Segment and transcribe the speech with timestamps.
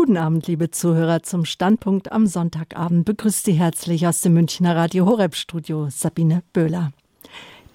[0.00, 5.04] Guten Abend, liebe Zuhörer, zum Standpunkt am Sonntagabend begrüßt Sie herzlich aus dem Münchner Radio
[5.04, 6.92] Horeb Studio Sabine Böhler.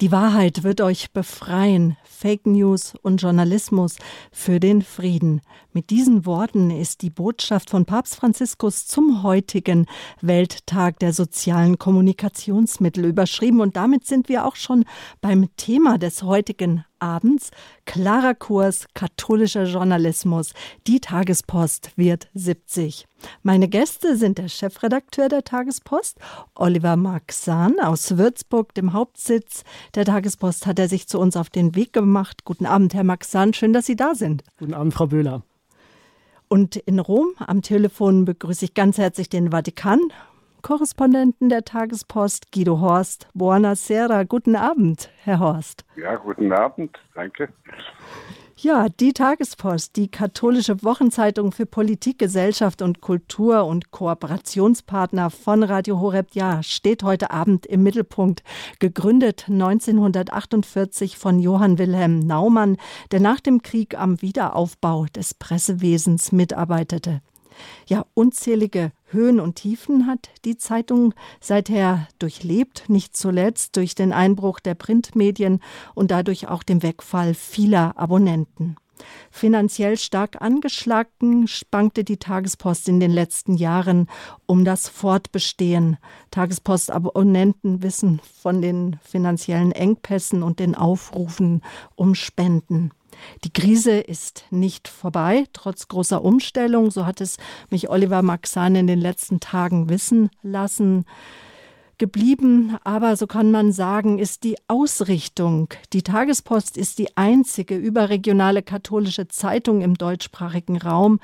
[0.00, 1.96] Die Wahrheit wird euch befreien.
[2.02, 3.98] Fake News und Journalismus
[4.32, 5.40] für den Frieden.
[5.72, 9.86] Mit diesen Worten ist die Botschaft von Papst Franziskus zum heutigen
[10.20, 13.60] Welttag der sozialen Kommunikationsmittel überschrieben.
[13.60, 14.84] Und damit sind wir auch schon
[15.20, 17.50] beim Thema des heutigen abends.
[17.84, 20.52] Klarer Kurs, katholischer Journalismus.
[20.86, 23.06] Die Tagespost wird 70.
[23.42, 26.18] Meine Gäste sind der Chefredakteur der Tagespost,
[26.54, 29.64] Oliver Maxan aus Würzburg, dem Hauptsitz
[29.94, 32.44] der Tagespost, hat er sich zu uns auf den Weg gemacht.
[32.44, 34.44] Guten Abend, Herr Maxan, schön, dass Sie da sind.
[34.58, 35.42] Guten Abend, Frau Böhler.
[36.48, 40.00] Und in Rom am Telefon begrüße ich ganz herzlich den Vatikan
[40.66, 43.28] Korrespondenten der Tagespost, Guido Horst.
[43.34, 45.84] Buonasera, guten Abend, Herr Horst.
[45.94, 47.50] Ja, guten Abend, danke.
[48.56, 56.00] Ja, die Tagespost, die katholische Wochenzeitung für Politik, Gesellschaft und Kultur und Kooperationspartner von Radio
[56.00, 58.42] Horeb, ja, steht heute Abend im Mittelpunkt.
[58.80, 62.76] Gegründet 1948 von Johann Wilhelm Naumann,
[63.12, 67.22] der nach dem Krieg am Wiederaufbau des Pressewesens mitarbeitete.
[67.86, 74.60] Ja, unzählige Höhen und Tiefen hat die Zeitung seither durchlebt, nicht zuletzt durch den Einbruch
[74.60, 75.60] der Printmedien
[75.94, 78.76] und dadurch auch dem Wegfall vieler Abonnenten.
[79.30, 84.08] Finanziell stark angeschlagen spankte die Tagespost in den letzten Jahren
[84.46, 85.98] um das Fortbestehen.
[86.30, 91.62] Tagespostabonnenten wissen von den finanziellen Engpässen und den Aufrufen
[91.94, 92.90] um Spenden.
[93.44, 96.90] Die Krise ist nicht vorbei, trotz großer Umstellung.
[96.90, 97.36] So hat es
[97.70, 101.04] mich Oliver Maxan in den letzten Tagen wissen lassen.
[101.98, 105.68] Geblieben, aber so kann man sagen, ist die Ausrichtung.
[105.94, 111.20] Die Tagespost ist die einzige überregionale katholische Zeitung im deutschsprachigen Raum,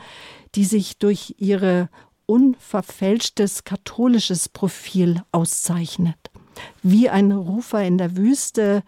[0.54, 1.90] die sich durch ihre
[2.24, 6.16] unverfälschtes katholisches Profil auszeichnet.
[6.82, 8.82] Wie ein Rufer in der Wüste,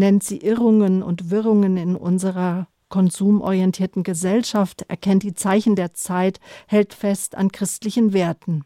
[0.00, 6.92] nennt sie Irrungen und Wirrungen in unserer konsumorientierten Gesellschaft, erkennt die Zeichen der Zeit, hält
[6.92, 8.64] fest an christlichen Werten.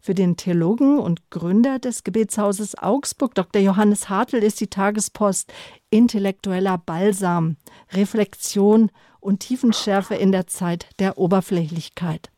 [0.00, 3.60] Für den Theologen und Gründer des Gebetshauses Augsburg, Dr.
[3.60, 5.52] Johannes Hartl, ist die Tagespost
[5.90, 7.56] intellektueller Balsam,
[7.92, 12.30] Reflexion und Tiefenschärfe in der Zeit der Oberflächlichkeit.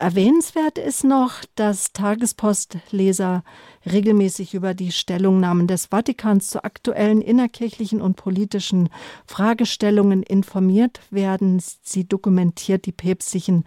[0.00, 3.44] Erwähnenswert ist noch, dass Tagespostleser
[3.84, 8.88] regelmäßig über die Stellungnahmen des Vatikans zu aktuellen innerkirchlichen und politischen
[9.26, 11.62] Fragestellungen informiert werden.
[11.82, 13.64] Sie dokumentiert die päpstlichen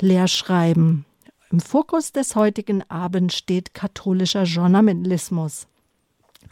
[0.00, 1.04] Lehrschreiben.
[1.52, 5.68] Im Fokus des heutigen Abends steht katholischer Journalismus.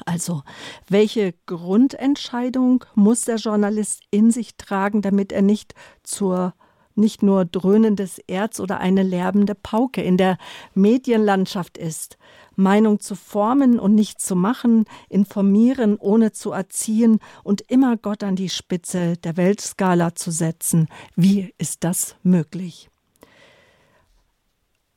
[0.06, 0.44] Also,
[0.88, 5.74] welche Grundentscheidung muss der Journalist in sich tragen, damit er nicht
[6.04, 6.54] zur
[6.94, 10.38] nicht nur dröhnendes Erz oder eine lärmende Pauke in der
[10.74, 12.18] Medienlandschaft ist.
[12.56, 18.36] Meinung zu formen und nicht zu machen, informieren ohne zu erziehen und immer Gott an
[18.36, 20.88] die Spitze der Weltskala zu setzen.
[21.16, 22.90] Wie ist das möglich?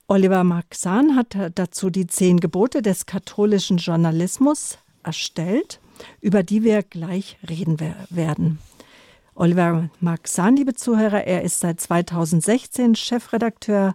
[0.08, 5.80] Oliver Maxan hat dazu die zehn Gebote des katholischen Journalismus erstellt,
[6.22, 7.80] über die wir gleich reden
[8.10, 8.60] werden.
[9.38, 13.94] Oliver Maxan, liebe Zuhörer, er ist seit 2016 Chefredakteur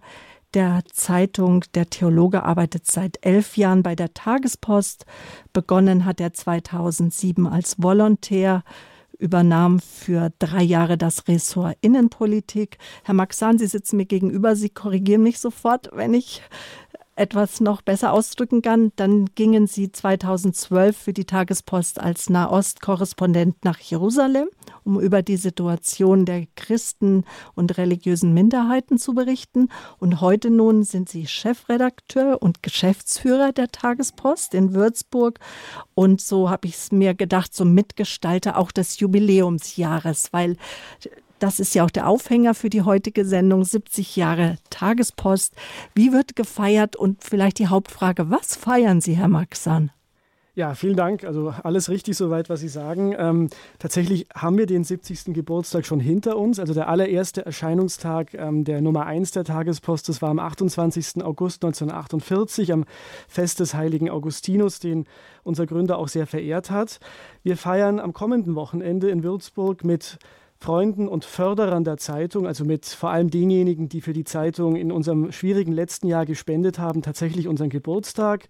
[0.53, 1.65] der Zeitung.
[1.73, 5.07] Der Theologe arbeitet seit elf Jahren bei der Tagespost.
[5.55, 8.65] Begonnen hat er 2007 als Volontär,
[9.19, 12.77] übernahm für drei Jahre das Ressort Innenpolitik.
[13.05, 14.57] Herr Maxan, Sie sitzen mir gegenüber.
[14.57, 16.43] Sie korrigieren mich sofort, wenn ich
[17.21, 23.79] etwas noch besser ausdrücken kann, dann gingen Sie 2012 für die Tagespost als Nahostkorrespondent nach
[23.79, 24.49] Jerusalem,
[24.85, 29.69] um über die Situation der Christen und religiösen Minderheiten zu berichten.
[29.99, 35.39] Und heute nun sind Sie Chefredakteur und Geschäftsführer der Tagespost in Würzburg.
[35.95, 40.57] Und so habe ich es mir gedacht, so Mitgestalter auch des Jubiläumsjahres, weil
[41.41, 45.55] das ist ja auch der Aufhänger für die heutige Sendung 70 Jahre Tagespost.
[45.95, 49.91] Wie wird gefeiert und vielleicht die Hauptfrage, was feiern Sie, Herr Maxan?
[50.57, 51.25] Ja, vielen Dank.
[51.25, 53.15] Also alles richtig soweit, was Sie sagen.
[53.17, 53.49] Ähm,
[53.79, 55.33] tatsächlich haben wir den 70.
[55.33, 56.59] Geburtstag schon hinter uns.
[56.59, 61.25] Also der allererste Erscheinungstag ähm, der Nummer 1 der Tagespost, das war am 28.
[61.25, 62.85] August 1948 am
[63.29, 65.07] Fest des heiligen Augustinus, den
[65.45, 66.99] unser Gründer auch sehr verehrt hat.
[67.43, 70.19] Wir feiern am kommenden Wochenende in Würzburg mit
[70.63, 74.93] Freunden und Förderern der Zeitung, also mit vor allem denjenigen, die für die Zeitung in
[74.93, 78.47] unserem schwierigen letzten Jahr gespendet haben, tatsächlich unseren Geburtstag.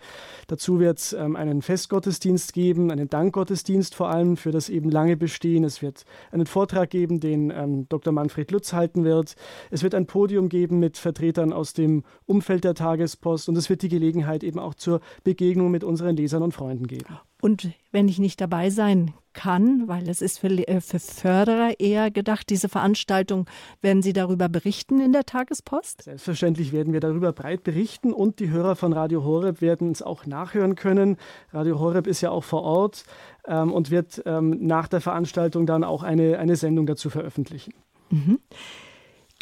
[0.49, 5.17] Dazu wird es ähm, einen Festgottesdienst geben, einen Dankgottesdienst vor allem für das eben lange
[5.17, 5.63] Bestehen.
[5.63, 8.13] Es wird einen Vortrag geben, den ähm, Dr.
[8.13, 9.37] Manfred Lutz halten wird.
[9.71, 13.83] Es wird ein Podium geben mit Vertretern aus dem Umfeld der Tagespost und es wird
[13.83, 17.19] die Gelegenheit eben auch zur Begegnung mit unseren Lesern und Freunden geben.
[17.41, 22.11] Und wenn ich nicht dabei sein kann, weil es ist für, äh, für Förderer eher
[22.11, 23.47] gedacht, diese Veranstaltung,
[23.81, 26.03] werden Sie darüber berichten in der Tagespost?
[26.03, 30.27] Selbstverständlich werden wir darüber breit berichten und die Hörer von Radio Horeb werden es auch
[30.27, 31.17] nachhören können.
[31.53, 33.05] Radio Horeb ist ja auch vor Ort
[33.47, 37.73] ähm, und wird ähm, nach der Veranstaltung dann auch eine, eine Sendung dazu veröffentlichen.
[38.11, 38.39] Mhm.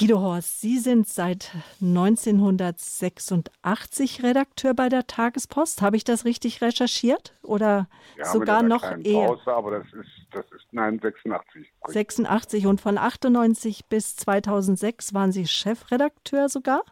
[0.01, 1.51] Guido Horst, Sie sind seit
[1.81, 5.83] 1986 Redakteur bei der Tagespost.
[5.83, 7.35] Habe ich das richtig recherchiert?
[7.43, 9.27] Oder ja, sogar noch eher?
[9.27, 11.67] Pause, aber das ist, das ist, nein, 86.
[11.89, 16.85] 86 und von 98 bis 2006 waren Sie Chefredakteur sogar.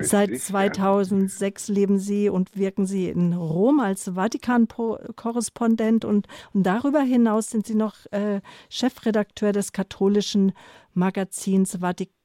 [0.00, 1.74] Richtig, seit 2006 ja.
[1.74, 7.76] leben Sie und wirken Sie in Rom als Vatikan-Korrespondent und, und darüber hinaus sind Sie
[7.76, 10.52] noch äh, Chefredakteur des katholischen
[10.94, 12.16] Magazins Vatikan.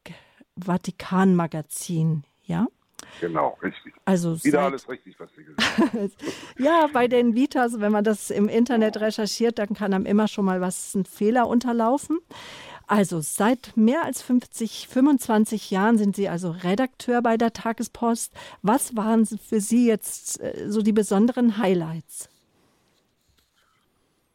[0.63, 2.67] Vatikan-Magazin, ja?
[3.21, 3.93] Genau, richtig.
[4.05, 6.11] Also Wieder alles richtig, was Sie gesagt haben.
[6.57, 10.45] ja, bei den Vitas, wenn man das im Internet recherchiert, dann kann einem immer schon
[10.45, 12.19] mal was, ein Fehler unterlaufen.
[12.87, 18.31] Also seit mehr als 50, 25 Jahren sind Sie also Redakteur bei der Tagespost.
[18.61, 22.29] Was waren für Sie jetzt äh, so die besonderen Highlights?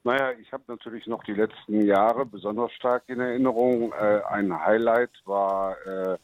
[0.02, 3.92] Naja, ich habe natürlich noch die letzten Jahre besonders stark in Erinnerung.
[3.92, 6.16] Äh, ein Highlight war äh,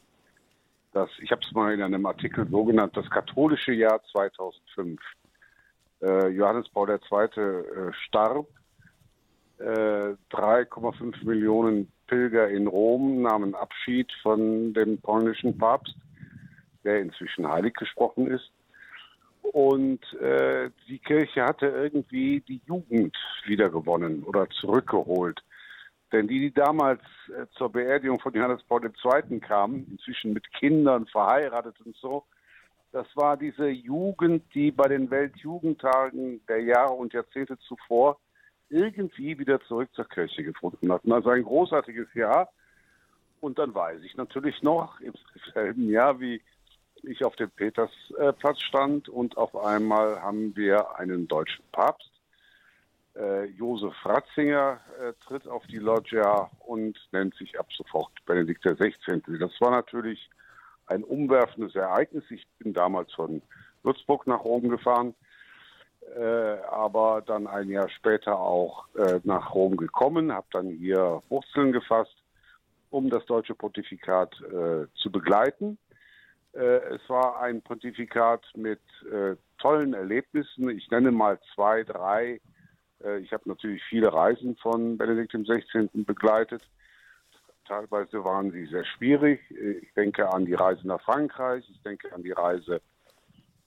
[0.93, 4.99] das, ich habe es mal in einem Artikel so genannt, das katholische Jahr 2005.
[6.01, 7.43] Äh, Johannes Paul II.
[7.43, 8.47] Äh, starb.
[9.59, 15.95] 3,5 äh, Millionen Pilger in Rom nahmen Abschied von dem polnischen Papst,
[16.85, 18.51] der inzwischen heilig gesprochen ist.
[19.53, 23.17] Und äh, die Kirche hatte irgendwie die Jugend
[23.47, 25.43] wiedergewonnen oder zurückgeholt.
[26.13, 29.41] Denn die, die damals äh, zur Beerdigung von Johannes Paul II.
[29.41, 32.25] kamen, inzwischen mit Kindern verheiratet und so,
[32.93, 38.19] das war diese Jugend, die bei den Weltjugendtagen der Jahre und Jahrzehnte zuvor
[38.71, 41.13] irgendwie wieder zurück zur Kirche gefunden hatten.
[41.13, 42.49] Also ein großartiges Jahr.
[43.41, 45.13] Und dann weiß ich natürlich noch, im
[45.53, 46.41] selben Jahr wie
[47.03, 52.11] ich auf dem Petersplatz stand und auf einmal haben wir einen deutschen Papst.
[53.17, 58.93] Äh, Josef Ratzinger äh, tritt auf die Loggia und nennt sich ab sofort Benedikt XVI.
[59.39, 60.29] Das war natürlich
[60.87, 62.25] ein umwerfendes Ereignis.
[62.31, 63.43] Ich bin damals von
[63.83, 65.15] Würzburg nach Rom gefahren,
[66.15, 66.21] äh,
[66.71, 72.17] aber dann ein Jahr später auch äh, nach Rom gekommen, habe dann hier Wurzeln gefasst,
[72.91, 75.79] um das deutsche Pontifikat äh, zu begleiten.
[76.57, 78.81] Äh, es war ein Pontifikat mit
[79.13, 80.71] äh, tollen Erlebnissen.
[80.71, 82.41] Ich nenne mal zwei, drei.
[83.05, 85.89] Äh, ich habe natürlich viele Reisen von Benedikt XVI.
[86.05, 86.63] begleitet.
[87.69, 89.41] Teilweise waren sie sehr schwierig.
[89.51, 92.81] Ich denke an die Reise nach Frankreich, ich denke an die Reise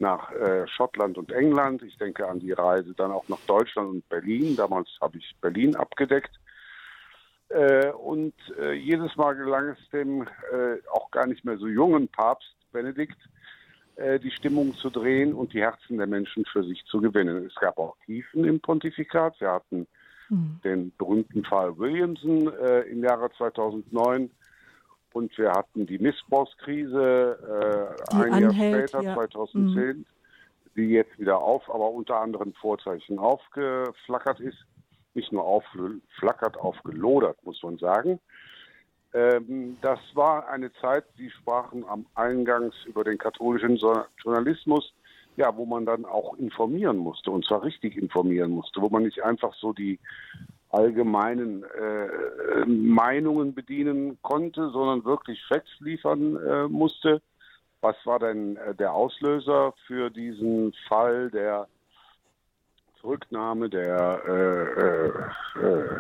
[0.01, 0.31] nach
[0.68, 4.56] Schottland und England, ich denke an die Reise dann auch nach Deutschland und Berlin.
[4.56, 6.39] Damals habe ich Berlin abgedeckt.
[8.01, 8.36] Und
[8.74, 10.25] jedes Mal gelang es dem
[10.94, 13.18] auch gar nicht mehr so jungen Papst, Benedikt,
[13.95, 17.45] äh, die Stimmung zu drehen und die Herzen der Menschen für sich zu gewinnen.
[17.45, 19.39] Es gab auch Tiefen im Pontifikat.
[19.42, 19.88] Wir hatten
[20.30, 20.60] mhm.
[20.63, 24.31] den berühmten Fall Williamson äh, im Jahre 2009
[25.13, 29.15] und wir hatten die Missbrauchskrise äh, ein anhält, Jahr später, ja.
[29.15, 30.05] 2010, mhm.
[30.75, 34.58] die jetzt wieder auf, aber unter anderen Vorzeichen aufgeflackert ist.
[35.15, 38.20] Nicht nur aufgeflackert, aufgelodert, muss man sagen.
[39.13, 43.78] Ähm, das war eine Zeit, Sie sprachen am Eingangs über den katholischen
[44.24, 44.94] Journalismus,
[45.36, 49.24] ja, wo man dann auch informieren musste und zwar richtig informieren musste, wo man nicht
[49.24, 50.00] einfach so die
[50.70, 57.22] allgemeinen äh, Meinungen bedienen konnte, sondern wirklich Facts liefern äh, musste.
[57.82, 61.68] Was war denn äh, der Auslöser für diesen Fall der
[63.01, 66.00] Zurücknahme der äh, äh, äh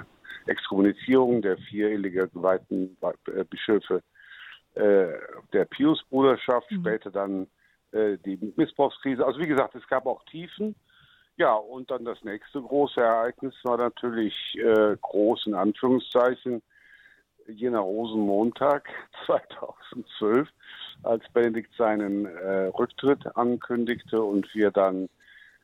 [0.49, 2.97] Exkommunizierung der vier illegal geweihten
[3.49, 4.01] Bischöfe
[4.75, 5.07] äh,
[5.53, 6.81] der Pius-Bruderschaft, mhm.
[6.81, 7.47] später dann
[7.91, 9.25] äh, die Missbrauchskrise.
[9.25, 10.75] Also wie gesagt, es gab auch Tiefen.
[11.37, 16.61] Ja, und dann das nächste große Ereignis war natürlich äh, groß in Anführungszeichen
[17.47, 18.89] jener Rosenmontag
[19.25, 20.47] 2012,
[21.03, 25.09] als Benedikt seinen äh, Rücktritt ankündigte und wir dann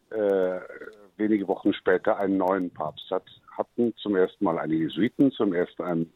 [0.10, 0.60] äh,
[1.18, 3.26] wenige Wochen später einen neuen Papst hat,
[3.58, 6.12] hatten zum ersten Mal einen Jesuiten, zum ersten,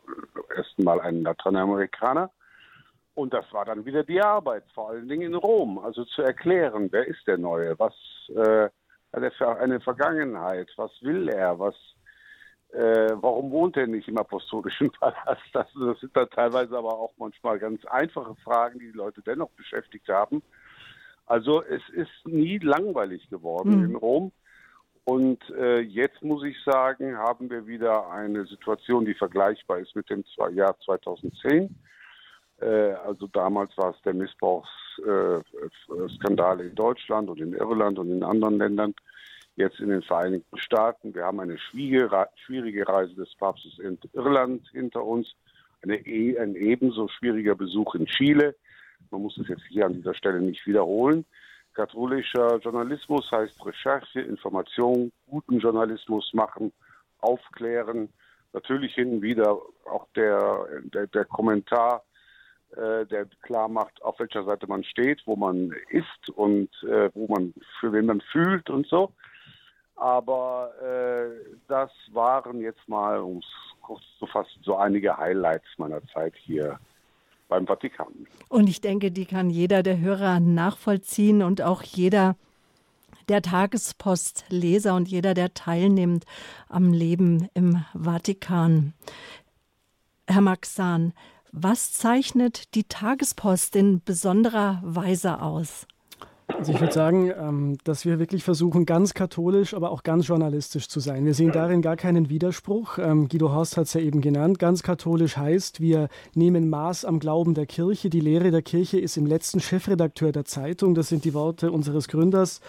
[0.55, 2.31] ersten Mal einen Lateinamerikaner.
[3.15, 6.87] Und das war dann wieder die Arbeit, vor allen Dingen in Rom, also zu erklären,
[6.91, 7.93] wer ist der Neue, was
[8.29, 8.69] äh,
[9.11, 11.75] hat er für eine Vergangenheit, was will er, was,
[12.71, 15.41] äh, warum wohnt er nicht im apostolischen Palast?
[15.53, 19.49] Das, das sind dann teilweise aber auch manchmal ganz einfache Fragen, die die Leute dennoch
[19.51, 20.41] beschäftigt haben.
[21.25, 23.85] Also es ist nie langweilig geworden mhm.
[23.85, 24.31] in Rom.
[25.09, 30.07] Und äh, jetzt muss ich sagen, haben wir wieder eine Situation, die vergleichbar ist mit
[30.11, 30.23] dem
[30.53, 31.75] Jahr 2010.
[32.61, 38.21] Äh, also damals war es der Missbrauchsskandal äh, in Deutschland und in Irland und in
[38.21, 38.93] anderen Ländern.
[39.55, 41.15] Jetzt in den Vereinigten Staaten.
[41.15, 45.33] Wir haben eine schwierige Reise des Papstes in Irland hinter uns.
[45.81, 48.55] Eine, e, ein ebenso schwieriger Besuch in Chile.
[49.09, 51.25] Man muss es jetzt hier an dieser Stelle nicht wiederholen.
[51.79, 56.73] Katholischer Journalismus heißt Recherche, Information, guten Journalismus machen,
[57.21, 58.09] aufklären.
[58.51, 62.03] Natürlich hin und wieder auch der, der, der Kommentar,
[62.75, 67.27] äh, der klar macht, auf welcher Seite man steht, wo man ist und äh, wo
[67.27, 69.13] man für wen man fühlt und so.
[69.95, 71.29] Aber äh,
[71.69, 76.77] das waren jetzt mal, um es kurz zu fassen, so einige Highlights meiner Zeit hier
[77.49, 78.07] beim Vatikan.
[78.47, 82.37] Und ich denke, die kann jeder der Hörer nachvollziehen und auch jeder
[83.27, 86.25] der Tagespostleser und jeder, der teilnimmt
[86.67, 88.93] am Leben im Vatikan.
[90.27, 91.13] Herr Maxan,
[91.51, 95.87] was zeichnet die Tagespost in besonderer Weise aus?
[96.59, 100.89] Also ich würde sagen, ähm, dass wir wirklich versuchen, ganz katholisch, aber auch ganz journalistisch
[100.89, 101.23] zu sein.
[101.23, 102.97] Wir sehen darin gar keinen Widerspruch.
[102.97, 104.59] Ähm, Guido Horst hat es ja eben genannt.
[104.59, 108.09] Ganz katholisch heißt, wir nehmen Maß am Glauben der Kirche.
[108.09, 110.95] Die Lehre der Kirche ist im letzten Chefredakteur der Zeitung.
[110.95, 112.59] Das sind die Worte unseres Gründers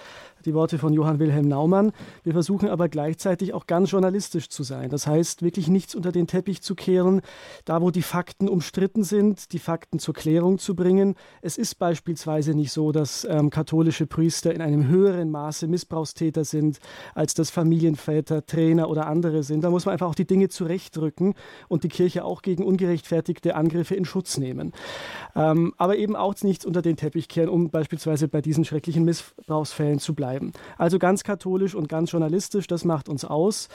[0.45, 1.93] die Worte von Johann Wilhelm Naumann.
[2.25, 4.91] Wir versuchen aber gleichzeitig auch ganz journalistisch zu sein.
[4.91, 7.21] Das heißt, wirklich nichts unter den Teppich zu kehren,
[7.65, 11.15] da wo die Fakten umstritten sind, die Fakten zur Klärung zu bringen.
[11.43, 16.79] Es ist beispielsweise nicht so, dass ähm, katholische Priester in einem höheren Maße Missbrauchstäter sind,
[17.15, 19.63] als das Familienväter, Trainer oder andere sind.
[19.63, 21.35] Da muss man einfach auch die Dinge zurechtrücken
[21.69, 24.73] und die Kirche auch gegen ungerechtfertigte Angriffe in Schutz nehmen.
[25.37, 29.99] Ähm, aber eben auch nichts unter den Teppich kehren, um beispielsweise bei diesen schrecklichen Missbrauchsfällen
[29.99, 30.53] zu bleiben bleiben.
[30.79, 33.69] Also ganz katholisch und ganz journalistisch, das macht uns aus.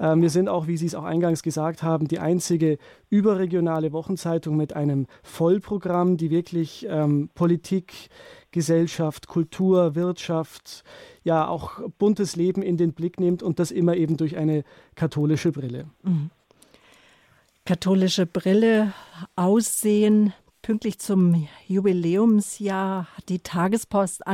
[0.00, 2.78] Ähm, wir sind auch, wie Sie es auch eingangs gesagt haben, die einzige
[3.10, 8.08] überregionale Wochenzeitung mit einem Vollprogramm, die wirklich ähm, Politik,
[8.50, 10.84] Gesellschaft, Kultur, Wirtschaft,
[11.22, 15.52] ja auch buntes Leben in den Blick nimmt und das immer eben durch eine katholische
[15.52, 15.86] Brille.
[16.02, 16.30] Mhm.
[17.66, 18.94] Katholische Brille,
[19.36, 24.26] Aussehen, pünktlich zum Jubiläumsjahr hat die Tagespost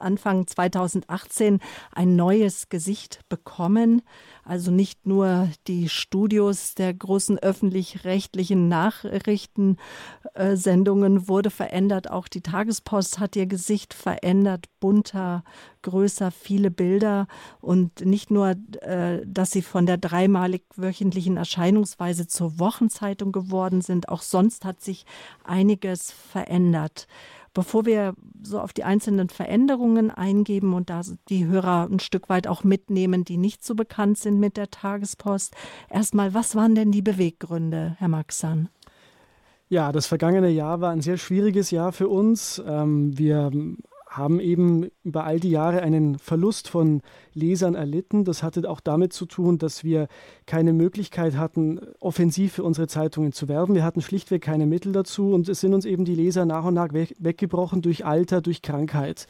[0.00, 1.60] Anfang 2018
[1.92, 4.02] ein neues Gesicht bekommen.
[4.44, 13.36] Also nicht nur die Studios der großen öffentlich-rechtlichen Nachrichtensendungen wurde verändert, auch die Tagespost hat
[13.36, 15.44] ihr Gesicht verändert, bunter,
[15.82, 17.26] größer, viele Bilder
[17.60, 24.08] und nicht nur, äh, dass sie von der dreimalig wöchentlichen Erscheinungsweise zur Wochenzeitung geworden sind,
[24.08, 25.06] auch sonst hat sich
[25.44, 27.06] einiges verändert.
[27.52, 32.46] Bevor wir so auf die einzelnen Veränderungen eingeben und da die Hörer ein Stück weit
[32.46, 35.54] auch mitnehmen, die nicht so bekannt sind mit der Tagespost,
[35.88, 38.68] erstmal, was waren denn die Beweggründe, Herr Maxan?
[39.68, 42.60] Ja, das vergangene Jahr war ein sehr schwieriges Jahr für uns.
[42.66, 43.52] Ähm, wir
[44.10, 47.00] haben eben über all die Jahre einen Verlust von
[47.32, 48.24] Lesern erlitten.
[48.24, 50.08] Das hatte auch damit zu tun, dass wir
[50.46, 53.76] keine Möglichkeit hatten, offensiv für unsere Zeitungen zu werben.
[53.76, 56.74] Wir hatten schlichtweg keine Mittel dazu und es sind uns eben die Leser nach und
[56.74, 59.28] nach weg, weggebrochen durch Alter, durch Krankheit.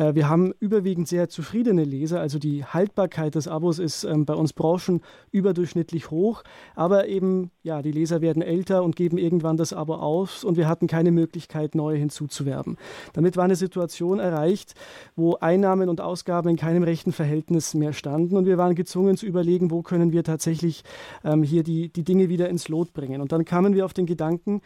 [0.00, 4.34] Äh, wir haben überwiegend sehr zufriedene Leser, also die Haltbarkeit des Abos ist ähm, bei
[4.34, 6.42] uns Branchen überdurchschnittlich hoch,
[6.74, 10.66] aber eben, ja, die Leser werden älter und geben irgendwann das Abo aus und wir
[10.66, 12.76] hatten keine Möglichkeit, neue hinzuzuwerben.
[13.12, 14.74] Damit war eine Situation erreicht,
[15.16, 19.26] wo Einnahmen und Ausgaben in keinem rechten Verhältnis mehr standen und wir waren gezwungen zu
[19.26, 20.82] überlegen, wo können wir tatsächlich
[21.24, 23.20] ähm, hier die, die Dinge wieder ins Lot bringen.
[23.20, 24.62] Und dann kamen wir auf den Gedanken,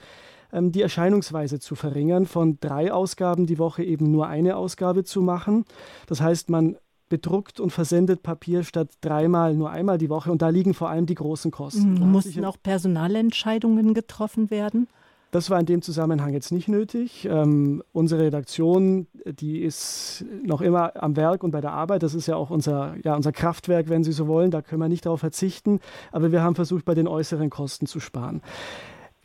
[0.52, 5.64] die Erscheinungsweise zu verringern, von drei Ausgaben die Woche eben nur eine Ausgabe zu machen.
[6.06, 6.76] Das heißt, man
[7.08, 11.06] bedruckt und versendet Papier statt dreimal nur einmal die Woche und da liegen vor allem
[11.06, 11.94] die großen Kosten.
[11.94, 12.10] Mhm.
[12.10, 14.88] Mussten auch Personalentscheidungen getroffen werden?
[15.34, 17.26] Das war in dem Zusammenhang jetzt nicht nötig.
[17.28, 22.04] Ähm, unsere Redaktion, die ist noch immer am Werk und bei der Arbeit.
[22.04, 24.52] Das ist ja auch unser, ja, unser Kraftwerk, wenn Sie so wollen.
[24.52, 25.80] Da können wir nicht darauf verzichten.
[26.12, 28.42] Aber wir haben versucht, bei den äußeren Kosten zu sparen.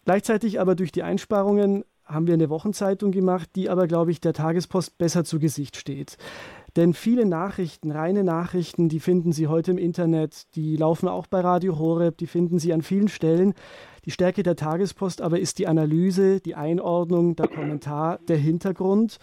[0.10, 4.34] Gleichzeitig aber durch die Einsparungen haben wir eine Wochenzeitung gemacht, die aber, glaube ich, der
[4.34, 6.18] Tagespost besser zu Gesicht steht.
[6.76, 11.42] Denn viele Nachrichten, reine Nachrichten, die finden Sie heute im Internet, die laufen auch bei
[11.42, 13.54] Radio Horeb, die finden Sie an vielen Stellen.
[14.06, 19.20] Die Stärke der Tagespost aber ist die Analyse, die Einordnung, der Kommentar, der Hintergrund.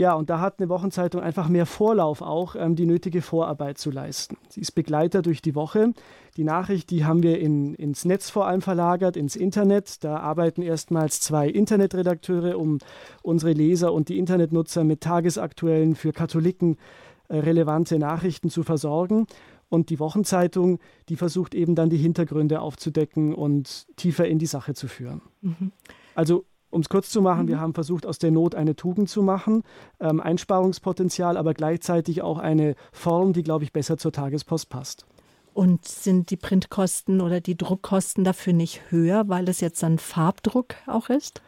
[0.00, 3.90] Ja, und da hat eine Wochenzeitung einfach mehr Vorlauf auch, ähm, die nötige Vorarbeit zu
[3.90, 4.38] leisten.
[4.48, 5.92] Sie ist Begleiter durch die Woche.
[6.38, 10.02] Die Nachricht, die haben wir in, ins Netz vor allem verlagert, ins Internet.
[10.02, 12.78] Da arbeiten erstmals zwei Internetredakteure, um
[13.20, 16.78] unsere Leser und die Internetnutzer mit tagesaktuellen, für Katholiken
[17.28, 19.26] äh, relevante Nachrichten zu versorgen.
[19.68, 20.78] Und die Wochenzeitung,
[21.10, 25.20] die versucht eben dann die Hintergründe aufzudecken und tiefer in die Sache zu führen.
[25.42, 25.72] Mhm.
[26.14, 27.48] Also um es kurz zu machen, mhm.
[27.48, 29.62] wir haben versucht, aus der Not eine Tugend zu machen,
[30.00, 35.06] ähm, Einsparungspotenzial, aber gleichzeitig auch eine Form, die, glaube ich, besser zur Tagespost passt.
[35.52, 40.74] Und sind die Printkosten oder die Druckkosten dafür nicht höher, weil es jetzt ein Farbdruck
[40.86, 41.42] auch ist?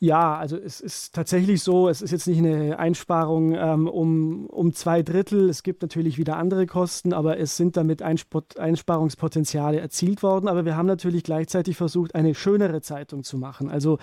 [0.00, 4.72] Ja, also es ist tatsächlich so, es ist jetzt nicht eine Einsparung ähm, um, um
[4.72, 5.48] zwei Drittel.
[5.48, 10.46] Es gibt natürlich wieder andere Kosten, aber es sind damit Einsparungspotenziale erzielt worden.
[10.46, 13.70] Aber wir haben natürlich gleichzeitig versucht, eine schönere Zeitung zu machen.
[13.70, 13.98] Also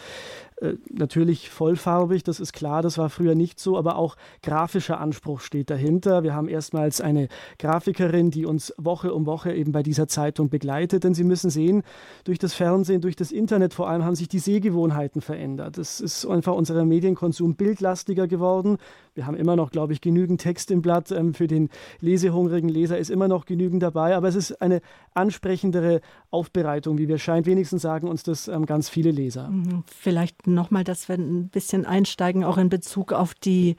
[0.57, 5.39] äh, natürlich vollfarbig, das ist klar, das war früher nicht so, aber auch grafischer Anspruch
[5.39, 6.23] steht dahinter.
[6.23, 11.05] Wir haben erstmals eine Grafikerin, die uns Woche um Woche eben bei dieser Zeitung begleitet,
[11.05, 11.83] denn Sie müssen sehen,
[12.23, 15.77] durch das Fernsehen, durch das Internet vor allem haben sich die Sehgewohnheiten verändert.
[15.85, 18.77] Es ist einfach unser Medienkonsum bildlastiger geworden.
[19.13, 21.11] Wir haben immer noch, glaube ich, genügend Text im Blatt.
[21.11, 21.69] Ähm, für den
[22.01, 24.81] lesehungrigen Leser ist immer noch genügend dabei, aber es ist eine
[25.13, 26.01] ansprechendere
[26.31, 27.45] Aufbereitung, wie wir scheint.
[27.45, 29.49] Wenigstens sagen uns das ähm, ganz viele Leser.
[29.49, 29.83] Mhm.
[29.85, 33.75] Vielleicht nochmal, dass wir ein bisschen einsteigen, auch in Bezug auf die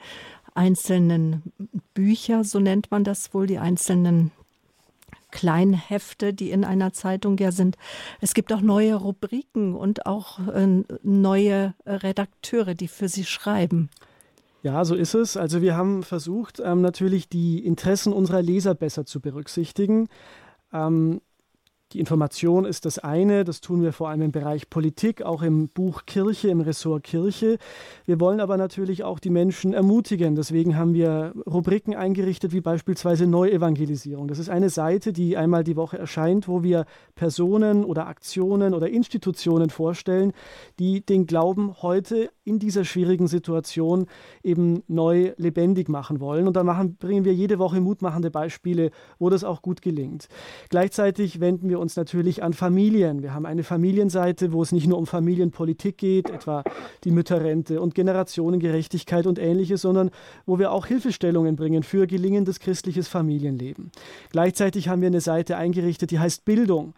[0.54, 1.42] einzelnen
[1.92, 4.30] Bücher, so nennt man das wohl, die einzelnen
[5.30, 7.76] Kleinhefte, die in einer Zeitung ja sind.
[8.21, 13.90] Es gibt auch neue Rubriken und auch äh, neue Redakteure, die für sie schreiben.
[14.62, 15.37] Ja, so ist es.
[15.37, 20.09] Also wir haben versucht, ähm, natürlich die Interessen unserer Leser besser zu berücksichtigen.
[20.73, 21.21] Ähm,
[21.96, 25.68] die Information ist das eine, das tun wir vor allem im Bereich Politik, auch im
[25.68, 27.56] Buch Kirche, im Ressort Kirche.
[28.04, 30.34] Wir wollen aber natürlich auch die Menschen ermutigen.
[30.34, 34.28] Deswegen haben wir Rubriken eingerichtet, wie beispielsweise Neuevangelisierung.
[34.28, 36.84] Das ist eine Seite, die einmal die Woche erscheint, wo wir
[37.14, 40.34] Personen oder Aktionen oder Institutionen vorstellen,
[40.78, 44.06] die den Glauben heute in dieser schwierigen Situation
[44.42, 46.46] eben neu lebendig machen wollen.
[46.46, 50.28] Und da machen, bringen wir jede Woche mutmachende Beispiele, wo das auch gut gelingt.
[50.70, 53.22] Gleichzeitig wenden wir uns natürlich an Familien.
[53.22, 56.62] Wir haben eine Familienseite, wo es nicht nur um Familienpolitik geht, etwa
[57.02, 60.11] die Mütterrente und Generationengerechtigkeit und ähnliches, sondern
[60.46, 63.90] wo wir auch Hilfestellungen bringen für gelingendes christliches Familienleben.
[64.30, 66.94] Gleichzeitig haben wir eine Seite eingerichtet, die heißt Bildung.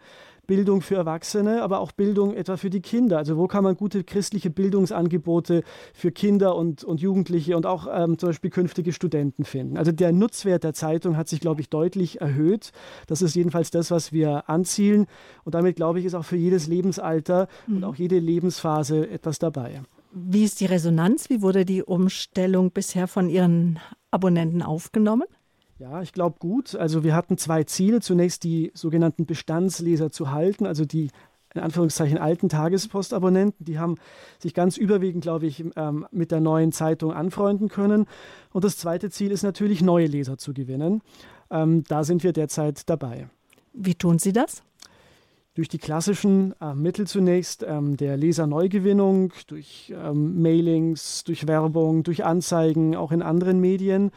[0.49, 3.19] Bildung für Erwachsene, aber auch Bildung etwa für die Kinder.
[3.19, 5.61] Also wo kann man gute christliche Bildungsangebote
[5.93, 9.77] für Kinder und, und Jugendliche und auch ähm, zum Beispiel künftige Studenten finden.
[9.77, 12.71] Also der Nutzwert der Zeitung hat sich, glaube ich, deutlich erhöht.
[13.05, 15.05] Das ist jedenfalls das, was wir anzielen.
[15.43, 17.77] Und damit, glaube ich, ist auch für jedes Lebensalter mhm.
[17.77, 19.83] und auch jede Lebensphase etwas dabei.
[20.11, 21.29] Wie ist die Resonanz?
[21.29, 23.77] Wie wurde die Umstellung bisher von Ihren
[24.09, 25.27] Abonnenten aufgenommen?
[25.79, 26.75] Ja, ich glaube gut.
[26.75, 28.01] Also wir hatten zwei Ziele.
[28.01, 31.09] Zunächst die sogenannten Bestandsleser zu halten, also die
[31.55, 33.95] in Anführungszeichen alten Tagespostabonnenten, die haben
[34.37, 38.05] sich ganz überwiegend, glaube ich, ähm, mit der neuen Zeitung anfreunden können.
[38.51, 41.01] Und das zweite Ziel ist natürlich, neue Leser zu gewinnen.
[41.49, 43.29] Ähm, da sind wir derzeit dabei.
[43.73, 44.61] Wie tun Sie das?
[45.55, 52.23] Durch die klassischen äh, Mittel zunächst ähm, der Leserneugewinnung, durch ähm, Mailings, durch Werbung, durch
[52.25, 54.11] Anzeigen, auch in anderen Medien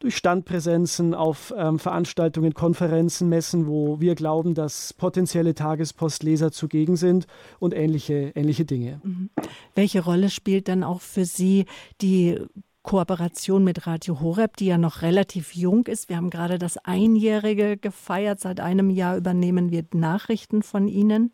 [0.00, 7.26] durch Standpräsenzen auf ähm, Veranstaltungen, Konferenzen, Messen, wo wir glauben, dass potenzielle Tagespostleser zugegen sind
[7.58, 9.00] und ähnliche, ähnliche Dinge.
[9.04, 9.30] Mhm.
[9.74, 11.66] Welche Rolle spielt dann auch für Sie
[12.00, 12.40] die
[12.82, 16.08] Kooperation mit Radio Horeb, die ja noch relativ jung ist?
[16.08, 18.40] Wir haben gerade das Einjährige gefeiert.
[18.40, 21.32] Seit einem Jahr übernehmen wir Nachrichten von Ihnen.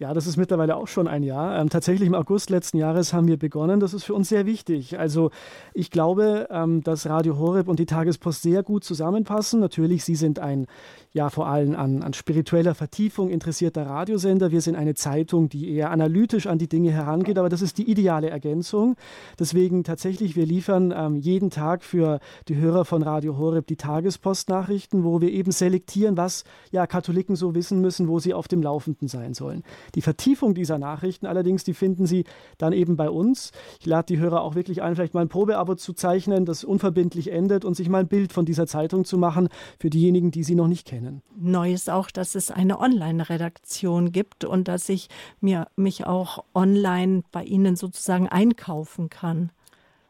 [0.00, 1.60] Ja, das ist mittlerweile auch schon ein Jahr.
[1.60, 3.80] Ähm, tatsächlich im August letzten Jahres haben wir begonnen.
[3.80, 4.98] Das ist für uns sehr wichtig.
[4.98, 5.30] Also
[5.74, 9.60] ich glaube, ähm, dass Radio Horeb und die Tagespost sehr gut zusammenpassen.
[9.60, 10.66] Natürlich, Sie sind ein
[11.12, 14.52] ja vor allem an, an spiritueller Vertiefung interessierter Radiosender.
[14.52, 17.90] Wir sind eine Zeitung, die eher analytisch an die Dinge herangeht, aber das ist die
[17.90, 18.96] ideale Ergänzung.
[19.38, 25.02] Deswegen tatsächlich, wir liefern ähm, jeden Tag für die Hörer von Radio Horeb die Tagespostnachrichten,
[25.02, 29.08] wo wir eben selektieren, was ja Katholiken so wissen müssen, wo sie auf dem Laufenden
[29.08, 29.64] sein sollen.
[29.96, 32.24] Die Vertiefung dieser Nachrichten allerdings, die finden Sie
[32.58, 33.50] dann eben bei uns.
[33.80, 37.32] Ich lade die Hörer auch wirklich ein, vielleicht mal ein Probeabo zu zeichnen, das unverbindlich
[37.32, 40.54] endet und sich mal ein Bild von dieser Zeitung zu machen für diejenigen, die sie
[40.54, 41.22] noch nicht kennen kennen.
[41.36, 45.08] Neu ist auch, dass es eine Online-Redaktion gibt und dass ich
[45.40, 49.50] mir, mich auch online bei Ihnen sozusagen einkaufen kann.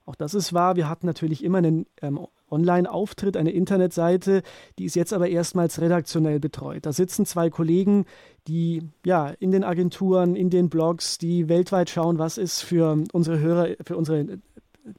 [0.07, 0.76] Auch das ist wahr.
[0.76, 4.42] Wir hatten natürlich immer einen ähm, Online-Auftritt, eine Internetseite,
[4.79, 6.87] die ist jetzt aber erstmals redaktionell betreut.
[6.87, 8.07] Da sitzen zwei Kollegen,
[8.48, 13.38] die ja in den Agenturen, in den Blogs, die weltweit schauen, was ist für unsere
[13.38, 14.38] Hörer, für unsere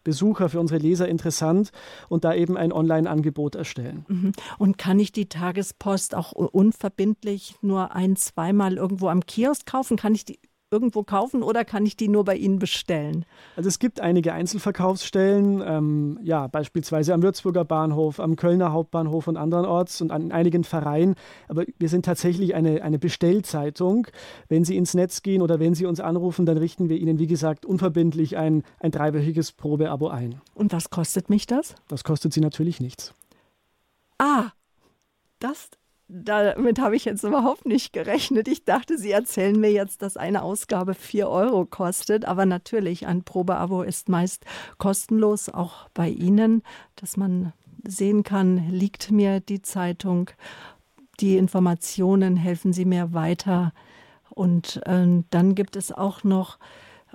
[0.03, 1.71] Besucher, für unsere Leser interessant
[2.09, 4.05] und da eben ein Online-Angebot erstellen.
[4.07, 4.31] Mhm.
[4.57, 9.97] Und kann ich die Tagespost auch unverbindlich nur ein, zweimal irgendwo am Kiosk kaufen?
[9.97, 10.39] Kann ich die
[10.71, 13.25] irgendwo kaufen oder kann ich die nur bei Ihnen bestellen?
[13.57, 19.35] Also es gibt einige Einzelverkaufsstellen, ähm, ja, beispielsweise am Würzburger Bahnhof, am Kölner Hauptbahnhof und
[19.35, 21.15] andernorts und an einigen Vereinen.
[21.49, 24.07] Aber wir sind tatsächlich eine, eine Bestellzeitung.
[24.47, 27.27] Wenn Sie ins Netz gehen oder wenn Sie uns anrufen, dann richten wir Ihnen, wie
[27.27, 30.39] gesagt, unverbindlich ein, ein dreiwöchiges Probeabo ein.
[30.55, 31.75] Und was kostet mich das?
[31.89, 33.13] Das kostet Sie natürlich nichts.
[34.17, 34.51] Ah,
[35.39, 35.69] das
[36.13, 38.47] damit habe ich jetzt überhaupt nicht gerechnet.
[38.47, 42.25] Ich dachte, Sie erzählen mir jetzt, dass eine Ausgabe 4 Euro kostet.
[42.25, 44.45] Aber natürlich, ein Probeabo ist meist
[44.77, 46.63] kostenlos, auch bei Ihnen,
[46.97, 47.53] dass man
[47.87, 50.29] sehen kann, liegt mir die Zeitung,
[51.19, 53.73] die Informationen helfen Sie mir weiter.
[54.29, 56.57] Und äh, dann gibt es auch noch,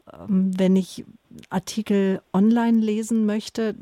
[0.06, 1.04] äh, wenn ich
[1.50, 3.74] Artikel online lesen möchte,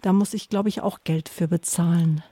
[0.00, 2.22] da muss ich, glaube ich, auch Geld für bezahlen.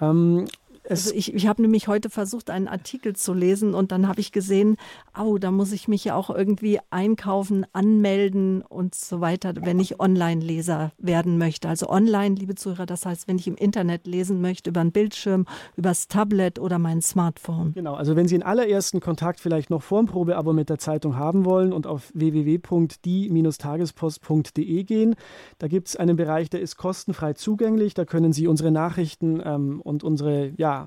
[0.00, 0.46] Ähm,
[0.90, 4.32] also ich, ich habe nämlich heute versucht, einen Artikel zu lesen und dann habe ich
[4.32, 4.76] gesehen,
[5.14, 10.00] au, da muss ich mich ja auch irgendwie einkaufen, anmelden und so weiter, wenn ich
[10.00, 11.68] Online-Leser werden möchte.
[11.68, 15.44] Also online, liebe Zuhörer, das heißt, wenn ich im Internet lesen möchte, über einen Bildschirm,
[15.76, 17.74] übers Tablet oder mein Smartphone.
[17.74, 21.16] Genau, also wenn Sie einen allerersten Kontakt vielleicht noch vor dem Probeabo mit der Zeitung
[21.16, 25.14] haben wollen und auf www.die-tagespost.de gehen,
[25.58, 27.94] da gibt es einen Bereich, der ist kostenfrei zugänglich.
[27.94, 30.79] Da können Sie unsere Nachrichten ähm, und unsere ja,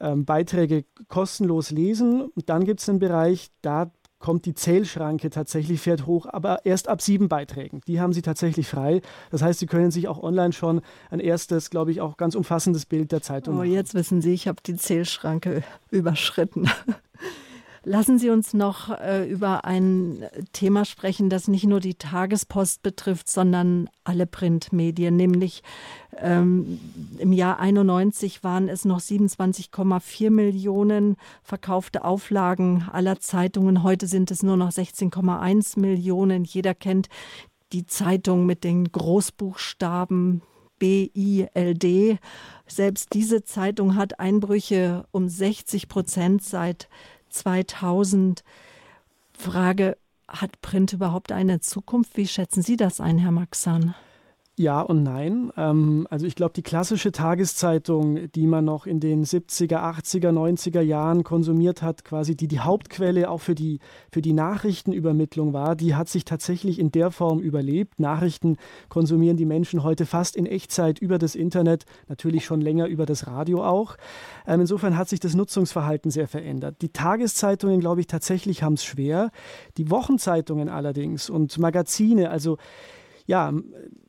[0.00, 2.22] ähm, Beiträge kostenlos lesen.
[2.22, 3.90] Und dann gibt es einen Bereich, da
[4.22, 7.80] kommt die Zählschranke tatsächlich, fährt hoch, aber erst ab sieben Beiträgen.
[7.86, 9.02] Die haben Sie tatsächlich frei.
[9.30, 12.86] Das heißt, Sie können sich auch online schon ein erstes, glaube ich, auch ganz umfassendes
[12.86, 13.72] Bild der Zeitung oh, machen.
[13.72, 16.70] Jetzt wissen Sie, ich habe die Zählschranke überschritten.
[17.84, 23.28] Lassen Sie uns noch äh, über ein Thema sprechen, das nicht nur die Tagespost betrifft,
[23.28, 25.64] sondern alle Printmedien, nämlich
[26.16, 26.78] ähm,
[27.18, 33.82] im Jahr 91 waren es noch 27,4 Millionen verkaufte Auflagen aller Zeitungen.
[33.82, 36.44] Heute sind es nur noch 16,1 Millionen.
[36.44, 37.08] Jeder kennt
[37.72, 40.42] die Zeitung mit den Großbuchstaben
[40.78, 42.18] BILD.
[42.66, 46.88] Selbst diese Zeitung hat Einbrüche um 60 Prozent seit
[47.32, 48.42] 2000.
[49.32, 49.96] Frage,
[50.28, 52.16] hat Print überhaupt eine Zukunft?
[52.16, 53.94] Wie schätzen Sie das ein, Herr Maxan?
[54.58, 55.50] Ja und nein.
[55.56, 60.82] Ähm, also ich glaube, die klassische Tageszeitung, die man noch in den 70er, 80er, 90er
[60.82, 63.78] Jahren konsumiert hat, quasi die die Hauptquelle auch für die,
[64.10, 67.98] für die Nachrichtenübermittlung war, die hat sich tatsächlich in der Form überlebt.
[67.98, 68.58] Nachrichten
[68.90, 73.26] konsumieren die Menschen heute fast in Echtzeit über das Internet, natürlich schon länger über das
[73.26, 73.96] Radio auch.
[74.46, 76.82] Ähm, insofern hat sich das Nutzungsverhalten sehr verändert.
[76.82, 79.30] Die Tageszeitungen, glaube ich, tatsächlich haben es schwer.
[79.78, 82.58] Die Wochenzeitungen allerdings und Magazine, also
[83.26, 83.52] ja,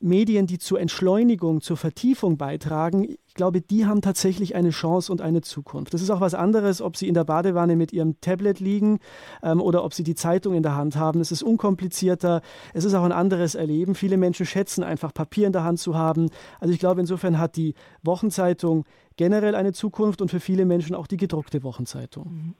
[0.00, 5.20] Medien, die zur Entschleunigung, zur Vertiefung beitragen, ich glaube, die haben tatsächlich eine Chance und
[5.20, 5.92] eine Zukunft.
[5.92, 9.00] Das ist auch was anderes, ob sie in der Badewanne mit ihrem Tablet liegen
[9.42, 11.20] ähm, oder ob sie die Zeitung in der Hand haben.
[11.20, 12.42] Es ist unkomplizierter,
[12.74, 13.96] es ist auch ein anderes Erleben.
[13.96, 16.30] Viele Menschen schätzen einfach Papier in der Hand zu haben.
[16.60, 18.84] Also ich glaube, insofern hat die Wochenzeitung
[19.16, 22.30] generell eine Zukunft und für viele Menschen auch die gedruckte Wochenzeitung.
[22.30, 22.54] Mhm.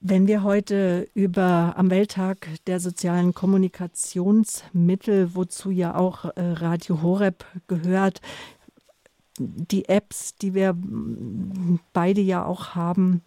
[0.00, 7.46] Wenn wir heute über am Welttag der sozialen Kommunikationsmittel, wozu ja auch äh, Radio Horeb
[7.66, 8.20] gehört,
[9.38, 10.76] die Apps, die wir
[11.92, 13.22] beide ja auch haben,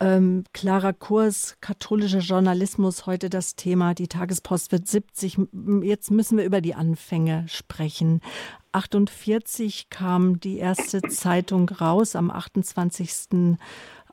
[0.00, 3.94] ähm, klarer Kurs, katholischer Journalismus, heute das Thema.
[3.94, 5.38] Die Tagespost wird 70.
[5.82, 8.20] Jetzt müssen wir über die Anfänge sprechen.
[8.72, 13.56] 48 kam die erste Zeitung raus am 28.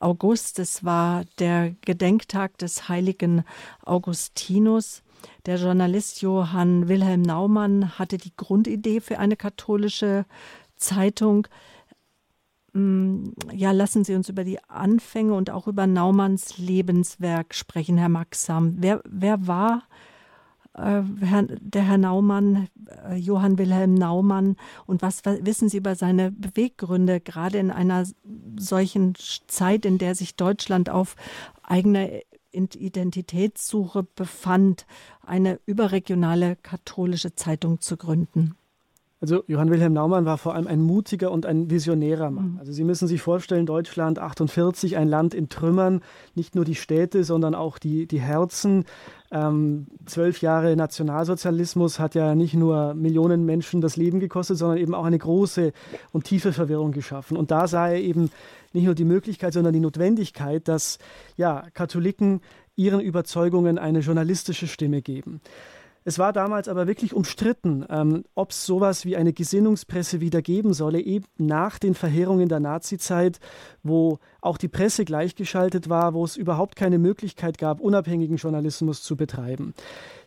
[0.01, 0.59] August.
[0.59, 3.43] Es war der Gedenktag des heiligen
[3.85, 5.03] Augustinus.
[5.45, 10.25] Der Journalist Johann Wilhelm Naumann hatte die Grundidee für eine katholische
[10.75, 11.47] Zeitung.
[12.73, 18.09] Mm, ja, lassen Sie uns über die Anfänge und auch über Naumanns Lebenswerk sprechen, Herr
[18.09, 18.75] Maxam.
[18.77, 19.83] Wer, wer war
[20.73, 22.69] der Herr Naumann,
[23.09, 24.55] äh, Johann Wilhelm Naumann,
[24.85, 28.05] und was wissen Sie über seine Beweggründe, gerade in einer
[28.57, 29.15] solchen
[29.47, 31.15] Zeit, in der sich Deutschland auf
[31.63, 32.21] eigene
[32.53, 34.85] Identitätssuche befand,
[35.25, 38.55] eine überregionale katholische Zeitung zu gründen?
[39.21, 42.53] Also Johann Wilhelm Naumann war vor allem ein mutiger und ein visionärer Mann.
[42.53, 42.59] Mhm.
[42.59, 46.01] Also Sie müssen sich vorstellen, Deutschland 48, ein Land in Trümmern,
[46.33, 48.85] nicht nur die Städte, sondern auch die, die Herzen.
[49.31, 54.95] Ähm, zwölf Jahre Nationalsozialismus hat ja nicht nur Millionen Menschen das Leben gekostet, sondern eben
[54.95, 55.71] auch eine große
[56.11, 57.37] und tiefe Verwirrung geschaffen.
[57.37, 58.31] Und da sah er eben
[58.73, 60.97] nicht nur die Möglichkeit, sondern die Notwendigkeit, dass
[61.37, 62.41] ja, Katholiken
[62.75, 65.41] ihren Überzeugungen eine journalistische Stimme geben.
[66.03, 70.73] Es war damals aber wirklich umstritten, ähm, ob es sowas wie eine Gesinnungspresse wieder geben
[70.73, 73.39] solle, eben nach den Verheerungen der Nazizeit,
[73.83, 79.15] wo auch die Presse gleichgeschaltet war, wo es überhaupt keine Möglichkeit gab, unabhängigen Journalismus zu
[79.15, 79.75] betreiben.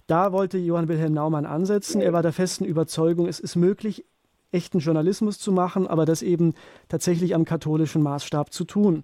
[0.07, 2.01] Da wollte Johann Wilhelm Naumann ansetzen.
[2.01, 4.05] Er war der festen Überzeugung, es ist möglich,
[4.53, 6.55] echten Journalismus zu machen, aber das eben
[6.89, 9.03] tatsächlich am katholischen Maßstab zu tun.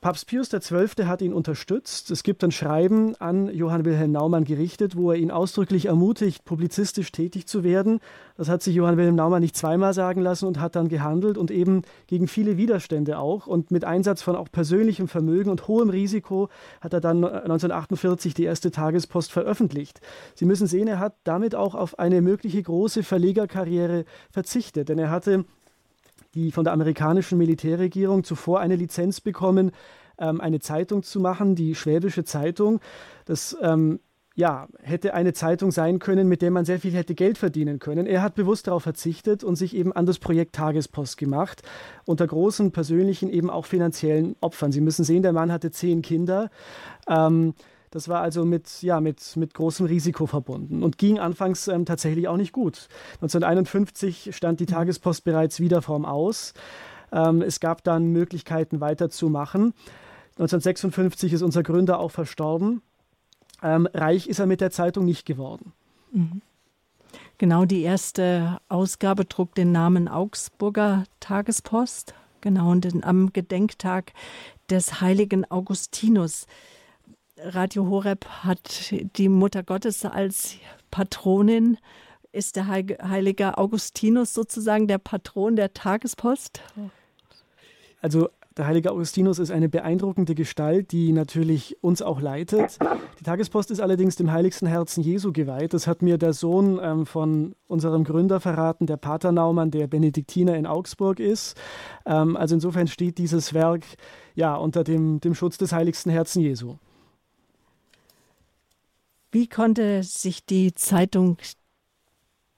[0.00, 1.04] Papst Pius XII.
[1.04, 2.10] hat ihn unterstützt.
[2.10, 7.12] Es gibt ein Schreiben an Johann Wilhelm Naumann gerichtet, wo er ihn ausdrücklich ermutigt, publizistisch
[7.12, 8.00] tätig zu werden.
[8.38, 11.50] Das hat sich Johann Wilhelm Naumann nicht zweimal sagen lassen und hat dann gehandelt und
[11.50, 13.46] eben gegen viele Widerstände auch.
[13.46, 16.48] Und mit Einsatz von auch persönlichem Vermögen und hohem Risiko
[16.80, 20.00] hat er dann 1948 die erste Tagespost veröffentlicht.
[20.34, 25.10] Sie müssen sehen, er hat damit auch auf eine mögliche große Verlegerkarriere verzichtet, denn er
[25.10, 25.44] hatte
[26.34, 29.72] die von der amerikanischen Militärregierung zuvor eine Lizenz bekommen,
[30.18, 32.80] ähm, eine Zeitung zu machen, die Schwäbische Zeitung.
[33.24, 34.00] Das ähm,
[34.36, 38.06] ja, hätte eine Zeitung sein können, mit der man sehr viel hätte Geld verdienen können.
[38.06, 41.62] Er hat bewusst darauf verzichtet und sich eben an das Projekt Tagespost gemacht,
[42.06, 44.72] unter großen persönlichen, eben auch finanziellen Opfern.
[44.72, 46.50] Sie müssen sehen, der Mann hatte zehn Kinder.
[47.08, 47.54] Ähm,
[47.90, 52.28] das war also mit, ja, mit, mit großem Risiko verbunden und ging anfangs ähm, tatsächlich
[52.28, 52.88] auch nicht gut.
[53.14, 54.68] 1951 stand die mhm.
[54.68, 56.54] Tagespost bereits wieder vorm Aus.
[57.12, 59.74] Ähm, es gab dann Möglichkeiten weiterzumachen.
[60.38, 62.82] 1956 ist unser Gründer auch verstorben.
[63.62, 65.72] Ähm, reich ist er mit der Zeitung nicht geworden.
[66.12, 66.42] Mhm.
[67.38, 72.14] Genau, die erste Ausgabe trug den Namen Augsburger Tagespost.
[72.40, 74.12] Genau, und am Gedenktag
[74.70, 76.46] des heiligen Augustinus.
[77.44, 80.56] Radio Horeb hat die Mutter Gottes als
[80.90, 81.78] Patronin.
[82.32, 86.62] Ist der heilige Augustinus sozusagen der Patron der Tagespost?
[88.00, 92.78] Also der heilige Augustinus ist eine beeindruckende Gestalt, die natürlich uns auch leitet.
[93.18, 95.72] Die Tagespost ist allerdings dem heiligsten Herzen Jesu geweiht.
[95.72, 100.56] Das hat mir der Sohn ähm, von unserem Gründer verraten, der Pater Naumann, der Benediktiner
[100.56, 101.56] in Augsburg ist.
[102.06, 103.84] Ähm, also insofern steht dieses Werk
[104.34, 106.76] ja unter dem, dem Schutz des heiligsten Herzen Jesu.
[109.32, 111.38] Wie konnte sich die Zeitung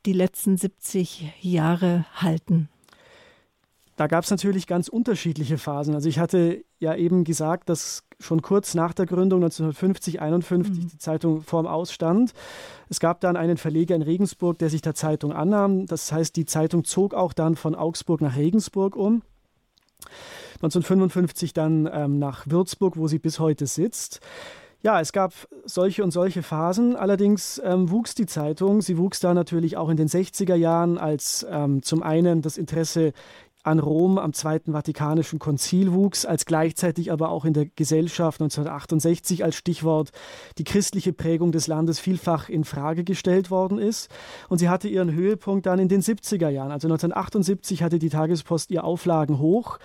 [0.07, 2.69] die letzten 70 Jahre halten?
[3.97, 5.95] Da gab es natürlich ganz unterschiedliche Phasen.
[5.95, 10.89] Also ich hatte ja eben gesagt, dass schon kurz nach der Gründung 1950, 51 mhm.
[10.89, 12.33] die Zeitung vorm Ausstand.
[12.89, 15.87] Es gab dann einen Verleger in Regensburg, der sich der Zeitung annahm.
[15.87, 19.23] Das heißt, die Zeitung zog auch dann von Augsburg nach Regensburg um.
[20.57, 24.21] 1955 dann ähm, nach Würzburg, wo sie bis heute sitzt.
[24.83, 25.33] Ja, es gab
[25.65, 26.97] solche und solche Phasen.
[26.97, 28.83] Allerdings ähm, wuchs die Zeitung.
[28.83, 33.13] Sie wuchs da natürlich auch in den 60er Jahren, als ähm, zum einen das Interesse
[33.63, 39.45] an Rom am Zweiten Vatikanischen Konzil wuchs, als gleichzeitig aber auch in der Gesellschaft 1968
[39.45, 40.11] als Stichwort
[40.59, 44.11] die christliche Prägung des Landes vielfach in Frage gestellt worden ist.
[44.49, 46.73] Und sie hatte ihren Höhepunkt dann in den 70er Jahren.
[46.73, 49.79] Also 1978 hatte die Tagespost ihr Auflagen hoch.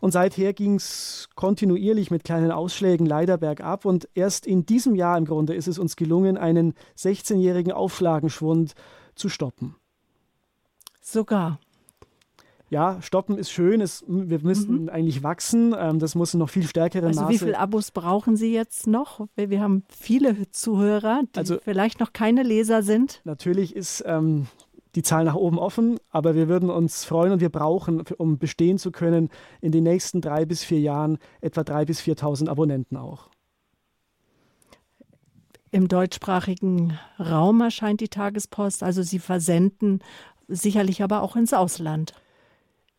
[0.00, 3.84] Und seither ging es kontinuierlich mit kleinen Ausschlägen leider bergab.
[3.84, 8.74] Und erst in diesem Jahr im Grunde ist es uns gelungen, einen 16-jährigen Auflagenschwund
[9.14, 9.74] zu stoppen.
[11.00, 11.58] Sogar.
[12.70, 13.80] Ja, stoppen ist schön.
[13.80, 14.88] Es, wir müssten mhm.
[14.90, 15.74] eigentlich wachsen.
[15.76, 17.32] Ähm, das muss in noch viel stärkeren also Maße.
[17.32, 19.26] Wie viele Abos brauchen Sie jetzt noch?
[19.36, 23.22] Wir haben viele Zuhörer, die also, vielleicht noch keine Leser sind.
[23.24, 24.46] Natürlich ist ähm,
[24.94, 28.78] die Zahl nach oben offen, aber wir würden uns freuen und wir brauchen, um bestehen
[28.78, 29.28] zu können,
[29.60, 33.28] in den nächsten drei bis vier Jahren etwa drei bis 4.000 Abonnenten auch.
[35.70, 40.00] Im deutschsprachigen Raum erscheint die Tagespost, also Sie versenden
[40.48, 42.14] sicherlich aber auch ins Ausland.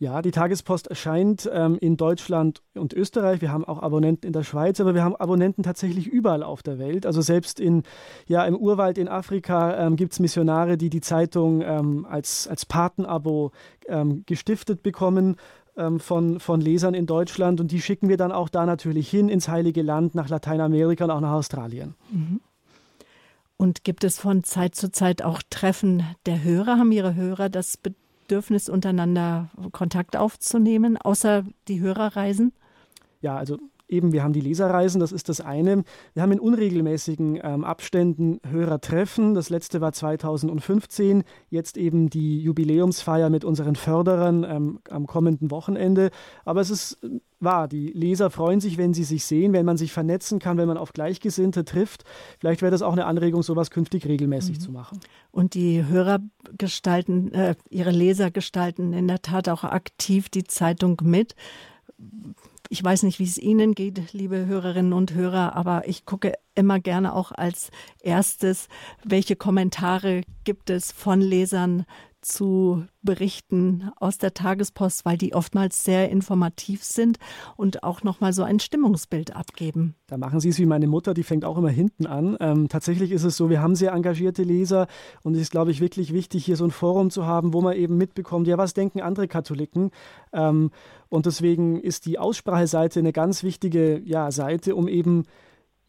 [0.01, 3.41] Ja, die Tagespost erscheint ähm, in Deutschland und Österreich.
[3.41, 6.79] Wir haben auch Abonnenten in der Schweiz, aber wir haben Abonnenten tatsächlich überall auf der
[6.79, 7.05] Welt.
[7.05, 7.83] Also selbst in,
[8.25, 12.65] ja, im Urwald in Afrika ähm, gibt es Missionare, die die Zeitung ähm, als, als
[12.65, 13.51] Patenabo
[13.89, 15.35] ähm, gestiftet bekommen
[15.75, 17.59] ähm, von, von Lesern in Deutschland.
[17.59, 21.11] Und die schicken wir dann auch da natürlich hin ins Heilige Land, nach Lateinamerika und
[21.11, 21.95] auch nach Australien.
[22.09, 22.39] Mhm.
[23.57, 26.77] Und gibt es von Zeit zu Zeit auch Treffen der Hörer?
[26.77, 28.08] Haben Ihre Hörer das bedeutet?
[28.29, 32.53] Bedürfnis, untereinander Kontakt aufzunehmen, außer die Hörerreisen?
[33.21, 33.57] Ja, also
[33.89, 35.83] eben, wir haben die Leserreisen, das ist das eine.
[36.13, 39.33] Wir haben in unregelmäßigen ähm, Abständen Hörertreffen.
[39.33, 46.11] Das letzte war 2015, jetzt eben die Jubiläumsfeier mit unseren Förderern ähm, am kommenden Wochenende.
[46.45, 46.99] Aber es ist
[47.39, 50.67] wahr, die Leser freuen sich, wenn sie sich sehen, wenn man sich vernetzen kann, wenn
[50.67, 52.03] man auf Gleichgesinnte trifft.
[52.39, 54.61] Vielleicht wäre das auch eine Anregung, sowas künftig regelmäßig mhm.
[54.61, 54.99] zu machen.
[55.31, 56.19] Und die Hörer
[56.57, 61.35] gestalten, äh, ihre Leser gestalten in der Tat auch aktiv die Zeitung mit.
[62.71, 66.79] Ich weiß nicht, wie es Ihnen geht, liebe Hörerinnen und Hörer, aber ich gucke immer
[66.79, 68.67] gerne auch als erstes,
[69.03, 71.87] welche Kommentare gibt es von Lesern
[72.21, 77.17] zu Berichten aus der Tagespost, weil die oftmals sehr informativ sind
[77.55, 79.95] und auch nochmal so ein Stimmungsbild abgeben.
[80.07, 82.35] Da machen Sie es wie meine Mutter, die fängt auch immer hinten an.
[82.39, 84.87] Ähm, tatsächlich ist es so, wir haben sehr engagierte Leser
[85.23, 87.75] und es ist, glaube ich, wirklich wichtig, hier so ein Forum zu haben, wo man
[87.75, 89.91] eben mitbekommt, ja, was denken andere Katholiken?
[90.33, 90.71] Ähm,
[91.09, 95.25] und deswegen ist die Ausspracheseite eine ganz wichtige ja, Seite, um eben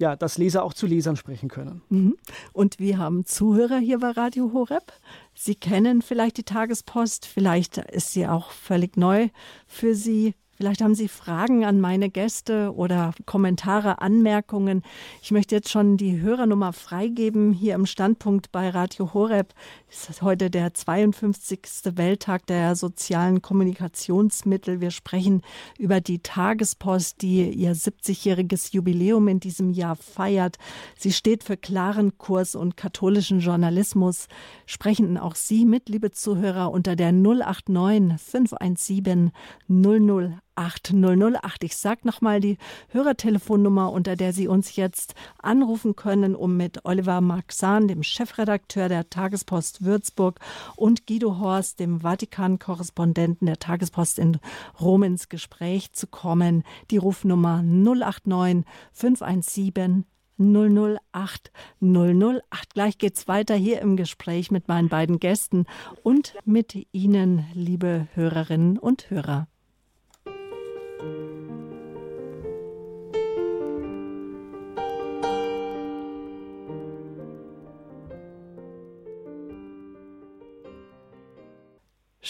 [0.00, 1.82] ja, dass Leser auch zu Lesern sprechen können.
[1.90, 2.16] Mhm.
[2.52, 4.92] Und wir haben Zuhörer hier bei Radio Horeb.
[5.34, 9.28] Sie kennen vielleicht die Tagespost, vielleicht ist sie auch völlig neu
[9.66, 10.34] für Sie.
[10.60, 14.82] Vielleicht haben Sie Fragen an meine Gäste oder Kommentare, Anmerkungen.
[15.22, 19.54] Ich möchte jetzt schon die Hörernummer freigeben hier im Standpunkt bei Radio Horeb.
[19.88, 21.62] Es ist heute der 52.
[21.94, 24.82] Welttag der sozialen Kommunikationsmittel.
[24.82, 25.40] Wir sprechen
[25.78, 30.58] über die Tagespost, die ihr 70-jähriges Jubiläum in diesem Jahr feiert.
[30.98, 34.26] Sie steht für klaren Kurs und katholischen Journalismus.
[34.66, 39.32] Sprechen auch Sie mit, liebe Zuhörer, unter der 089 517
[39.66, 41.64] 00 8008.
[41.64, 42.58] Ich sage nochmal die
[42.88, 49.10] Hörertelefonnummer, unter der Sie uns jetzt anrufen können, um mit Oliver Maxan, dem Chefredakteur der
[49.10, 50.40] Tagespost Würzburg,
[50.76, 54.38] und Guido Horst, dem Vatikan-Korrespondenten der Tagespost in
[54.80, 56.64] Rom, ins Gespräch zu kommen.
[56.90, 60.04] Die Rufnummer 089 517
[60.40, 62.74] 008 008.
[62.74, 65.66] Gleich geht's weiter hier im Gespräch mit meinen beiden Gästen
[66.02, 69.48] und mit Ihnen, liebe Hörerinnen und Hörer.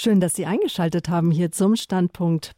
[0.02, 2.52] Schön, dass Sie eingeschaltet haben hier zum Standpunkt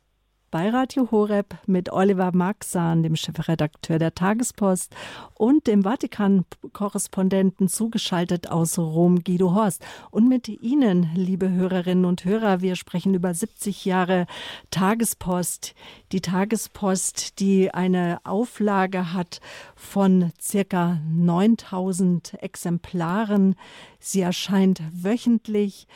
[0.53, 4.95] bei Radio Horeb mit Oliver Maxan, dem Chefredakteur der Tagespost
[5.35, 9.85] und dem Vatikan-Korrespondenten zugeschaltet aus Rom, Guido Horst.
[10.13, 14.27] Und mit Ihnen, liebe Hörerinnen und Hörer, wir sprechen über 70 Jahre
[14.71, 15.75] Tagespost.
[16.13, 19.41] Die Tagespost, die eine Auflage hat
[19.75, 23.57] von circa 9000 Exemplaren.
[23.99, 25.89] Sie erscheint wöchentlich.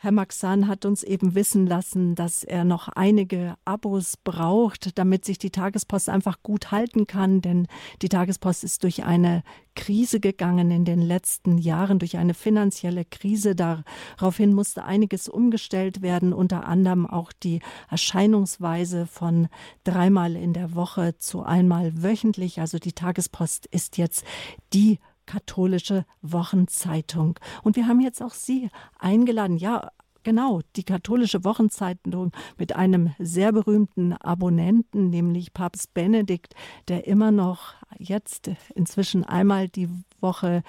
[0.00, 5.38] Herr Maxan hat uns eben wissen lassen, dass er noch einige Abos braucht, damit sich
[5.38, 7.66] die Tagespost einfach gut halten kann, denn
[8.00, 9.42] die Tagespost ist durch eine
[9.74, 13.56] Krise gegangen in den letzten Jahren, durch eine finanzielle Krise.
[13.56, 19.48] Daraufhin musste einiges umgestellt werden, unter anderem auch die Erscheinungsweise von
[19.82, 22.60] dreimal in der Woche zu einmal wöchentlich.
[22.60, 24.24] Also die Tagespost ist jetzt
[24.72, 27.38] die katholische Wochenzeitung.
[27.62, 29.90] Und wir haben jetzt auch Sie eingeladen, ja,
[30.24, 36.54] Genau, die katholische Wochenzeitung mit einem sehr berühmten Abonnenten, nämlich Papst Benedikt,
[36.88, 39.88] der immer noch jetzt inzwischen einmal die
[40.20, 40.64] Woche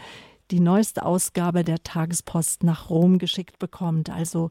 [0.51, 4.09] die neueste Ausgabe der Tagespost nach Rom geschickt bekommt.
[4.09, 4.49] Also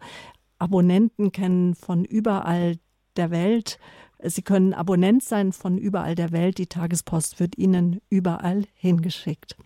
[0.59, 2.77] Abonnenten kennen von überall
[3.17, 3.79] der Welt
[4.21, 6.59] Sie können Abonnent sein von überall der Welt.
[6.59, 9.57] Die Tagespost wird Ihnen überall hingeschickt.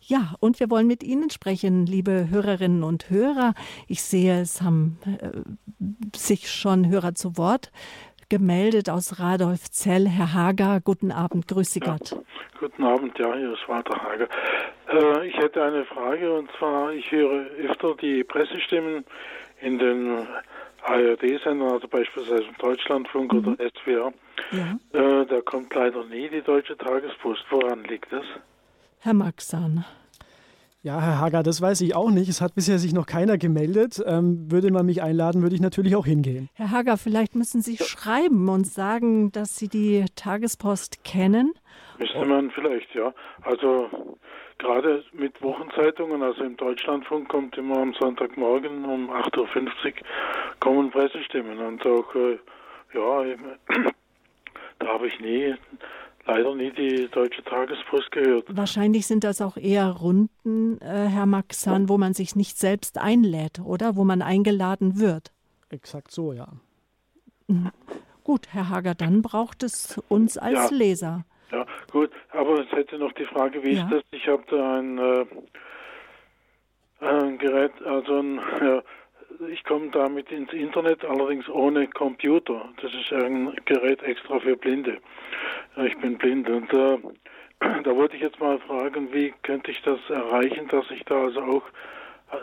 [0.00, 3.54] Ja, und wir wollen mit Ihnen sprechen, liebe Hörerinnen und Hörer.
[3.86, 7.70] Ich sehe, es haben äh, sich schon Hörer zu Wort
[8.28, 10.06] gemeldet aus Radolfzell.
[10.06, 12.16] Herr Hager, guten Abend, grüße ja, Gott.
[12.60, 14.28] Guten Abend, ja, hier ist Walter Hager.
[14.90, 19.04] Äh, ich hätte eine Frage und zwar, ich höre öfter die Pressestimmen
[19.60, 20.26] in den
[20.82, 23.38] ARD-Sender, also beispielsweise Deutschlandfunk mhm.
[23.38, 24.12] oder SWR,
[24.52, 24.78] ja.
[24.92, 27.44] äh, da kommt leider nie die Deutsche Tagespost.
[27.50, 28.24] Woran liegt das?
[29.00, 29.84] Herr Maxan.
[30.82, 32.28] Ja, Herr Hager, das weiß ich auch nicht.
[32.28, 34.00] Es hat bisher sich noch keiner gemeldet.
[34.06, 36.48] Ähm, würde man mich einladen, würde ich natürlich auch hingehen.
[36.54, 41.52] Herr Hager, vielleicht müssen Sie schreiben und sagen, dass Sie die Tagespost kennen.
[41.98, 43.12] Müsste man vielleicht, ja.
[43.42, 44.16] Also
[44.58, 49.92] gerade mit Wochenzeitungen, also im Deutschlandfunk kommt immer am Sonntagmorgen um 8.50 Uhr
[50.60, 52.38] kommen Pressestimmen und auch, äh,
[52.94, 53.36] ja,
[54.78, 55.54] da habe ich nie,
[56.26, 58.44] leider nie die Deutsche Tagespost gehört.
[58.48, 63.60] Wahrscheinlich sind das auch eher Runden, äh, Herr Maxan, wo man sich nicht selbst einlädt,
[63.60, 63.96] oder?
[63.96, 65.32] Wo man eingeladen wird.
[65.70, 66.48] Exakt so, ja.
[67.46, 67.70] Mhm.
[68.24, 70.76] Gut, Herr Hager, dann braucht es uns als ja.
[70.76, 71.24] Leser.
[71.90, 73.84] Gut, aber es hätte noch die Frage, wie ja.
[73.84, 74.02] ist das?
[74.10, 75.26] Ich habe da ein, äh,
[77.00, 78.82] ein Gerät, also ein, ja,
[79.50, 82.68] ich komme damit ins Internet, allerdings ohne Computer.
[82.82, 84.98] Das ist ein Gerät extra für Blinde.
[85.76, 86.98] Ich bin blind und äh,
[87.84, 91.40] da wollte ich jetzt mal fragen, wie könnte ich das erreichen, dass ich da also
[91.40, 91.62] auch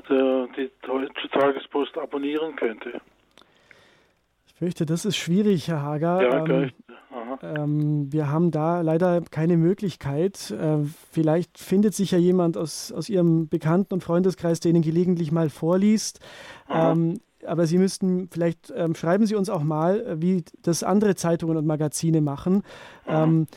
[0.10, 3.02] äh, die Deutsche Tagespost abonnieren könnte?
[4.48, 6.22] Ich fürchte, das ist schwierig, Herr Hager.
[6.22, 6.72] Ja, ähm,
[7.42, 10.52] ähm, wir haben da leider keine Möglichkeit.
[10.52, 10.80] Äh,
[11.12, 15.50] vielleicht findet sich ja jemand aus, aus Ihrem Bekannten- und Freundeskreis, der Ihnen gelegentlich mal
[15.50, 16.20] vorliest.
[16.70, 21.16] Ähm, aber Sie müssten, vielleicht ähm, schreiben Sie uns auch mal, äh, wie das andere
[21.16, 22.64] Zeitungen und Magazine machen.
[23.08, 23.48] Ähm,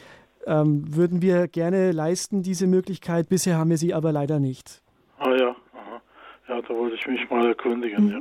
[0.47, 3.29] ähm, würden wir gerne leisten, diese Möglichkeit.
[3.29, 4.83] Bisher haben wir sie aber leider nicht.
[5.19, 5.55] Ah ja,
[6.49, 8.05] ja, da wollte ich mich mal erkundigen.
[8.07, 8.11] Mhm.
[8.11, 8.21] Ja.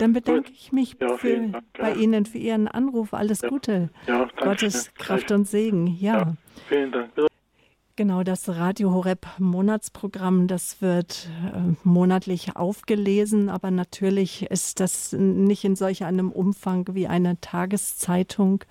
[0.00, 0.58] Dann bedanke Gut.
[0.58, 3.12] ich mich ja, für, Dank, bei Ihnen für Ihren Anruf.
[3.12, 3.48] Alles ja.
[3.48, 3.90] Gute.
[4.06, 5.86] Ja, Gottes Kraft und Segen.
[6.00, 6.34] Ja.
[6.68, 7.10] Vielen Dank.
[7.96, 15.64] Genau, das Radio Horeb Monatsprogramm, das wird äh, monatlich aufgelesen, aber natürlich ist das nicht
[15.64, 18.64] in solch einem Umfang wie eine Tageszeitung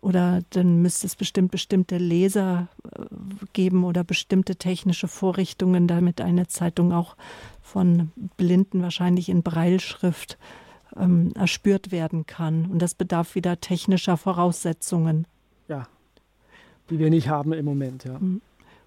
[0.00, 3.04] oder dann müsste es bestimmt bestimmte Leser äh,
[3.52, 7.14] geben oder bestimmte technische Vorrichtungen, damit eine Zeitung auch
[7.60, 10.38] von Blinden wahrscheinlich in Breilschrift
[10.96, 12.66] ähm, erspürt werden kann.
[12.66, 15.26] Und das bedarf wieder technischer Voraussetzungen.
[15.68, 15.86] Ja,
[16.90, 18.18] die wir nicht haben im Moment, ja.
[18.18, 18.40] Mhm.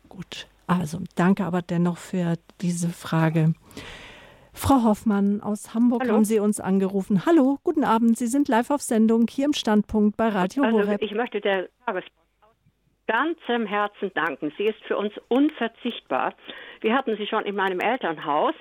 [0.10, 3.54] Gut, also danke aber dennoch für diese Frage.
[4.54, 6.14] Frau Hoffmann aus Hamburg Hallo.
[6.14, 7.26] haben Sie uns angerufen.
[7.26, 8.18] Hallo, guten Abend.
[8.18, 11.02] Sie sind live auf Sendung hier im Standpunkt bei Radio also, Horeb.
[11.02, 12.26] Ich möchte der Tagespost
[13.08, 14.52] ganzem Herzen danken.
[14.58, 16.34] Sie ist für uns unverzichtbar.
[16.82, 18.56] Wir hatten sie schon in meinem Elternhaus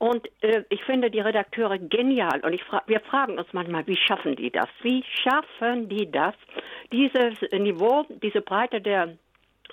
[0.00, 2.40] und äh, ich finde die Redakteure genial.
[2.40, 4.68] Und ich fra wir fragen uns manchmal, wie schaffen die das?
[4.80, 6.34] Wie schaffen die das?
[6.90, 9.18] Dieses Niveau, diese Breite der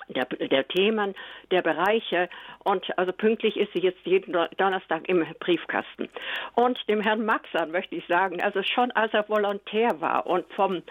[0.08, 1.14] der, der Themen,
[1.50, 2.28] der Bereiche.
[2.62, 6.08] Und also pünktlich ist sie jetzt jeden Donnerstag im Briefkasten.
[6.54, 10.82] Und dem Herrn Maxan möchte ich sagen, also schon als er Volontär war und vom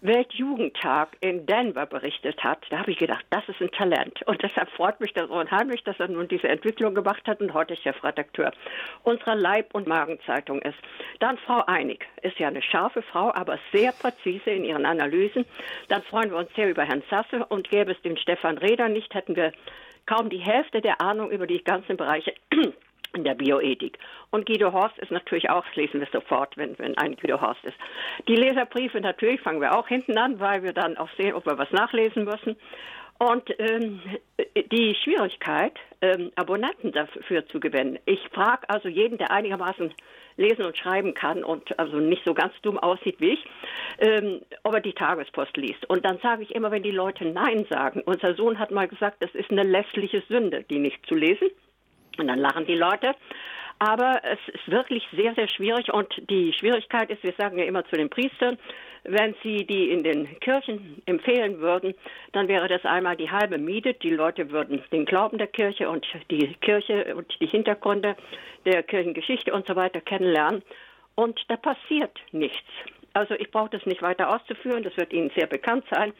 [0.00, 4.22] Weltjugendtag in Denver berichtet hat, da habe ich gedacht, das ist ein Talent.
[4.26, 7.76] Und deshalb freut mich das unheimlich, dass er nun diese Entwicklung gemacht hat und heute
[7.76, 8.52] Chefredakteur
[9.02, 10.78] unserer Leib- und Magenzeitung ist.
[11.18, 15.44] Dann Frau Einig, ist ja eine scharfe Frau, aber sehr präzise in ihren Analysen.
[15.88, 19.14] Dann freuen wir uns sehr über Herrn Sasse und gäbe es den Stefan Reder nicht,
[19.14, 19.52] hätten wir
[20.06, 22.34] kaum die Hälfte der Ahnung über die ganzen Bereiche
[23.14, 23.98] in der Bioethik.
[24.30, 27.76] Und Guido Horst ist natürlich auch, lesen wir sofort, wenn, wenn ein Guido Horst ist.
[28.26, 31.58] Die Leserbriefe natürlich fangen wir auch hinten an, weil wir dann auch sehen, ob wir
[31.58, 32.56] was nachlesen müssen.
[33.18, 34.00] Und ähm,
[34.70, 37.98] die Schwierigkeit, ähm, Abonnenten dafür zu gewinnen.
[38.06, 39.92] Ich frage also jeden, der einigermaßen
[40.36, 43.44] lesen und schreiben kann und also nicht so ganz dumm aussieht wie ich,
[43.98, 45.84] ähm, ob er die Tagespost liest.
[45.90, 49.16] Und dann sage ich immer, wenn die Leute Nein sagen, unser Sohn hat mal gesagt,
[49.20, 51.48] das ist eine lässliche Sünde, die nicht zu lesen.
[52.18, 53.14] Und dann lachen die Leute.
[53.78, 55.92] Aber es ist wirklich sehr, sehr schwierig.
[55.92, 58.58] Und die Schwierigkeit ist, wir sagen ja immer zu den Priestern,
[59.04, 61.94] wenn sie die in den Kirchen empfehlen würden,
[62.32, 63.94] dann wäre das einmal die halbe Miete.
[63.94, 68.16] Die Leute würden den Glauben der Kirche und die Kirche und die Hintergründe
[68.66, 70.62] der Kirchengeschichte und so weiter kennenlernen.
[71.14, 72.68] Und da passiert nichts.
[73.18, 76.12] Also ich brauche das nicht weiter auszuführen, das wird Ihnen sehr bekannt sein.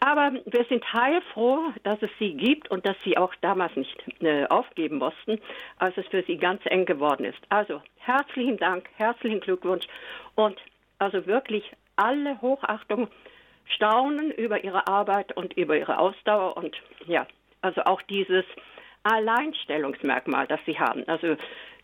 [0.00, 4.46] Aber wir sind heilfroh, dass es sie gibt und dass sie auch damals nicht äh,
[4.46, 5.38] aufgeben mussten,
[5.78, 7.38] als es für sie ganz eng geworden ist.
[7.48, 9.86] Also herzlichen Dank, herzlichen Glückwunsch
[10.34, 10.60] und
[10.98, 11.64] also wirklich
[11.94, 13.06] alle Hochachtung,
[13.76, 16.76] Staunen über ihre Arbeit und über ihre Ausdauer und
[17.06, 17.24] ja,
[17.60, 18.44] also auch dieses
[19.04, 21.06] Alleinstellungsmerkmal, das sie haben.
[21.06, 21.36] Also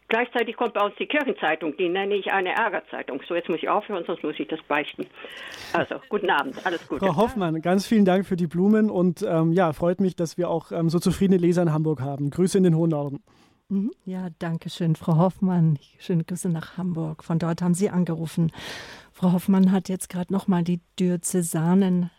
[0.09, 3.21] Gleichzeitig kommt bei uns die Kirchenzeitung, die nenne ich eine Ärgerzeitung.
[3.29, 5.07] So, jetzt muss ich aufhören, sonst muss ich das beichten.
[5.75, 7.05] Also, guten Abend, alles Gute.
[7.05, 10.49] Frau Hoffmann, ganz vielen Dank für die Blumen und ähm, ja, freut mich, dass wir
[10.49, 12.31] auch ähm, so zufriedene Leser in Hamburg haben.
[12.31, 13.23] Grüße in den hohen Norden.
[13.69, 13.91] Mhm.
[14.07, 15.79] Ja, danke schön, Frau Hoffmann.
[15.99, 17.23] Schöne Grüße nach Hamburg.
[17.23, 18.51] Von dort haben Sie angerufen.
[19.13, 22.11] Frau Hoffmann hat jetzt gerade nochmal die Diözesanen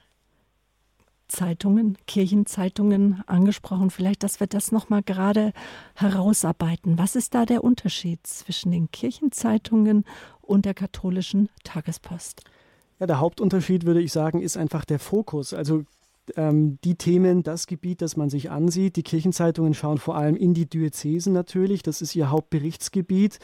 [1.30, 3.90] Zeitungen, Kirchenzeitungen angesprochen.
[3.90, 5.54] Vielleicht, dass wir das noch mal gerade
[5.96, 6.98] herausarbeiten.
[6.98, 10.06] Was ist da der Unterschied zwischen den Kirchenzeitungen
[10.42, 12.42] und der katholischen Tagespost?
[13.00, 15.54] Ja, der Hauptunterschied, würde ich sagen, ist einfach der Fokus.
[15.54, 15.86] Also
[16.38, 18.96] ähm, die Themen, das Gebiet, das man sich ansieht.
[18.96, 23.40] Die Kirchenzeitungen schauen vor allem in die Diözesen natürlich, das ist ihr Hauptberichtsgebiet,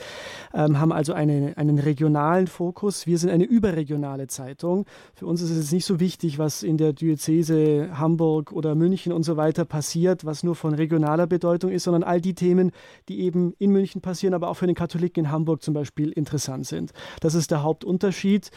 [0.53, 3.07] ähm, haben also eine, einen regionalen Fokus.
[3.07, 4.85] Wir sind eine überregionale Zeitung.
[5.13, 9.23] Für uns ist es nicht so wichtig, was in der Diözese Hamburg oder München und
[9.23, 12.71] so weiter passiert, was nur von regionaler Bedeutung ist, sondern all die Themen,
[13.09, 16.65] die eben in München passieren, aber auch für den Katholiken in Hamburg zum Beispiel interessant
[16.67, 16.91] sind.
[17.21, 18.51] Das ist der Hauptunterschied.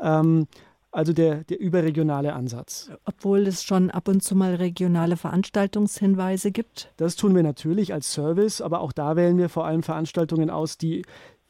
[0.00, 0.46] Ähm,
[0.94, 2.90] also der, der überregionale Ansatz.
[3.04, 6.92] Obwohl es schon ab und zu mal regionale Veranstaltungshinweise gibt?
[6.96, 10.78] Das tun wir natürlich als Service, aber auch da wählen wir vor allem Veranstaltungen aus,
[10.78, 11.02] die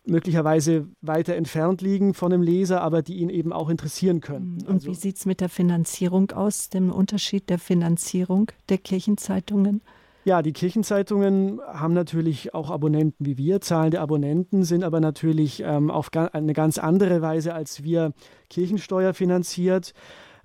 [0.07, 4.59] möglicherweise weiter entfernt liegen von dem Leser, aber die ihn eben auch interessieren können.
[4.67, 9.83] Und also, wie sieht es mit der Finanzierung aus, dem Unterschied der Finanzierung der Kirchenzeitungen?
[10.25, 13.61] Ja, die Kirchenzeitungen haben natürlich auch Abonnenten wie wir.
[13.61, 18.13] Zahlende Abonnenten sind aber natürlich ähm, auf eine ganz andere Weise als wir
[18.49, 19.93] Kirchensteuer finanziert,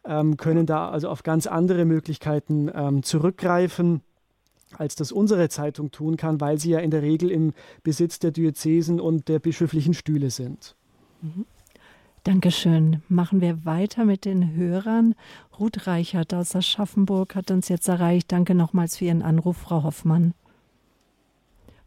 [0.04, 4.02] ähm, können da also auf ganz andere Möglichkeiten ähm, zurückgreifen
[4.78, 8.32] als das unsere Zeitung tun kann, weil sie ja in der Regel im Besitz der
[8.32, 10.76] Diözesen und der bischöflichen Stühle sind.
[11.22, 11.46] Mhm.
[12.26, 13.01] Dankeschön.
[13.07, 15.15] Machen wir weiter mit den Hörern.
[15.57, 18.32] Ruth Reichert aus Aschaffenburg hat uns jetzt erreicht.
[18.32, 20.34] Danke nochmals für Ihren Anruf, Frau Hoffmann.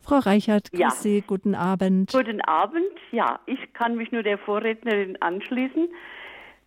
[0.00, 0.90] Frau Reichert, grüß ja.
[0.90, 2.12] Sie, guten Abend.
[2.12, 5.88] Guten Abend, ja, ich kann mich nur der Vorrednerin anschließen.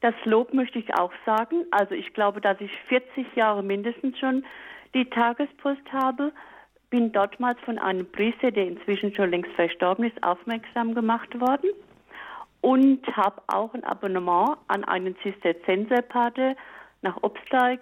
[0.01, 1.65] Das Lob möchte ich auch sagen.
[1.71, 4.45] Also ich glaube, dass ich 40 Jahre mindestens schon
[4.93, 6.31] die Tagespost habe,
[6.91, 11.71] bin dortmals von einem Priester, der inzwischen schon längst verstorben ist, aufmerksam gemacht worden
[12.65, 16.55] und habe auch ein Abonnement an einen Zisterzienserpater
[17.03, 17.81] nach Obsteig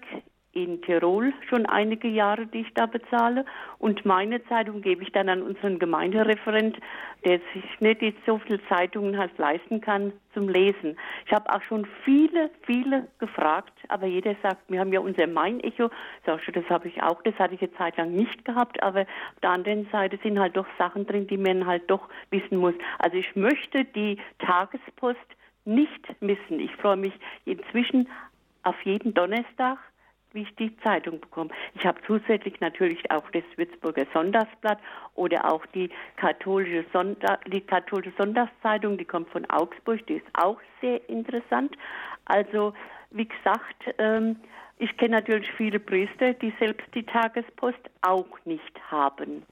[0.54, 3.44] in Tirol schon einige Jahre, die ich da bezahle.
[3.80, 6.78] Und meine Zeitung gebe ich dann an unseren Gemeindereferent,
[7.26, 10.98] der sich nicht so viele Zeitungen halt leisten kann zum Lesen.
[11.26, 15.90] Ich habe auch schon viele, viele gefragt, aber jeder sagt, wir haben ja unser Main-Echo.
[16.26, 19.02] Sag ich, das habe ich auch, das hatte ich eine Zeit lang nicht gehabt, aber
[19.02, 22.76] auf der anderen Seite sind halt doch Sachen drin, die man halt doch wissen muss.
[23.00, 25.20] Also ich möchte die Tagespost
[25.66, 26.60] nicht missen.
[26.60, 27.14] Ich freue mich
[27.46, 28.08] inzwischen
[28.64, 29.78] auf jeden Donnerstag
[30.34, 31.52] wie ich die Zeitung bekomme.
[31.76, 34.80] Ich habe zusätzlich natürlich auch das Würzburger Sonntagsblatt
[35.16, 40.60] oder auch die katholische, Sonntag, die katholische Sonntagszeitung, die kommt von Augsburg, die ist auch
[40.82, 41.76] sehr interessant.
[42.26, 42.74] Also,
[43.12, 44.38] wie gesagt, ähm,
[44.80, 49.44] ich kenne natürlich viele Priester, die selbst die Tagespost auch nicht haben.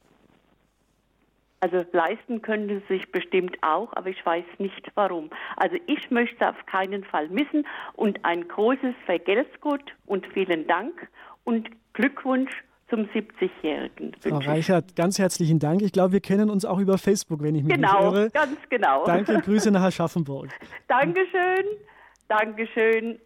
[1.61, 5.29] Also leisten können sie sich bestimmt auch, aber ich weiß nicht warum.
[5.57, 11.07] Also ich möchte auf keinen Fall missen und ein großes Vergeltgut und vielen Dank
[11.43, 12.51] und Glückwunsch
[12.89, 14.15] zum 70-Jährigen.
[14.19, 15.83] Frau Reichert, ganz herzlichen Dank.
[15.83, 18.29] Ich glaube, wir kennen uns auch über Facebook, wenn ich mich genau, nicht irre.
[18.31, 19.05] Genau, ganz genau.
[19.05, 20.49] Danke, Grüße nach Aschaffenburg.
[20.87, 21.65] Dankeschön,
[22.27, 23.19] Dankeschön.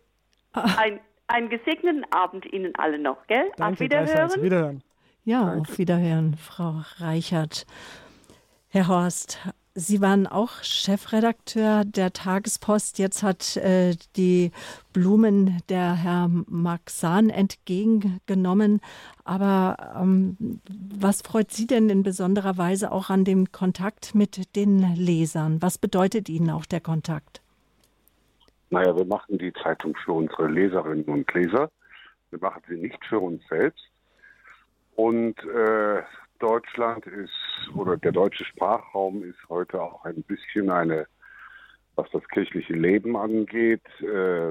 [0.52, 0.76] Ah.
[0.78, 3.46] Ein, einen gesegneten Abend Ihnen alle noch, gell?
[3.56, 4.44] Danke, auf Wiederhören.
[4.44, 4.84] Wiederhören.
[5.24, 7.66] Ja, auf Wiederhören, Frau Reichert.
[8.76, 9.40] Herr Horst,
[9.74, 13.00] Sie waren auch Chefredakteur der Tagespost.
[13.00, 14.52] Jetzt hat äh, die
[14.92, 18.82] Blumen der Herr Maxan entgegengenommen.
[19.24, 24.94] Aber ähm, was freut Sie denn in besonderer Weise auch an dem Kontakt mit den
[24.96, 25.62] Lesern?
[25.62, 27.42] Was bedeutet Ihnen auch der Kontakt?
[28.72, 31.72] Naja, wir machen die Zeitung für unsere Leserinnen und Leser.
[32.30, 33.86] Wir machen sie nicht für uns selbst.
[34.98, 36.04] Und äh,
[36.40, 37.32] Deutschland ist
[37.76, 41.08] oder der deutsche Sprachraum ist heute auch ein bisschen eine,
[41.96, 43.84] was das kirchliche Leben angeht.
[44.02, 44.50] Äh,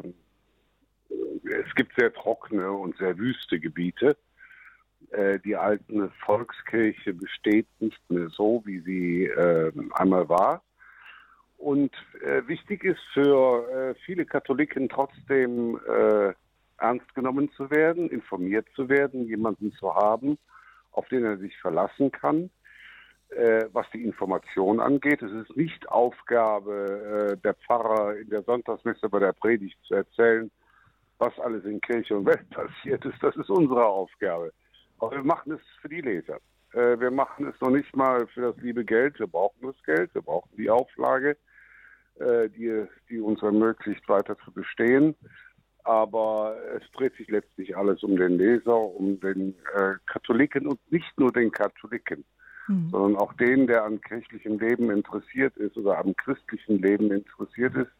[1.09, 4.16] es gibt sehr trockene und sehr wüste Gebiete.
[5.11, 10.62] Äh, die alte Volkskirche besteht nicht mehr so, wie sie äh, einmal war.
[11.59, 16.35] Und äh, wichtig ist für äh, viele Katholiken trotzdem äh,
[16.78, 20.39] ernst genommen zu werden, informiert zu werden, jemanden zu haben,
[20.95, 22.51] auf den er sich verlassen kann,
[23.30, 25.22] äh, was die Information angeht.
[25.22, 30.51] Es ist nicht Aufgabe äh, der Pfarrer in der Sonntagsmesse bei der Predigt zu erzählen,
[31.18, 33.22] was alles in Kirche und Welt passiert ist.
[33.22, 34.53] Das ist unsere Aufgabe.
[34.99, 36.38] Aber wir machen es für die Leser.
[36.72, 39.18] Äh, wir machen es noch nicht mal für das liebe Geld.
[39.18, 41.36] Wir brauchen das Geld, wir brauchen die Auflage,
[42.20, 45.16] äh, die, die uns ermöglicht, weiter zu bestehen
[45.85, 51.18] aber es dreht sich letztlich alles um den Leser, um den äh, Katholiken und nicht
[51.18, 52.24] nur den Katholiken,
[52.68, 52.89] mhm.
[52.91, 57.93] sondern auch den, der an kirchlichem Leben interessiert ist oder am christlichen Leben interessiert ist,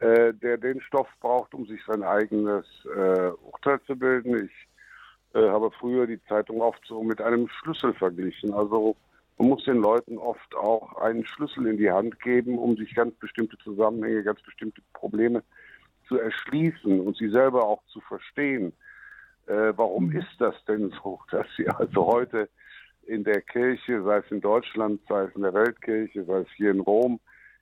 [0.00, 2.64] äh, der den Stoff braucht, um sich sein eigenes
[2.96, 4.46] äh, Urteil zu bilden.
[4.46, 8.54] Ich äh, habe früher die Zeitung oft so mit einem Schlüssel verglichen.
[8.54, 8.96] Also
[9.36, 13.16] man muss den Leuten oft auch einen Schlüssel in die Hand geben, um sich ganz
[13.16, 15.42] bestimmte Zusammenhänge, ganz bestimmte Probleme
[16.06, 18.72] zu erschließen und sie selber auch zu verstehen.
[19.46, 20.18] Äh, warum mhm.
[20.18, 22.48] ist das denn so, dass sie also heute
[23.06, 26.70] in der Kirche, sei es in Deutschland, sei es in der Weltkirche, sei es hier
[26.70, 27.20] in Rom,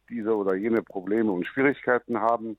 [0.08, 2.56] diese oder jene Probleme und Schwierigkeiten haben?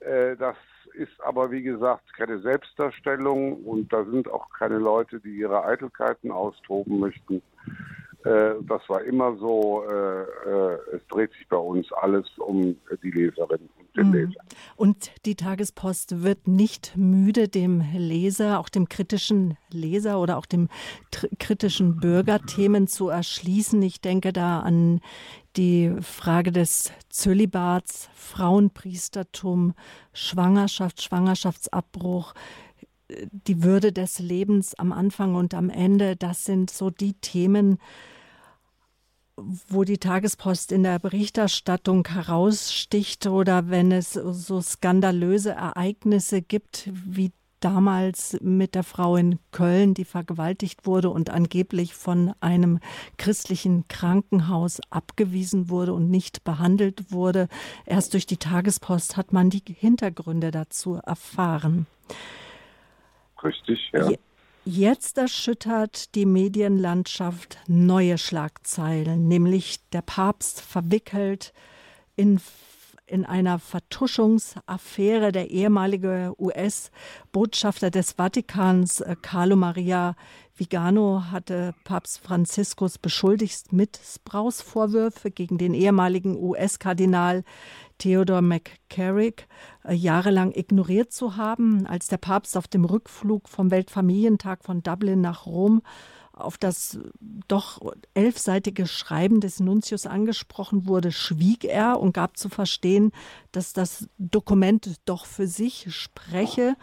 [0.00, 0.56] Äh, das
[0.94, 6.30] ist aber, wie gesagt, keine Selbstdarstellung und da sind auch keine Leute, die ihre Eitelkeiten
[6.30, 7.42] austoben möchten.
[8.24, 9.84] Äh, das war immer so.
[9.88, 14.14] Äh, äh, es dreht sich bei uns alles um die Leserinnen und den mhm.
[14.14, 14.40] Leser.
[14.76, 20.68] Und die Tagespost wird nicht müde, dem Leser, auch dem kritischen Leser oder auch dem
[21.38, 23.80] kritischen Bürger Themen zu erschließen.
[23.82, 25.00] Ich denke da an
[25.56, 29.74] die Frage des Zölibats, Frauenpriestertum,
[30.14, 32.34] Schwangerschaft, Schwangerschaftsabbruch,
[33.30, 36.16] die Würde des Lebens am Anfang und am Ende.
[36.16, 37.78] Das sind so die Themen,
[39.36, 47.32] wo die Tagespost in der Berichterstattung heraussticht oder wenn es so skandalöse Ereignisse gibt, wie
[47.60, 52.78] damals mit der Frau in Köln, die vergewaltigt wurde und angeblich von einem
[53.16, 57.48] christlichen Krankenhaus abgewiesen wurde und nicht behandelt wurde.
[57.86, 61.86] Erst durch die Tagespost hat man die Hintergründe dazu erfahren.
[63.42, 64.10] Richtig, ja.
[64.66, 71.52] Jetzt erschüttert die Medienlandschaft neue Schlagzeilen, nämlich der Papst verwickelt
[72.16, 72.40] in,
[73.04, 75.32] in einer Vertuschungsaffäre.
[75.32, 80.16] Der ehemalige US-Botschafter des Vatikans, äh, Carlo Maria
[80.56, 87.44] Vigano, hatte Papst Franziskus beschuldigt, Missbrauchsvorwürfe gegen den ehemaligen US-Kardinal
[87.98, 89.46] Theodore McCarrick
[89.84, 95.20] äh, jahrelang ignoriert zu haben, als der Papst auf dem Rückflug vom Weltfamilientag von Dublin
[95.20, 95.82] nach Rom
[96.36, 96.98] auf das
[97.46, 97.80] doch
[98.14, 103.12] elfseitige Schreiben des Nuntius angesprochen wurde, schwieg er und gab zu verstehen,
[103.52, 106.76] dass das Dokument doch für sich spreche.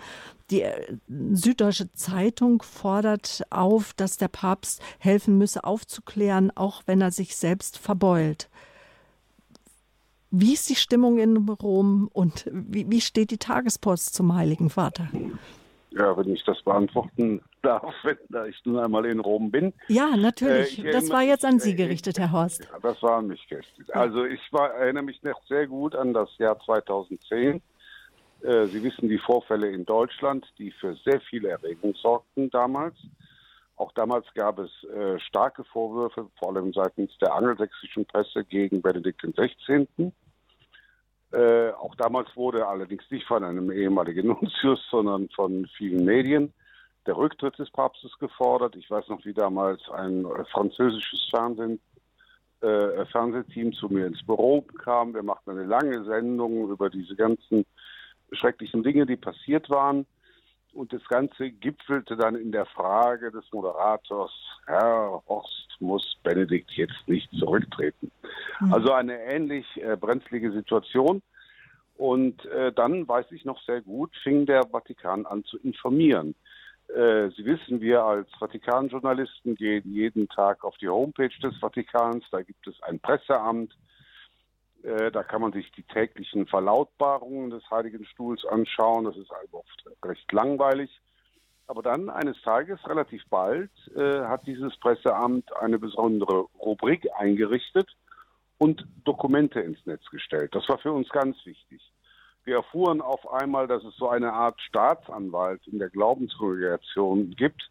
[0.49, 0.97] Die äh,
[1.32, 7.78] Süddeutsche Zeitung fordert auf, dass der Papst helfen müsse, aufzuklären, auch wenn er sich selbst
[7.78, 8.49] verbeult.
[10.32, 15.09] Wie ist die Stimmung in Rom und wie, wie steht die Tagespost zum Heiligen Vater?
[15.89, 18.17] Ja, wenn ich das beantworten darf, wenn
[18.49, 19.73] ich nun einmal in Rom bin.
[19.89, 20.84] Ja, natürlich.
[20.84, 22.63] Äh, das war jetzt an Sie gerichtet, Herr Horst.
[22.63, 23.93] Ja, das war an mich gerichtet.
[23.93, 27.61] Also ich war, erinnere mich noch sehr gut an das Jahr 2010.
[28.41, 32.95] Äh, Sie wissen die Vorfälle in Deutschland, die für sehr viel Erregung sorgten damals.
[33.75, 39.23] Auch damals gab es äh, starke Vorwürfe, vor allem seitens der angelsächsischen Presse gegen Benedikt
[39.23, 40.13] XVI.
[41.32, 46.53] Äh, auch damals wurde allerdings nicht von einem ehemaligen Nuntius, sondern von vielen Medien
[47.05, 48.75] der Rücktritt des Papstes gefordert.
[48.75, 51.79] Ich weiß noch, wie damals ein äh, französisches Fernsehen,
[52.61, 55.13] äh, Fernsehteam zu mir ins Büro kam.
[55.13, 57.65] Wir machten eine lange Sendung über diese ganzen
[58.32, 60.05] schrecklichen Dinge, die passiert waren.
[60.74, 64.32] Und das Ganze gipfelte dann in der Frage des Moderators,
[64.65, 68.11] Herr Horst, muss Benedikt jetzt nicht zurücktreten?
[68.59, 68.74] Mhm.
[68.74, 71.22] Also eine ähnlich äh, brenzlige Situation.
[71.97, 76.36] Und äh, dann, weiß ich noch sehr gut, fing der Vatikan an zu informieren.
[76.88, 82.24] Äh, Sie wissen, wir als Vatikanjournalisten gehen jeden Tag auf die Homepage des Vatikans.
[82.32, 83.78] Da gibt es ein Presseamt.
[84.84, 89.05] Äh, da kann man sich die täglichen Verlautbarungen des Heiligen Stuhls anschauen.
[89.05, 90.89] Das ist oft recht langweilig.
[91.67, 97.89] Aber dann eines Tages, relativ bald, äh, hat dieses Presseamt eine besondere Rubrik eingerichtet
[98.57, 100.53] und Dokumente ins Netz gestellt.
[100.53, 101.82] Das war für uns ganz wichtig.
[102.43, 107.69] Wir erfuhren auf einmal, dass es so eine Art Staatsanwalt in der Glaubensrelegation gibt,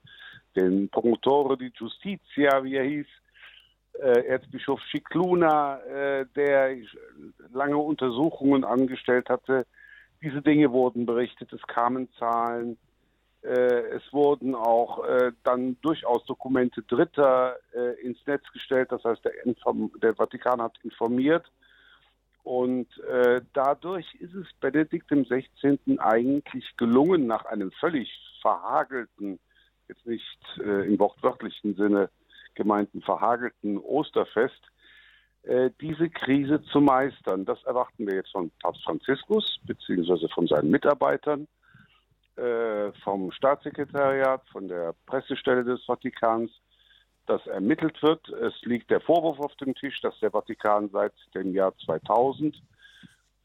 [0.56, 3.06] den Promotore di Giustizia, wie er hieß,
[3.98, 6.76] äh, Erzbischof Scicluna, äh, der
[7.52, 9.66] lange Untersuchungen angestellt hatte.
[10.22, 12.76] Diese Dinge wurden berichtet, es kamen Zahlen,
[13.42, 19.24] äh, es wurden auch äh, dann durchaus Dokumente Dritter äh, ins Netz gestellt, das heißt,
[19.24, 19.32] der,
[20.02, 21.50] der Vatikan hat informiert.
[22.42, 25.78] Und äh, dadurch ist es Benedikt XVI.
[25.98, 28.10] eigentlich gelungen, nach einem völlig
[28.40, 29.38] verhagelten,
[29.88, 32.08] jetzt nicht im wortwörtlichen Sinne,
[32.60, 34.62] gemeinten verhagelten Osterfest,
[35.44, 37.46] äh, diese Krise zu meistern.
[37.46, 41.48] Das erwarten wir jetzt von Papst Franziskus beziehungsweise von seinen Mitarbeitern,
[42.36, 46.50] äh, vom Staatssekretariat, von der Pressestelle des Vatikans,
[47.24, 48.28] dass ermittelt wird.
[48.28, 52.60] Es liegt der Vorwurf auf dem Tisch, dass der Vatikan seit dem Jahr 2000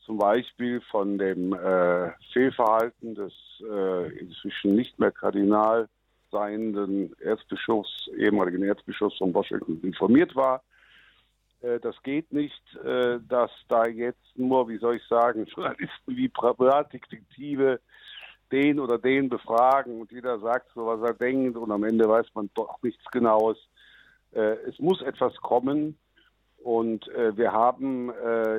[0.06, 5.88] zum Beispiel von dem äh, Fehlverhalten des äh, inzwischen nicht mehr Kardinal
[6.32, 10.62] seienden Erzbischofs, ehemaligen Erzbischofs von Washington informiert war.
[11.62, 16.30] Äh, das geht nicht, äh, dass da jetzt nur, wie soll ich sagen, Journalisten wie
[16.30, 17.80] Privatdetektive
[18.52, 22.28] den oder den befragen und jeder sagt so, was er denkt und am Ende weiß
[22.36, 23.58] man doch nichts Genaues.
[24.34, 25.98] Äh, es muss etwas kommen
[26.64, 28.12] und wir haben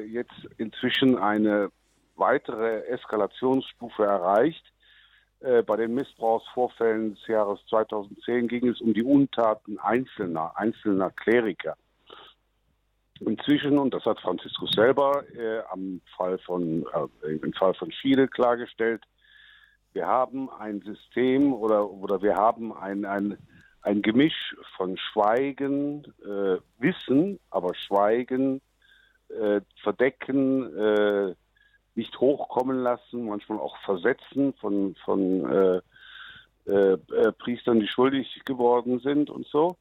[0.08, 1.72] jetzt inzwischen eine
[2.14, 4.64] weitere Eskalationsstufe erreicht
[5.40, 11.76] bei den Missbrauchsvorfällen des Jahres 2010 ging es um die Untaten einzelner, einzelner Kleriker.
[13.20, 16.86] Inzwischen, und das hat Franziskus selber äh, am Fall von,
[17.22, 19.02] äh, im Fall von Schiele klargestellt,
[19.94, 23.38] wir haben ein System oder, oder wir haben ein, ein,
[23.80, 28.60] ein Gemisch von Schweigen, äh, Wissen, aber Schweigen,
[29.30, 31.34] äh, Verdecken, äh,
[31.96, 35.80] nicht hochkommen lassen, manchmal auch versetzen von, von äh,
[36.66, 39.76] äh, äh, Priestern, die schuldig geworden sind und so.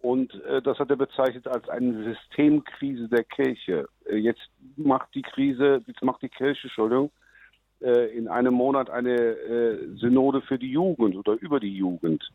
[0.00, 3.88] Und äh, das hat er bezeichnet als eine Systemkrise der Kirche.
[4.04, 7.10] Äh, jetzt macht die Krise, jetzt macht die Kirche, Entschuldigung,
[7.80, 12.30] äh, in einem Monat eine äh, Synode für die Jugend oder über die Jugend.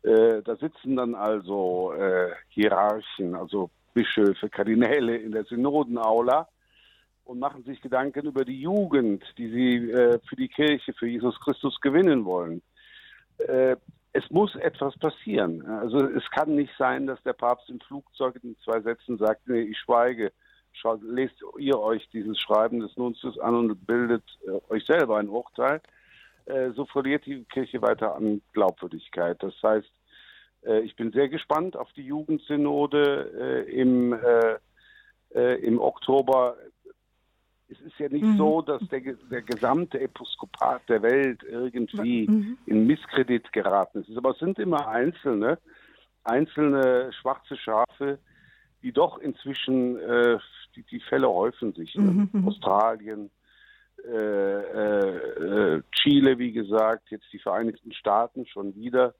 [0.00, 1.92] Da sitzen dann also
[2.50, 6.48] Hierarchen, also Bischöfe, Kardinäle in der Synodenaula
[7.28, 11.38] und machen sich Gedanken über die Jugend, die sie äh, für die Kirche, für Jesus
[11.40, 12.62] Christus gewinnen wollen.
[13.36, 13.76] Äh,
[14.12, 15.64] es muss etwas passieren.
[15.66, 19.60] Also es kann nicht sein, dass der Papst im Flugzeug in zwei Sätzen sagt, nee,
[19.60, 20.32] ich schweige.
[20.72, 25.28] Schaut, lest ihr euch dieses Schreiben des Nunzius an und bildet äh, euch selber ein
[25.28, 25.82] Urteil.
[26.46, 29.42] Äh, so verliert die Kirche weiter an Glaubwürdigkeit.
[29.42, 29.90] Das heißt,
[30.64, 34.16] äh, ich bin sehr gespannt auf die Jugendsynode äh, im,
[35.34, 36.56] im Oktober.
[37.70, 38.38] Es ist ja nicht mhm.
[38.38, 39.00] so, dass der,
[39.30, 42.58] der gesamte Episkopat der Welt irgendwie mhm.
[42.66, 44.16] in Misskredit geraten ist.
[44.16, 45.58] Aber es sind immer einzelne,
[46.24, 48.18] einzelne schwarze Schafe,
[48.82, 50.38] die doch inzwischen, äh,
[50.76, 51.94] die, die, Fälle häufen sich.
[51.94, 52.10] Ne?
[52.10, 52.28] Mhm.
[52.32, 52.48] mhm.
[52.48, 53.30] Australien,
[54.06, 59.14] äh, äh, Chile, wie gesagt, jetzt die Vereinigten Staaten schon wieder.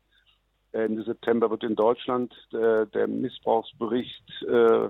[0.72, 4.88] Ende September wird in Deutschland äh, der Missbrauchsbericht äh,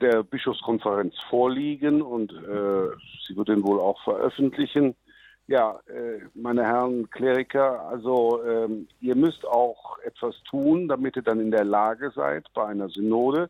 [0.00, 2.88] der Bischofskonferenz vorliegen und äh,
[3.26, 4.94] sie wird ihn wohl auch veröffentlichen.
[5.46, 11.40] Ja, äh, meine Herren Kleriker, also ähm, ihr müsst auch etwas tun, damit ihr dann
[11.40, 13.48] in der Lage seid, bei einer Synode,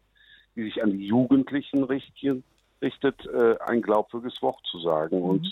[0.55, 2.45] die sich an die Jugendlichen richten,
[2.81, 5.23] richtet, äh, ein glaubwürdiges Wort zu sagen.
[5.23, 5.43] Und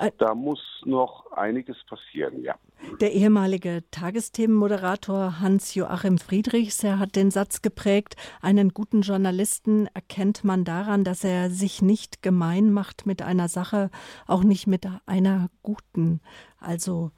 [0.00, 0.10] mhm.
[0.18, 2.54] da muss noch einiges passieren, ja.
[3.00, 10.64] Der ehemalige Tagesthemenmoderator Hans-Joachim Friedrichs, er hat den Satz geprägt, einen guten Journalisten erkennt man
[10.64, 13.90] daran, dass er sich nicht gemein macht mit einer Sache,
[14.26, 16.20] auch nicht mit einer guten.
[16.58, 17.12] Also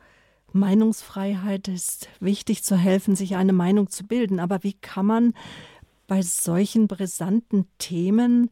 [0.52, 4.38] Meinungsfreiheit ist wichtig zu helfen, sich eine Meinung zu bilden.
[4.38, 5.34] Aber wie kann man
[6.06, 8.50] bei solchen brisanten Themen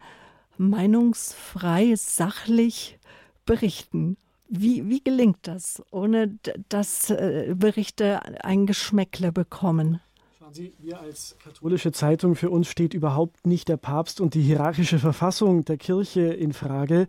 [0.59, 2.99] meinungsfrei, sachlich
[3.47, 4.17] berichten.
[4.49, 6.39] Wie, wie gelingt das, ohne
[6.69, 10.01] dass äh, Berichte ein Geschmäckle bekommen?
[10.39, 14.43] Schauen Sie, wir als katholische Zeitung, für uns steht überhaupt nicht der Papst und die
[14.43, 17.07] hierarchische Verfassung der Kirche in Frage.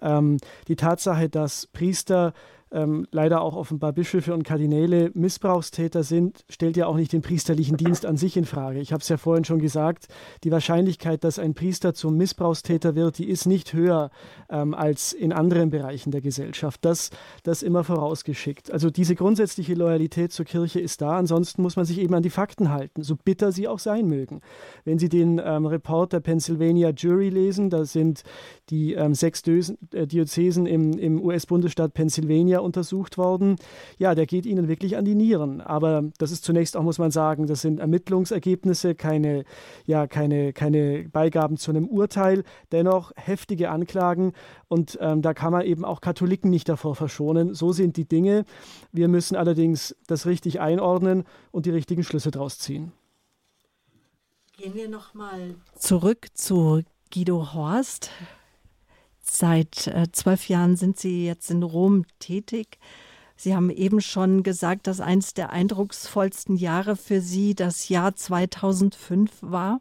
[0.00, 0.38] Ähm,
[0.68, 2.32] die Tatsache, dass Priester
[2.72, 7.76] ähm, leider auch offenbar Bischöfe und Kardinäle Missbrauchstäter sind, stellt ja auch nicht den priesterlichen
[7.76, 8.80] Dienst an sich in Frage.
[8.80, 10.08] Ich habe es ja vorhin schon gesagt,
[10.44, 14.10] die Wahrscheinlichkeit, dass ein Priester zum Missbrauchstäter wird, die ist nicht höher
[14.50, 16.84] ähm, als in anderen Bereichen der Gesellschaft.
[16.84, 17.10] Das,
[17.44, 18.70] das immer vorausgeschickt.
[18.70, 21.16] Also diese grundsätzliche Loyalität zur Kirche ist da.
[21.16, 24.40] Ansonsten muss man sich eben an die Fakten halten, so bitter sie auch sein mögen.
[24.84, 28.22] Wenn Sie den ähm, Report der Pennsylvania Jury lesen, da sind
[28.70, 33.56] die ähm, sechs äh, Diözesen im, im US-Bundesstaat Pennsylvania untersucht worden.
[33.98, 35.60] Ja, der geht ihnen wirklich an die Nieren.
[35.60, 39.44] Aber das ist zunächst auch, muss man sagen, das sind Ermittlungsergebnisse, keine,
[39.84, 42.42] ja, keine, keine Beigaben zu einem Urteil.
[42.72, 44.32] Dennoch heftige Anklagen.
[44.68, 47.54] Und ähm, da kann man eben auch Katholiken nicht davor verschonen.
[47.54, 48.44] So sind die Dinge.
[48.92, 52.92] Wir müssen allerdings das richtig einordnen und die richtigen Schlüsse daraus ziehen.
[54.56, 58.10] Gehen wir nochmal zurück zu Guido Horst.
[59.28, 62.78] Seit äh, zwölf Jahren sind Sie jetzt in Rom tätig.
[63.36, 69.30] Sie haben eben schon gesagt, dass eines der eindrucksvollsten Jahre für Sie das Jahr 2005
[69.42, 69.80] war.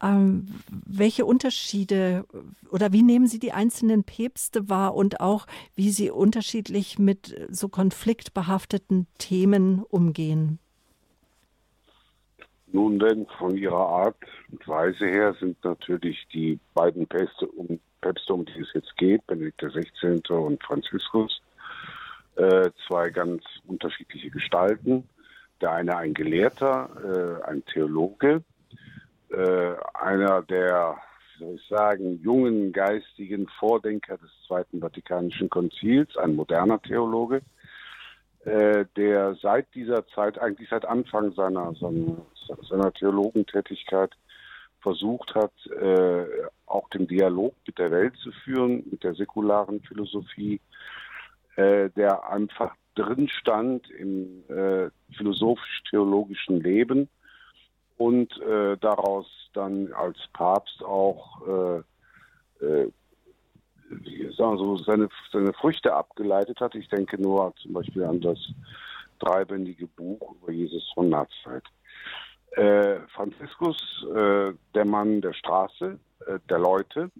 [0.00, 2.24] Ähm, welche Unterschiede
[2.70, 7.68] oder wie nehmen Sie die einzelnen Päpste wahr und auch wie Sie unterschiedlich mit so
[7.68, 10.58] konfliktbehafteten Themen umgehen?
[12.72, 14.16] Nun denn, von ihrer Art
[14.50, 19.26] und Weise her sind natürlich die beiden Päpste um Päpste, um die es jetzt geht,
[19.26, 20.20] Benedikt XVI.
[20.32, 21.40] und Franziskus,
[22.36, 25.08] äh, zwei ganz unterschiedliche Gestalten.
[25.60, 28.42] Der eine ein Gelehrter, äh, ein Theologe,
[29.30, 30.96] äh, einer der,
[31.38, 37.42] wie soll ich sagen, jungen geistigen Vordenker des Zweiten Vatikanischen Konzils, ein moderner Theologe,
[38.44, 42.16] äh, der seit dieser Zeit, eigentlich seit Anfang seiner, seiner,
[42.68, 44.10] seiner Theologentätigkeit,
[44.80, 46.26] versucht hat, äh,
[46.66, 50.60] auch den Dialog mit der Welt zu führen, mit der säkularen Philosophie,
[51.56, 57.08] äh, der einfach drin stand im äh, philosophisch-theologischen Leben
[57.96, 61.82] und äh, daraus dann als Papst auch
[62.60, 62.88] äh,
[64.36, 66.74] sagen so, seine, seine Früchte abgeleitet hat.
[66.74, 68.38] Ich denke nur zum Beispiel an das
[69.18, 71.64] dreibändige Buch über Jesus von Nazareth.
[72.52, 77.10] Äh, Franziskus, äh, der Mann der Straße, äh, der Leute,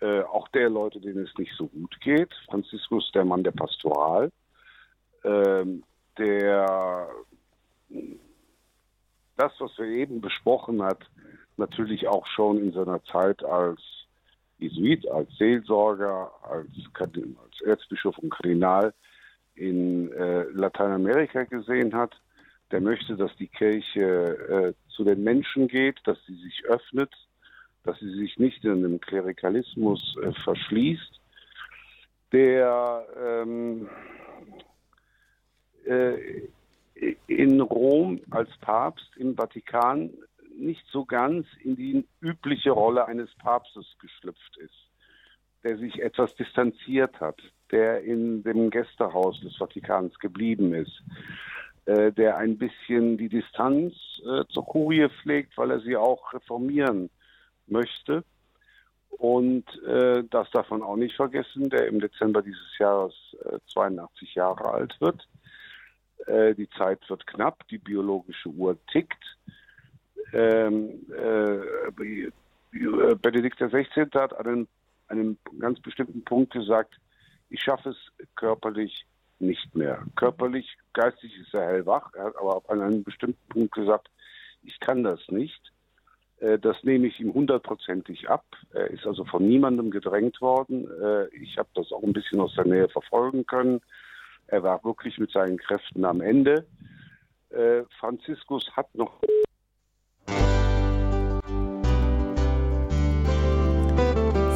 [0.00, 2.34] äh, auch der Leute, denen es nicht so gut geht.
[2.48, 4.30] Franziskus, der Mann der Pastoral,
[5.24, 5.82] ähm,
[6.18, 7.08] der
[9.36, 10.98] das, was wir eben besprochen hat,
[11.56, 13.80] natürlich auch schon in seiner Zeit als
[14.58, 18.94] Jesuit, als Seelsorger, als, als Erzbischof und Kardinal
[19.54, 22.14] in äh, Lateinamerika gesehen hat.
[22.70, 27.12] Der möchte, dass die Kirche äh, zu den Menschen geht, dass sie sich öffnet,
[27.84, 31.20] dass sie sich nicht in einem Klerikalismus äh, verschließt.
[32.32, 33.88] Der ähm,
[35.86, 36.48] äh,
[37.26, 40.10] in Rom als Papst im Vatikan
[40.56, 44.90] nicht so ganz in die übliche Rolle eines Papstes geschlüpft ist,
[45.62, 47.40] der sich etwas distanziert hat,
[47.70, 51.02] der in dem Gästehaus des Vatikans geblieben ist,
[51.86, 53.94] äh, der ein bisschen die Distanz
[54.24, 57.10] äh, zur Kurie pflegt, weil er sie auch reformieren
[57.66, 58.24] möchte.
[59.10, 64.34] Und äh, das darf man auch nicht vergessen, der im Dezember dieses Jahres äh, 82
[64.34, 65.26] Jahre alt wird.
[66.26, 69.24] Äh, die Zeit wird knapp, die biologische Uhr tickt
[70.32, 72.30] ähm, äh,
[73.22, 73.86] Benedikt XVI.
[74.14, 74.68] hat an einem,
[75.08, 76.96] einem ganz bestimmten Punkt gesagt,
[77.48, 77.96] ich schaffe es
[78.34, 79.06] körperlich
[79.38, 80.02] nicht mehr.
[80.16, 84.08] Körperlich, geistig ist er hellwach, er hat aber an einem bestimmten Punkt gesagt,
[84.62, 85.72] ich kann das nicht.
[86.40, 88.44] Äh, das nehme ich ihm hundertprozentig ab.
[88.72, 90.88] Er ist also von niemandem gedrängt worden.
[91.00, 93.80] Äh, ich habe das auch ein bisschen aus der Nähe verfolgen können.
[94.48, 96.66] Er war wirklich mit seinen Kräften am Ende.
[97.50, 99.20] Äh, Franziskus hat noch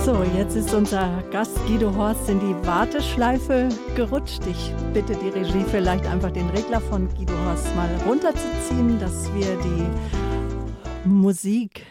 [0.04, 4.40] So, jetzt ist unser Gast Guido Horst in die Warteschleife gerutscht.
[4.50, 9.58] Ich bitte die Regie vielleicht einfach den Regler von Guido Horst mal runterzuziehen, dass wir
[9.58, 11.84] die Musik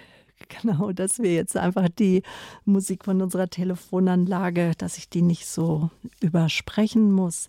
[0.61, 2.23] genau, dass wir jetzt einfach die
[2.65, 7.47] Musik von unserer Telefonanlage, dass ich die nicht so übersprechen muss.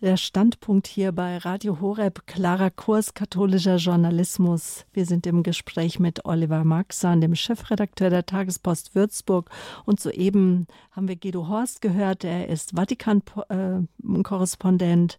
[0.00, 4.86] Der Standpunkt hier bei Radio Horeb, klarer Kurs katholischer Journalismus.
[4.92, 9.50] Wir sind im Gespräch mit Oliver Maxan, dem Chefredakteur der Tagespost Würzburg.
[9.86, 12.22] Und soeben haben wir Guido Horst gehört.
[12.22, 15.14] Er ist Vatikan-Korrespondent.
[15.14, 15.16] Äh,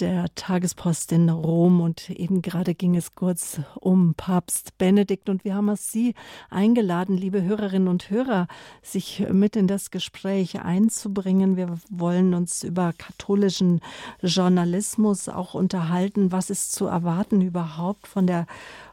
[0.00, 5.54] der Tagespost in Rom und eben gerade ging es kurz um Papst Benedikt und wir
[5.54, 6.14] haben auch Sie
[6.50, 8.46] eingeladen, liebe Hörerinnen und Hörer,
[8.82, 11.56] sich mit in das Gespräch einzubringen.
[11.56, 13.80] Wir wollen uns über katholischen
[14.22, 16.32] Journalismus auch unterhalten.
[16.32, 18.46] Was ist zu erwarten überhaupt von der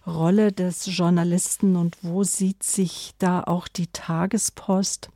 [0.08, 5.10] Rolle des Journalisten und wo sieht sich da auch die Tagespost?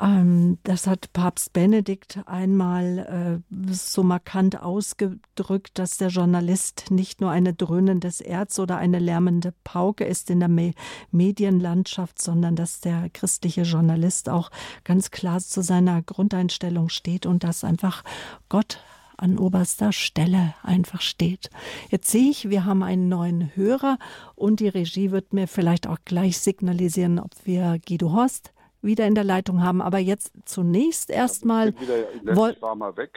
[0.00, 7.30] Ähm, das hat Papst Benedikt einmal äh, so markant ausgedrückt, dass der Journalist nicht nur
[7.30, 10.72] eine dröhnendes Erz oder eine lärmende Pauke ist in der Me
[11.10, 14.50] Medienlandschaft, sondern dass der christliche Journalist auch
[14.82, 18.02] ganz klar zu seiner Grundeinstellung steht und dass einfach
[18.48, 18.78] Gott
[19.16, 21.50] an oberster Stelle einfach steht.
[21.88, 23.98] Jetzt sehe ich, wir haben einen neuen Hörer
[24.34, 28.52] und die Regie wird mir vielleicht auch gleich signalisieren, ob wir Guido Horst
[28.84, 29.82] wieder in der Leitung haben.
[29.82, 31.74] Aber jetzt zunächst erstmal.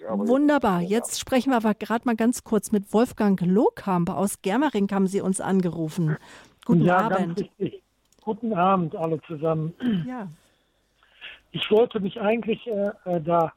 [0.07, 0.81] Wunderbar.
[0.81, 5.21] Jetzt sprechen wir aber gerade mal ganz kurz mit Wolfgang Lohkamp aus Germering haben Sie
[5.21, 6.17] uns angerufen.
[6.65, 7.49] Guten ja, Abend.
[8.23, 9.73] Guten Abend alle zusammen.
[10.05, 10.27] Ja.
[11.51, 13.53] Ich wollte mich eigentlich äh, äh, da,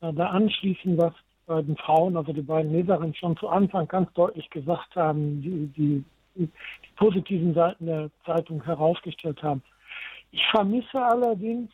[0.00, 1.14] äh, da anschließen, was
[1.46, 5.66] bei den Frauen, also die beiden Leserinnen, schon zu Anfang ganz deutlich gesagt haben, die,
[5.76, 6.48] die, die
[6.96, 9.62] positiven Seiten der Zeitung herausgestellt haben.
[10.30, 11.70] Ich vermisse allerdings,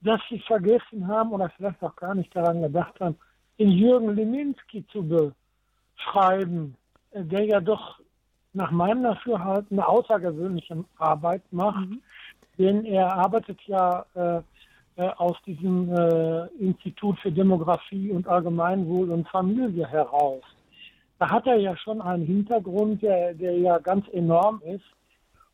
[0.00, 3.16] dass sie vergessen haben oder vielleicht auch gar nicht daran gedacht haben,
[3.58, 5.32] den Jürgen Leminski zu
[5.96, 6.76] beschreiben,
[7.12, 8.00] der ja doch
[8.52, 12.02] nach meinem Dafürhalten eine außergewöhnliche Arbeit macht, mhm.
[12.58, 14.40] denn er arbeitet ja äh,
[14.96, 20.42] äh, aus diesem äh, Institut für Demografie und Allgemeinwohl und Familie heraus.
[21.18, 24.84] Da hat er ja schon einen Hintergrund, der, der ja ganz enorm ist.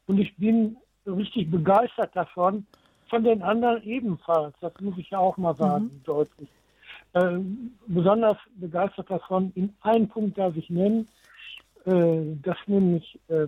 [0.07, 0.77] Und ich bin
[1.07, 2.67] richtig begeistert davon.
[3.09, 6.03] Von den anderen ebenfalls, das muss ich ja auch mal sagen, mhm.
[6.05, 6.49] deutlich.
[7.13, 7.39] Äh,
[7.87, 11.09] besonders begeistert davon, in einem Punkt darf ich nennen,
[11.85, 13.47] äh, dass nämlich äh,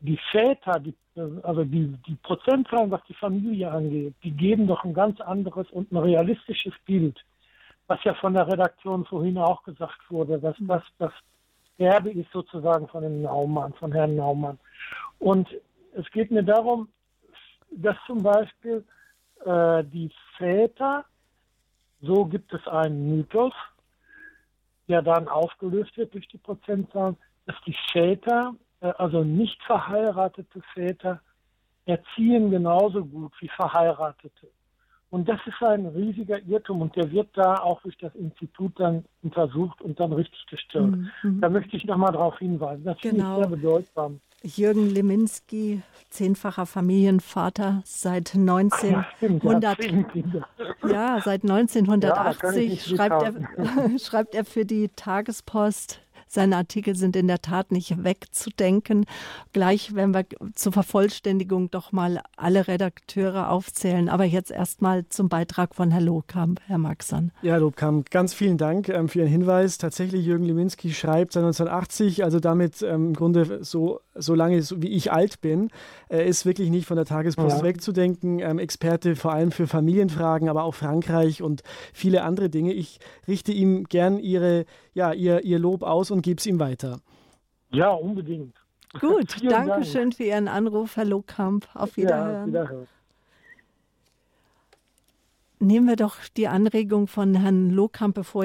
[0.00, 4.84] die Väter, die, äh, also die, die Prozentzahlen, was die Familie angeht, die geben doch
[4.84, 7.18] ein ganz anderes und ein realistisches Bild.
[7.88, 11.12] was ja von der Redaktion vorhin auch gesagt wurde, dass das das
[11.78, 14.58] Erbe ist sozusagen von dem Naumann, von Herrn Naumann.
[15.18, 15.48] Und
[15.94, 16.88] es geht mir darum,
[17.70, 18.84] dass zum Beispiel
[19.44, 21.04] äh, die Väter,
[22.00, 23.52] so gibt es einen Mythos,
[24.88, 27.16] der dann aufgelöst wird durch die Prozentzahlen,
[27.46, 31.20] dass die Väter, äh, also nicht verheiratete Väter,
[31.84, 34.48] erziehen genauso gut wie verheiratete.
[35.10, 39.06] Und das ist ein riesiger Irrtum und der wird da auch durch das Institut dann
[39.22, 40.98] untersucht und dann richtig gestellt.
[41.22, 41.40] Mhm.
[41.40, 42.84] Da möchte ich nochmal darauf hinweisen.
[42.84, 43.14] Das genau.
[43.14, 44.20] finde ich sehr bedeutsam.
[44.42, 49.78] Jürgen Leminski, zehnfacher Familienvater seit 1900,
[50.88, 56.00] ja, seit 1980 ja, schreibt, er, schreibt er für die Tagespost
[56.32, 59.04] seine Artikel sind in der Tat nicht wegzudenken.
[59.52, 60.24] Gleich werden wir
[60.54, 64.08] zur Vervollständigung doch mal alle Redakteure aufzählen.
[64.08, 67.32] Aber jetzt erstmal zum Beitrag von Herrn Lohkamp, Herr Maxan.
[67.42, 69.78] Ja, Herr Lohkamp, ganz vielen Dank ähm, für Ihren Hinweis.
[69.78, 74.82] Tatsächlich, Jürgen Leminski schreibt seit 1980, also damit ähm, im Grunde so, so lange so
[74.82, 75.70] wie ich alt bin.
[76.08, 77.64] Er ist wirklich nicht von der Tagespost ja.
[77.64, 78.40] wegzudenken.
[78.40, 81.62] Ähm, Experte vor allem für Familienfragen, aber auch Frankreich und
[81.92, 82.72] viele andere Dinge.
[82.72, 84.64] Ich richte ihm gern Ihre,
[84.98, 87.00] ja, ihr, ihr Lob aus und gebe es ihm weiter.
[87.70, 88.56] Ja, unbedingt.
[89.00, 89.86] Gut, danke Dank.
[89.86, 91.68] schön für Ihren Anruf, Herr Lohkamp.
[91.74, 92.52] Auf Wiederhören.
[92.52, 92.88] Ja, Wiederhören.
[95.60, 98.44] Nehmen wir doch die Anregung von Herrn Lohkamp, bevor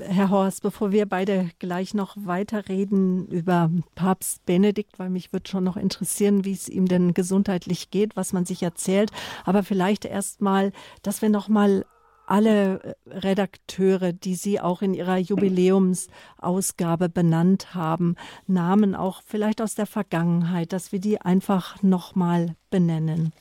[0.00, 5.62] Herr Horst, bevor wir beide gleich noch weiterreden über Papst Benedikt, weil mich würde schon
[5.62, 9.12] noch interessieren, wie es ihm denn gesundheitlich geht, was man sich erzählt.
[9.44, 10.72] Aber vielleicht erst mal,
[11.02, 11.84] dass wir noch mal
[12.28, 18.16] alle äh, Redakteure, die Sie auch in Ihrer Jubiläumsausgabe benannt haben,
[18.46, 23.32] Namen auch vielleicht aus der Vergangenheit, dass wir die einfach nochmal benennen.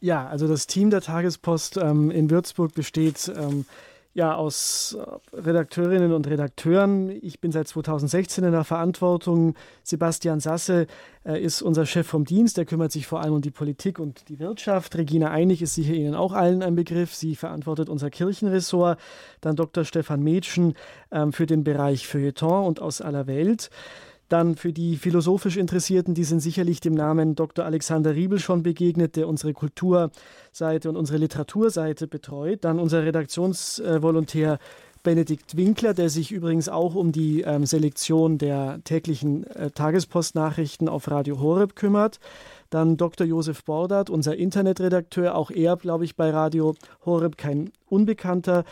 [0.00, 3.66] Ja, also das Team der Tagespost ähm, in Würzburg besteht ähm,
[4.12, 7.10] ja, aus äh, Redakteurinnen und Redakteuren.
[7.22, 9.54] Ich bin seit 2016 in der Verantwortung.
[9.84, 10.88] Sebastian Sasse
[11.24, 12.56] äh, ist unser Chef vom Dienst.
[12.56, 14.96] Der kümmert sich vor allem um die Politik und die Wirtschaft.
[14.96, 17.14] Regina Einig ist sicher Ihnen auch allen ein Begriff.
[17.14, 18.98] Sie verantwortet unser Kirchenressort.
[19.40, 19.84] Dann Dr.
[19.84, 20.74] Stefan Mädchen
[21.12, 23.70] ähm, für den Bereich Feuilleton und aus aller Welt.
[24.30, 27.64] Dann für die philosophisch Interessierten, die sind sicherlich dem Namen Dr.
[27.64, 32.64] Alexander Riebel schon begegnet, der unsere Kulturseite und unsere Literaturseite betreut.
[32.64, 34.60] Dann unser Redaktionsvolontär
[35.02, 41.10] Benedikt Winkler, der sich übrigens auch um die ähm, Selektion der täglichen äh, Tagespostnachrichten auf
[41.10, 42.20] Radio Horeb kümmert.
[42.68, 43.26] Dann Dr.
[43.26, 48.62] Josef Bordert, unser Internetredakteur, auch er, glaube ich, bei Radio Horeb kein Unbekannter.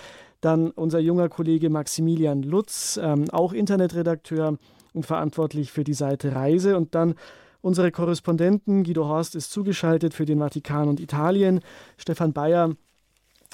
[0.41, 4.57] Dann unser junger Kollege Maximilian Lutz, ähm, auch Internetredakteur
[4.99, 6.77] und verantwortlich für die Seite Reise.
[6.77, 7.15] Und dann
[7.61, 8.85] unsere Korrespondenten.
[8.85, 11.61] Guido Horst ist zugeschaltet für den Vatikan und Italien.
[11.97, 12.75] Stefan Bayer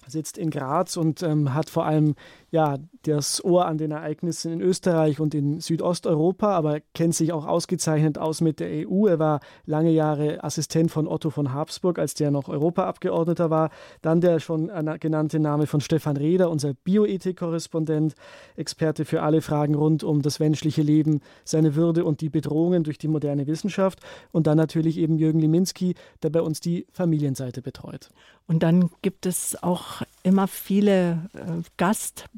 [0.07, 2.15] sitzt in Graz und ähm, hat vor allem
[2.55, 7.47] ja, das Ohr an den Ereignissen in Österreich und in Südosteuropa, aber kennt sich auch
[7.47, 9.09] ausgezeichnet aus mit der EU.
[9.09, 13.71] Er war lange Jahre Assistent von Otto von Habsburg, als der noch Europaabgeordneter war.
[14.03, 18.15] Dann der schon genannte Name von Stefan Reder, unser Bioethik-Korrespondent,
[18.55, 22.99] Experte für alle Fragen rund um das menschliche Leben, seine Würde und die Bedrohungen durch
[22.99, 23.99] die moderne Wissenschaft.
[24.31, 28.11] Und dann natürlich eben Jürgen Liminski, der bei uns die Familienseite betreut.
[28.47, 31.63] Und dann gibt es auch immer viele äh,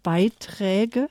[0.06, 1.08] Gastbeiträge.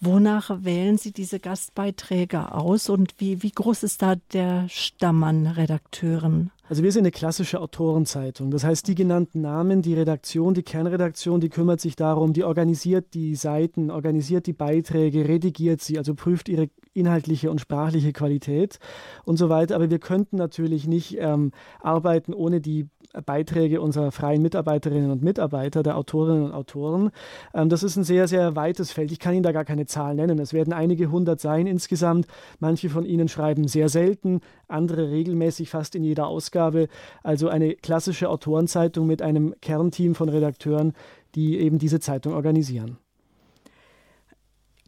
[0.00, 5.46] Wonach wählen Sie diese Gastbeiträge aus und wie, wie groß ist da der Stamm an
[5.46, 6.50] Redakteuren?
[6.68, 8.50] Also wir sind eine klassische Autorenzeitung.
[8.50, 13.14] Das heißt, die genannten Namen, die Redaktion, die Kernredaktion, die kümmert sich darum, die organisiert
[13.14, 18.80] die Seiten, organisiert die Beiträge, redigiert sie, also prüft ihre inhaltliche und sprachliche Qualität
[19.24, 19.76] und so weiter.
[19.76, 22.88] Aber wir könnten natürlich nicht ähm, arbeiten ohne die
[23.24, 27.10] Beiträge unserer freien Mitarbeiterinnen und Mitarbeiter, der Autorinnen und Autoren.
[27.54, 29.12] Ähm, das ist ein sehr, sehr weites Feld.
[29.12, 30.38] Ich kann Ihnen da gar keine Zahl nennen.
[30.38, 32.26] Es werden einige hundert sein insgesamt.
[32.58, 36.88] Manche von Ihnen schreiben sehr selten, andere regelmäßig fast in jeder Ausgabe.
[37.22, 40.92] Also eine klassische Autorenzeitung mit einem Kernteam von Redakteuren,
[41.34, 42.98] die eben diese Zeitung organisieren.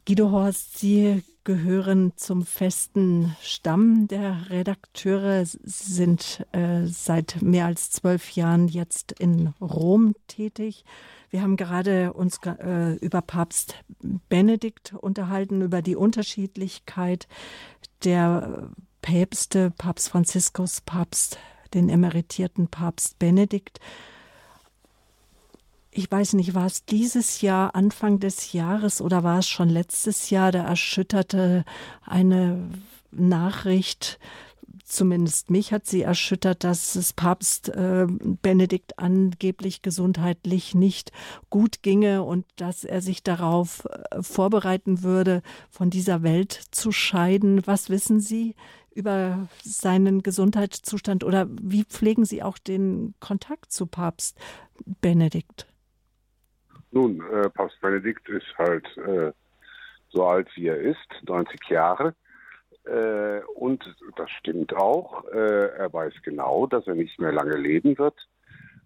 [0.09, 8.31] Guido Horst, Sie gehören zum festen Stamm der Redakteure, sind äh, seit mehr als zwölf
[8.31, 10.87] Jahren jetzt in Rom tätig.
[11.29, 13.75] Wir haben gerade uns äh, über Papst
[14.31, 17.29] Benedikt unterhalten, über die Unterschiedlichkeit
[18.03, 18.71] der
[19.03, 21.39] Päpste, Papst Franziskus, Papst,
[21.75, 23.79] den emeritierten Papst Benedikt
[25.99, 30.31] ich weiß nicht, war es dieses Jahr, Anfang des Jahres oder war es schon letztes
[30.31, 31.65] Jahr, da erschütterte
[32.07, 32.71] eine
[33.11, 34.21] Nachricht
[34.85, 41.13] zumindest mich hat sie erschüttert, dass es Papst äh, Benedikt angeblich gesundheitlich nicht
[41.51, 47.67] gut ginge und dass er sich darauf äh, vorbereiten würde, von dieser Welt zu scheiden.
[47.67, 48.55] Was wissen Sie
[48.95, 54.39] über seinen Gesundheitszustand oder wie pflegen Sie auch den Kontakt zu Papst
[55.01, 55.67] Benedikt?
[56.91, 59.33] Nun, äh, Papst Benedikt ist halt äh,
[60.11, 62.15] so alt wie er ist, 90 Jahre.
[62.85, 63.85] Äh, und
[64.17, 65.25] das stimmt auch.
[65.27, 68.17] Äh, er weiß genau, dass er nicht mehr lange leben wird.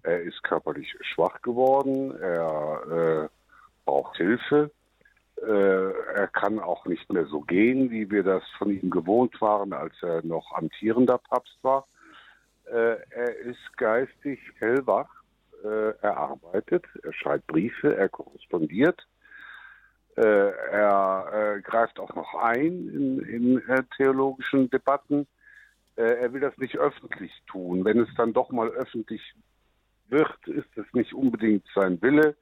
[0.03, 2.19] Er ist körperlich schwach geworden.
[2.21, 3.29] Er äh,
[3.85, 4.71] braucht Hilfe.
[5.41, 9.73] Äh, er kann auch nicht mehr so gehen, wie wir das von ihm gewohnt waren,
[9.73, 11.87] als er noch amtierender Papst war.
[12.65, 15.22] Er ist geistig hellwach.
[15.65, 19.07] Äh, er arbeitet, er schreibt Briefe, er korrespondiert.
[20.17, 25.27] Äh, er äh, greift auch noch ein in, in äh, theologischen Debatten.
[25.95, 27.85] er will das nicht öffentlich tun.
[27.85, 29.23] Wenn es dann doch mal öffentlich
[30.09, 32.35] wird, ist es nicht unbedingt sein Wille.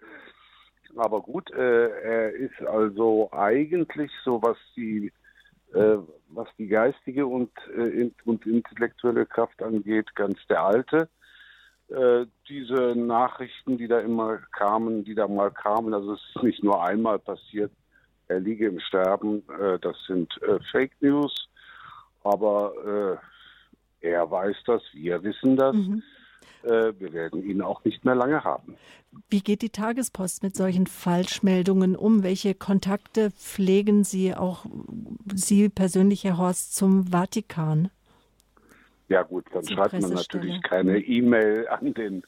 [0.97, 5.13] Aber gut, er ist also eigentlich so, was die
[5.73, 7.53] was die geistige und,
[8.25, 11.09] und intellektuelle Kraft angeht, ganz der Alte.
[11.91, 16.63] Äh, diese Nachrichten, die da immer kamen, die da mal kamen, also es ist nicht
[16.63, 17.73] nur einmal passiert,
[18.29, 21.49] er liege im Sterben, äh, das sind äh, Fake News,
[22.23, 23.21] aber
[24.03, 25.75] äh, er weiß das, wir wissen das.
[25.75, 26.03] Mhm.
[26.63, 28.77] Äh, wir werden ihn auch nicht mehr lange haben.
[29.29, 32.23] Wie geht die Tagespost mit solchen Falschmeldungen um?
[32.23, 34.65] Welche Kontakte pflegen Sie auch,
[35.35, 37.91] Sie persönlich, Herr Horst, zum Vatikan?
[39.11, 42.23] Ja gut, dann schreibt man natürlich keine E-Mail an den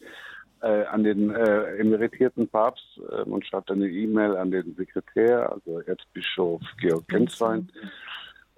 [0.62, 3.01] äh, an den äh, emeritierten Papst.
[3.11, 7.70] Äh, man schreibt eine E-Mail an den Sekretär, also Erzbischof Georg Genswein.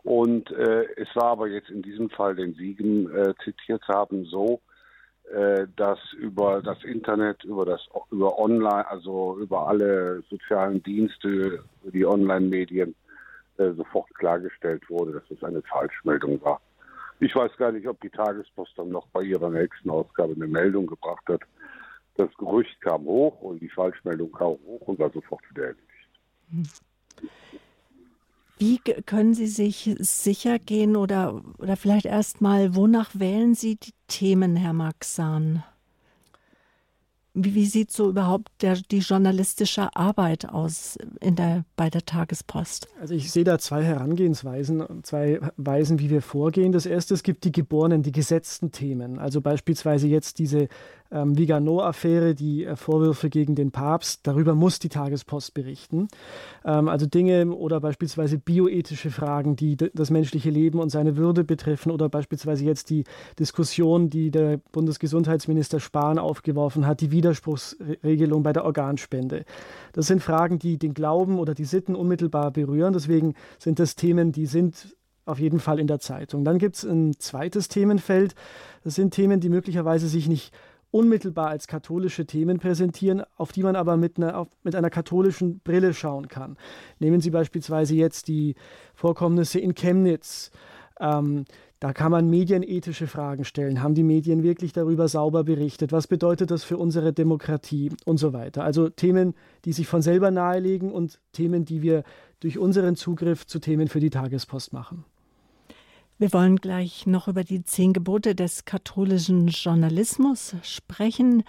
[0.05, 4.62] Und äh, es war aber jetzt in diesem Fall, den Siegen äh, zitiert haben, so,
[5.31, 12.07] äh, dass über das Internet, über das über Online, also über alle sozialen Dienste, die
[12.07, 12.95] Online-Medien
[13.59, 16.62] äh, sofort klargestellt wurde, dass es eine Falschmeldung war.
[17.25, 20.87] Ich weiß gar nicht, ob die Tagespost dann noch bei ihrer nächsten Ausgabe eine Meldung
[20.87, 21.41] gebracht hat.
[22.16, 26.68] Das Gerücht kam hoch und die Falschmeldung kam hoch und war sofort wieder erledigt.
[28.59, 33.95] Wie können Sie sich sicher gehen oder, oder vielleicht erst mal, wonach wählen Sie die
[34.07, 35.64] Themen, Herr Maxan?
[37.37, 42.87] Wie, wie sieht so überhaupt der, die journalistische Arbeit aus in der, bei der Tagespost?
[43.01, 46.70] Also ich sehe da zwei Herangehensweisen, zwei Weisen, wie wir vorgehen.
[46.70, 49.18] Das erste, es gibt die geborenen, die gesetzten Themen.
[49.18, 50.68] Also beispielsweise jetzt diese
[51.11, 56.09] ähm, Vigano-Affäre, die äh, Vorwürfe gegen den Papst, darüber muss die Tagespost berichten.
[56.64, 61.90] Ähm, also Dinge oder beispielsweise bioethische Fragen, die das menschliche Leben und seine Würde betreffen
[61.90, 63.05] oder beispielsweise jetzt die
[63.38, 69.44] Diskussion, die der Bundesgesundheitsminister Spahn aufgeworfen hat, die Widerspruchsregelung bei der Organspende.
[69.92, 72.92] Das sind Fragen, die den Glauben oder die Sitten unmittelbar berühren.
[72.92, 74.96] Deswegen sind das Themen, die sind
[75.26, 76.44] auf jeden Fall in der Zeitung.
[76.44, 78.34] Dann gibt es ein zweites Themenfeld.
[78.82, 80.52] Das sind Themen, die möglicherweise sich nicht
[80.95, 85.59] unmittelbar als katholische Themen präsentieren, auf die man aber mit einer, auf, mit einer katholischen
[85.59, 86.57] Brille schauen kann.
[87.01, 88.55] Nehmen Sie beispielsweise jetzt die
[88.95, 90.53] Vorkommnisse in Chemnitz.
[91.01, 91.47] Ähm,
[91.80, 93.82] da kann man medienethische Fragen stellen.
[93.82, 95.90] Haben die Medien wirklich darüber sauber berichtet?
[95.90, 98.62] Was bedeutet das für unsere Demokratie und so weiter?
[98.62, 99.34] Also Themen,
[99.64, 102.05] die sich von selber nahelegen und Themen, die wir
[102.38, 105.05] durch unseren Zugriff zu Themen für die Tagespost machen.
[106.16, 111.42] Wir wollen gleich noch über die zehn Gebote des katholischen Journalismus sprechen.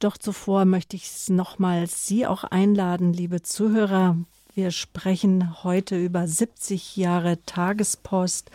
[0.00, 4.16] Doch zuvor möchte ich nochmals Sie auch einladen, liebe Zuhörer.
[4.54, 8.50] Wir sprechen heute über 70 Jahre Tagespost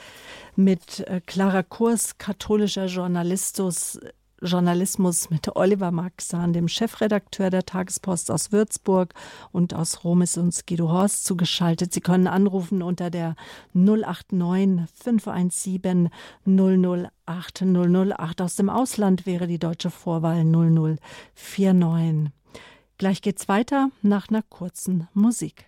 [0.58, 4.02] mit äh, Clara Kurs, katholischer Journalistus,
[4.44, 9.14] Journalismus mit Oliver Maxan, dem Chefredakteur der Tagespost aus Würzburg
[9.52, 11.94] und aus Rom ist uns Guido Horst zugeschaltet.
[11.94, 13.36] Sie können anrufen unter der
[13.74, 16.10] 089 517
[16.46, 18.42] 008 008.
[18.42, 22.32] Aus dem Ausland wäre die deutsche Vorwahl 0049.
[22.98, 25.66] Gleich geht's weiter nach einer kurzen Musik.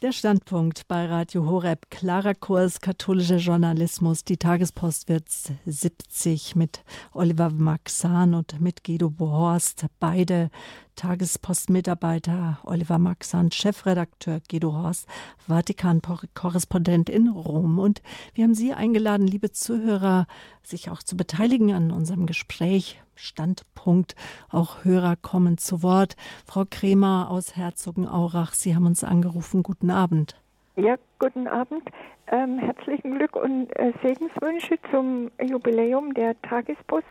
[0.00, 4.22] Der Standpunkt bei Radio Horeb, klarer Kurs, katholischer Journalismus.
[4.22, 5.24] Die Tagespost wird
[5.66, 9.86] 70 mit Oliver Maxan und mit Guido Bohorst.
[9.98, 10.50] Beide
[10.98, 15.08] Tagespost-Mitarbeiter Oliver Maxant, Chefredakteur Guido Horst,
[15.46, 17.78] Vatikan-Korrespondent in Rom.
[17.78, 18.02] Und
[18.34, 20.26] wir haben Sie eingeladen, liebe Zuhörer,
[20.64, 23.00] sich auch zu beteiligen an unserem Gespräch.
[23.14, 24.16] Standpunkt.
[24.50, 26.16] Auch Hörer kommen zu Wort.
[26.46, 29.62] Frau Kremer aus Herzogenaurach, Sie haben uns angerufen.
[29.62, 30.36] Guten Abend.
[30.76, 31.82] Ja, guten Abend.
[32.28, 37.06] Ähm, herzlichen Glück und äh, Segenswünsche zum Jubiläum der Tagespost.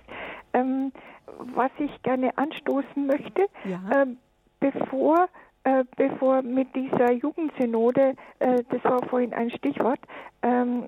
[0.53, 0.91] Ähm,
[1.39, 4.03] was ich gerne anstoßen möchte, ja.
[4.03, 4.05] äh,
[4.59, 5.27] bevor
[5.63, 9.99] äh, bevor mit dieser Jugendsynode, äh, das war vorhin ein Stichwort,
[10.41, 10.85] ähm,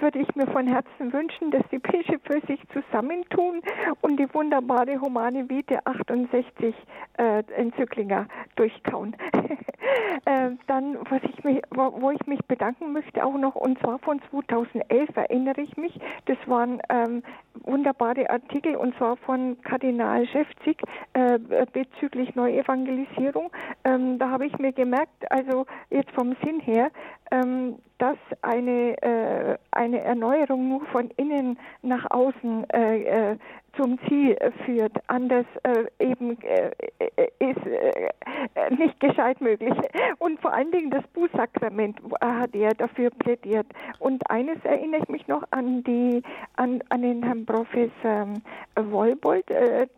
[0.00, 3.62] würde ich mir von Herzen wünschen, dass die Bischöfe sich zusammentun
[4.00, 6.74] und die wunderbare Humane Vite 68
[7.18, 8.26] äh, Enzyklinger
[8.56, 9.16] durchkauen.
[10.24, 13.98] äh, dann, was ich mich, wo, wo, ich mich bedanken möchte auch noch, und zwar
[14.00, 17.22] von 2011 erinnere ich mich, das waren ähm,
[17.64, 20.82] wunderbare Artikel und zwar von Kardinal Schäfzig
[21.14, 21.38] äh,
[21.72, 23.50] bezüglich Neuevangelisierung.
[23.84, 26.90] Ähm, da habe ich mir gemerkt, also jetzt vom Sinn her,
[27.30, 33.36] ähm, dass eine, äh, eine Erneuerung nur von innen nach außen äh, äh,
[33.76, 34.92] zum Ziel führt.
[35.06, 39.74] Anders äh, eben äh, äh, ist nicht gescheit möglich.
[40.18, 43.66] Und vor allen Dingen das Bußsakrament hat er dafür plädiert.
[43.98, 46.22] Und eines erinnere ich mich noch an die
[46.56, 48.42] an, an den Herrn Professor ähm,
[48.76, 49.44] Wolbold,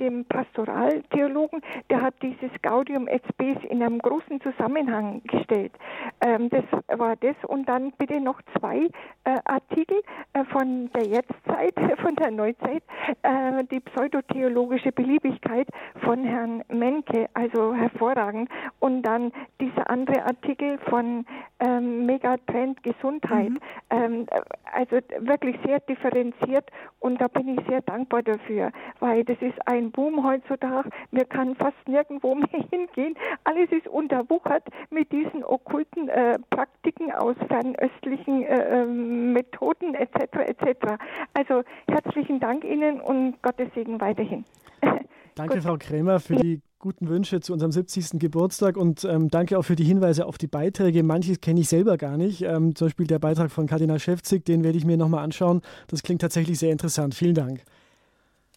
[0.00, 5.72] dem Pastoraltheologen, der hat dieses Gaudium et Spes in einem großen Zusammenhang gestellt.
[6.20, 6.64] Ähm, das
[6.96, 8.88] war das und dann bitte noch zwei
[9.24, 10.00] äh, Artikel
[10.32, 12.82] äh, von der Jetztzeit, von der Neuzeit,
[13.22, 15.68] äh, die pseudotheologische Beliebigkeit
[16.04, 18.48] von Herrn Menke, also hervorragend.
[18.80, 21.24] Und dann dieser andere Artikel von
[21.60, 23.58] ähm, Megatrend Gesundheit, mhm.
[23.90, 24.26] ähm,
[24.72, 26.70] also wirklich sehr differenziert
[27.00, 28.70] und da bin ich sehr dankbar dafür,
[29.00, 30.90] weil das ist ein Boom heutzutage.
[31.10, 33.14] Wir kann fast nirgendwo mehr hingehen.
[33.44, 40.38] Alles ist unterwuchert mit diesen okkulten äh, Praktiken aus fernöstlichen äh, ähm, Methoden etc.
[40.46, 40.96] etc.
[41.34, 42.07] Also herzlichen
[42.40, 44.44] Dank Ihnen und Gottes Segen weiterhin.
[45.34, 48.20] Danke, Frau Krämer, für die guten Wünsche zu unserem 70.
[48.20, 51.02] Geburtstag und ähm, danke auch für die Hinweise auf die Beiträge.
[51.02, 52.42] Manches kenne ich selber gar nicht.
[52.42, 55.62] Ähm, zum Beispiel der Beitrag von Kardinal Schäfzig, den werde ich mir nochmal anschauen.
[55.88, 57.14] Das klingt tatsächlich sehr interessant.
[57.14, 57.62] Vielen Dank.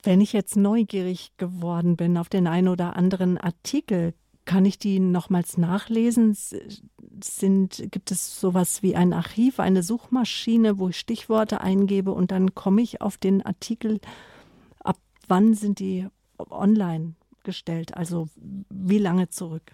[0.04, 4.14] Wenn ich jetzt neugierig geworden bin auf den einen oder anderen Artikel,
[4.46, 6.36] kann ich die nochmals nachlesen?
[7.24, 12.56] Sind, gibt es sowas wie ein Archiv, eine Suchmaschine, wo ich Stichworte eingebe und dann
[12.56, 14.00] komme ich auf den Artikel?
[14.80, 14.98] Ab
[15.28, 16.08] wann sind die
[16.50, 17.96] online gestellt?
[17.96, 18.28] Also
[18.70, 19.74] wie lange zurück?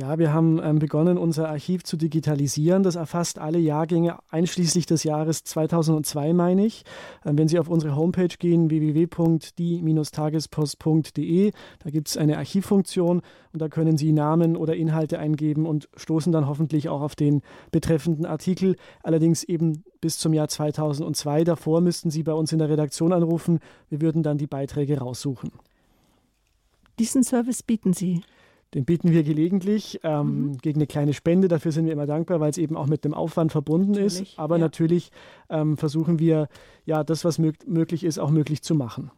[0.00, 2.82] Ja, wir haben ähm, begonnen, unser Archiv zu digitalisieren.
[2.82, 6.84] Das erfasst alle Jahrgänge einschließlich des Jahres 2002, meine ich.
[7.22, 11.52] Ähm, wenn Sie auf unsere Homepage gehen, www.die-tagespost.de,
[11.84, 13.20] da gibt es eine Archivfunktion
[13.52, 17.42] und da können Sie Namen oder Inhalte eingeben und stoßen dann hoffentlich auch auf den
[17.70, 18.76] betreffenden Artikel.
[19.02, 21.44] Allerdings eben bis zum Jahr 2002.
[21.44, 23.58] Davor müssten Sie bei uns in der Redaktion anrufen.
[23.90, 25.50] Wir würden dann die Beiträge raussuchen.
[26.98, 28.22] Diesen Service bieten Sie?
[28.74, 30.58] Den bieten wir gelegentlich ähm, mhm.
[30.58, 31.48] gegen eine kleine Spende.
[31.48, 34.38] Dafür sind wir immer dankbar, weil es eben auch mit dem Aufwand verbunden natürlich, ist.
[34.38, 34.60] Aber ja.
[34.60, 35.10] natürlich
[35.48, 36.48] ähm, versuchen wir,
[36.84, 39.10] ja, das, was mög möglich ist, auch möglich zu machen.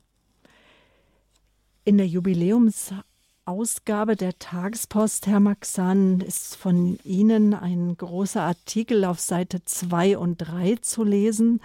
[1.85, 9.63] In der Jubiläumsausgabe der Tagespost, Herr Maxan, ist von Ihnen ein großer Artikel auf Seite
[9.65, 11.61] 2 und 3 zu lesen.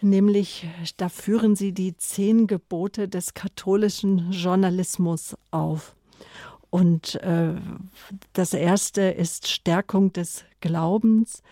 [0.00, 5.96] Nämlich, da führen Sie die zehn Gebote des katholischen Journalismus auf.
[6.70, 7.54] Und äh,
[8.32, 11.42] das erste ist Stärkung des Glaubens.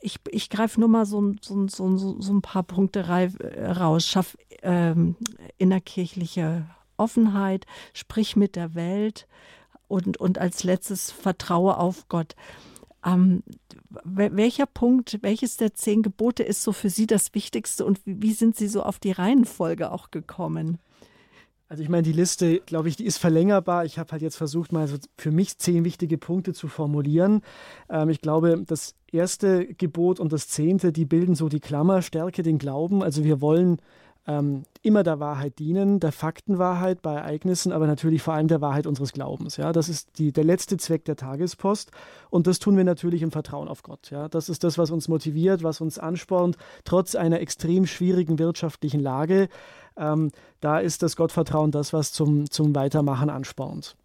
[0.00, 4.06] Ich, ich greife nur mal so, so, so, so ein paar Punkte raus.
[4.06, 5.16] Schaff ähm,
[5.58, 6.66] innerkirchliche
[6.96, 9.26] Offenheit, sprich mit der Welt
[9.88, 12.36] und, und als letztes vertraue auf Gott.
[13.04, 13.42] Ähm,
[14.04, 18.32] welcher Punkt, welches der zehn Gebote ist so für Sie das Wichtigste und wie, wie
[18.32, 20.78] sind Sie so auf die Reihenfolge auch gekommen?
[21.68, 23.84] Also ich meine, die Liste, glaube ich, die ist verlängerbar.
[23.84, 27.40] Ich habe halt jetzt versucht, mal so für mich zehn wichtige Punkte zu formulieren.
[27.88, 32.42] Ähm, ich glaube, das erste Gebot und das zehnte, die bilden so die Klammer, stärke
[32.42, 33.02] den Glauben.
[33.02, 33.78] Also wir wollen
[34.26, 38.86] ähm, immer der Wahrheit dienen, der Faktenwahrheit bei Ereignissen, aber natürlich vor allem der Wahrheit
[38.86, 39.56] unseres Glaubens.
[39.56, 41.90] Ja, das ist die, der letzte Zweck der Tagespost
[42.30, 44.10] und das tun wir natürlich im Vertrauen auf Gott.
[44.10, 49.00] Ja, das ist das, was uns motiviert, was uns anspornt, trotz einer extrem schwierigen wirtschaftlichen
[49.00, 49.48] Lage.
[49.96, 50.30] Ähm,
[50.60, 53.96] da ist das Gottvertrauen das, was zum, zum Weitermachen anspornt.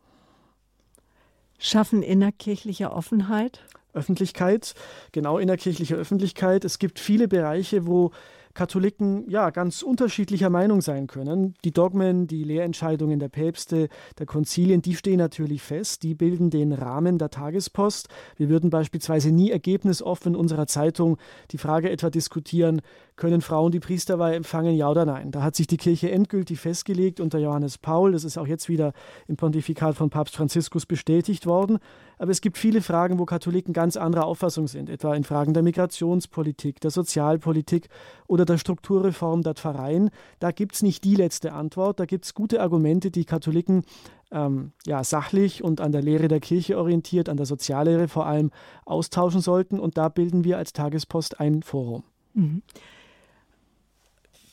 [1.58, 3.66] Schaffen innerkirchliche Offenheit?
[3.94, 4.76] Öffentlichkeit,
[5.12, 6.64] genau innerkirchliche Öffentlichkeit.
[6.64, 8.12] Es gibt viele Bereiche, wo
[8.60, 11.53] Katholiken ja ganz unterschiedlicher Meinung sein können.
[11.64, 13.88] Die Dogmen, die Lehrentscheidungen der Päpste,
[14.18, 18.10] der Konzilien, die stehen natürlich fest, die bilden den Rahmen der Tagespost.
[18.36, 21.18] Wir würden beispielsweise nie ergebnisoffen in unserer Zeitung
[21.52, 22.81] die Frage etwa diskutieren,
[23.20, 25.30] können Frauen die Priesterweihe empfangen, ja oder nein.
[25.30, 28.14] Da hat sich die Kirche endgültig festgelegt unter Johannes Paul.
[28.14, 28.94] Das ist auch jetzt wieder
[29.28, 31.80] im Pontifikat von Papst Franziskus bestätigt worden.
[32.18, 35.64] Aber es gibt viele Fragen, wo Katholiken ganz anderer Auffassung sind, etwa in Fragen der
[35.64, 37.90] Migrationspolitik, der Sozialpolitik
[38.28, 40.12] oder der Strukturreform der Pfarreien.
[40.40, 42.00] Da gibt es nicht die letzte Antwort.
[42.00, 43.84] Da gibt es gute Argumente, die Katholiken
[44.32, 48.52] ähm, ja, sachlich und an der Lehre der Kirche orientiert, an der Soziallehre vor allem
[48.86, 49.78] austauschen sollten.
[49.78, 52.04] Und da bilden wir als Tagespost ein Forum.
[52.34, 52.62] Mhm.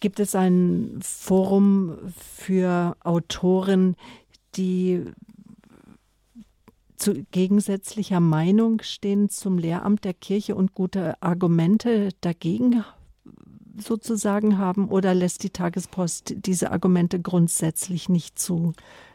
[0.01, 3.97] Gibt es ein Forum für Autoren,
[4.57, 5.05] die
[6.97, 12.85] zu gegensätzlicher Meinung stehen zum Lehramt der Kirche und gute Argumente dagegen
[13.79, 14.89] sozusagen haben?
[14.89, 18.73] Oder lässt die Tagespost diese Argumente grundsätzlich nicht zu?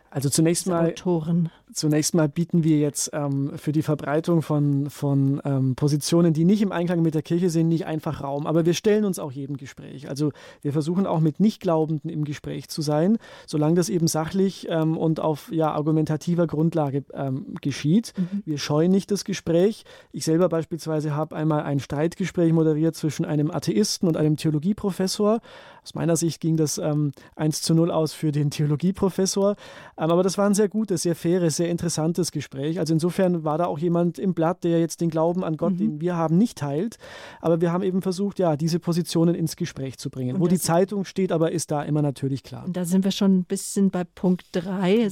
[0.09, 1.49] Also zunächst mal, Autoren.
[1.73, 6.61] Zunächst mal bieten wir jetzt ähm, für die Verbreitung von, von ähm, Positionen, die nicht
[6.61, 8.45] im Einklang mit der Kirche sind, nicht einfach Raum.
[8.45, 10.09] Aber wir stellen uns auch jedem Gespräch.
[10.09, 10.31] Also
[10.61, 13.17] wir versuchen auch mit Nichtglaubenden im Gespräch zu sein,
[13.47, 18.13] solange das eben sachlich ähm, und auf ja, argumentativer Grundlage ähm, geschieht.
[18.17, 18.41] Mhm.
[18.45, 19.85] Wir scheuen nicht das Gespräch.
[20.11, 25.39] Ich selber beispielsweise habe einmal ein Streitgespräch moderiert zwischen einem Atheisten und einem Theologieprofessor.
[25.83, 29.55] Aus meiner Sicht ging das ähm, 1 zu 0 aus für den Theologieprofessor.
[29.97, 32.79] Ähm, aber das war ein sehr gutes, sehr faires, sehr interessantes Gespräch.
[32.79, 35.77] Also insofern war da auch jemand im Blatt, der jetzt den Glauben an Gott, mhm.
[35.77, 36.97] den wir haben, nicht teilt.
[37.39, 40.35] Aber wir haben eben versucht, ja, diese Positionen ins Gespräch zu bringen.
[40.35, 42.65] Und Wo die Zeitung steht, aber ist da immer natürlich klar.
[42.65, 45.07] Und da sind wir schon ein bisschen bei Punkt 3.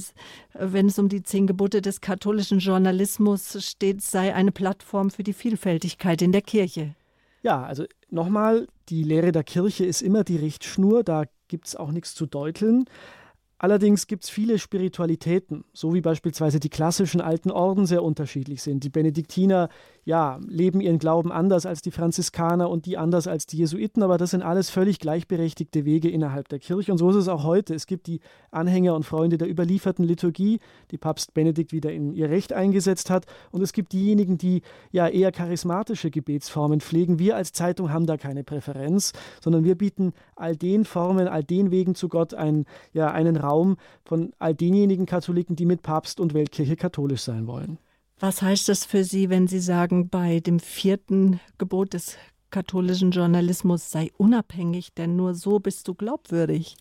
[0.58, 5.32] Wenn es um die zehn Gebote des katholischen Journalismus steht, sei eine Plattform für die
[5.32, 6.96] Vielfältigkeit in der Kirche.
[7.42, 11.92] Ja, also nochmal, die Lehre der Kirche ist immer die Richtschnur, da gibt es auch
[11.92, 12.86] nichts zu deuteln.
[13.62, 18.84] Allerdings gibt es viele Spiritualitäten, so wie beispielsweise die klassischen alten Orden sehr unterschiedlich sind.
[18.84, 19.68] Die Benediktiner
[20.04, 24.18] ja, leben ihren Glauben anders als die Franziskaner und die anders als die Jesuiten, aber
[24.18, 26.92] das sind alles völlig gleichberechtigte Wege innerhalb der Kirche.
[26.92, 27.74] Und so ist es auch heute.
[27.74, 28.20] Es gibt die
[28.50, 30.60] Anhänger und Freunde der überlieferten Liturgie,
[30.90, 33.26] die Papst Benedikt wieder in ihr Recht eingesetzt hat.
[33.50, 37.18] Und es gibt diejenigen, die ja eher charismatische Gebetsformen pflegen.
[37.18, 39.12] Wir als Zeitung haben da keine Präferenz,
[39.42, 43.76] sondern wir bieten all den Formen, all den Wegen zu Gott ein, ja, einen Raum
[44.04, 47.78] von all denjenigen Katholiken, die mit Papst und Weltkirche katholisch sein wollen.
[48.22, 52.18] Was heißt das für Sie, wenn Sie sagen, bei dem vierten Gebot des
[52.50, 56.76] katholischen Journalismus sei unabhängig, denn nur so bist du glaubwürdig?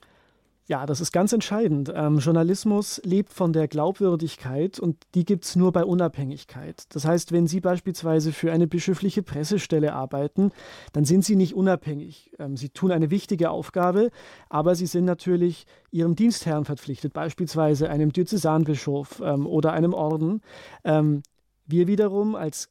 [0.70, 1.92] Ja, das ist ganz entscheidend.
[1.96, 6.84] Ähm, Journalismus lebt von der Glaubwürdigkeit und die gibt es nur bei Unabhängigkeit.
[6.90, 10.52] Das heißt, wenn Sie beispielsweise für eine bischöfliche Pressestelle arbeiten,
[10.94, 12.34] dann sind Sie nicht unabhängig.
[12.38, 14.12] Ähm, Sie tun eine wichtige Aufgabe,
[14.48, 20.44] aber Sie sind natürlich Ihrem Dienstherrn verpflichtet, beispielsweise einem Diözesanbischof ähm, oder einem Orden.
[20.84, 21.24] Ähm,
[21.66, 22.70] wir wiederum als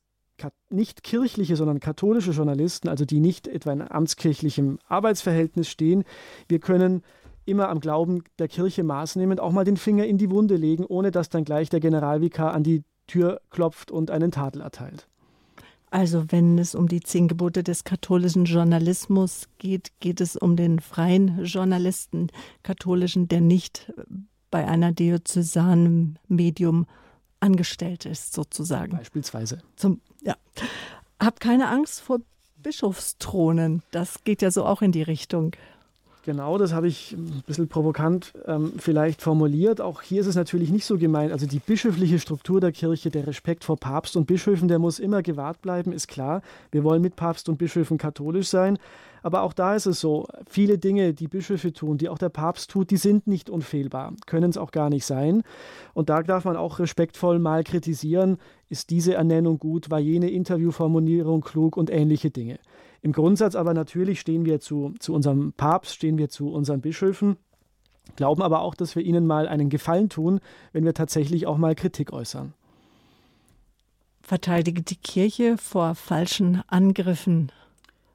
[0.71, 6.05] nicht kirchliche, sondern katholische Journalisten, also die nicht etwa in amtskirchlichem Arbeitsverhältnis stehen,
[6.47, 7.03] wir können
[7.49, 11.11] immer am Glauben der Kirche maßnehmend auch mal den Finger in die Wunde legen, ohne
[11.11, 15.09] dass dann gleich der Generalvikar an die Tür klopft und einen Tadel erteilt.
[15.91, 20.81] Also wenn es um die zehn Gebote des katholischen Journalismus geht, geht es um den
[20.81, 22.29] freien Journalisten,
[22.63, 23.91] katholischen, der nicht
[24.51, 26.87] bei einer diözesanen Medium
[27.41, 28.97] angestellt ist, sozusagen.
[28.97, 29.59] Beispielsweise.
[29.77, 30.37] Zum, ja.
[31.21, 32.19] Hab keine Angst vor
[32.63, 33.83] Bischofsthronen.
[33.91, 35.53] Das geht ja so auch in die Richtung.
[36.25, 39.81] Genau, das habe ich ein bisschen provokant ähm, vielleicht formuliert.
[39.81, 41.33] Auch hier ist es natürlich nicht so gemeint.
[41.33, 45.23] Also die bischöfliche Struktur der Kirche, der Respekt vor Papst und Bischöfen, der muss immer
[45.23, 46.43] gewahrt bleiben, ist klar.
[46.71, 48.79] Wir wollen mit Papst und Bischöfen katholisch sein.
[49.23, 52.71] Aber auch da ist es so, viele Dinge, die Bischöfe tun, die auch der Papst
[52.71, 55.43] tut, die sind nicht unfehlbar, können es auch gar nicht sein.
[55.95, 58.39] Und da darf man auch respektvoll mal kritisieren,
[58.69, 62.59] ist diese Ernennung gut, war jene Interviewformulierung klug und ähnliche Dinge.
[63.03, 67.37] Im Grundsatz aber natürlich stehen wir zu, zu unserem Papst, stehen wir zu unseren Bischöfen,
[68.17, 70.41] glauben aber auch, dass wir ihnen mal einen Gefallen tun,
[70.73, 72.55] wenn wir tatsächlich auch mal Kritik äußern.
[74.23, 77.51] Verteidige die Kirche vor falschen Angriffen.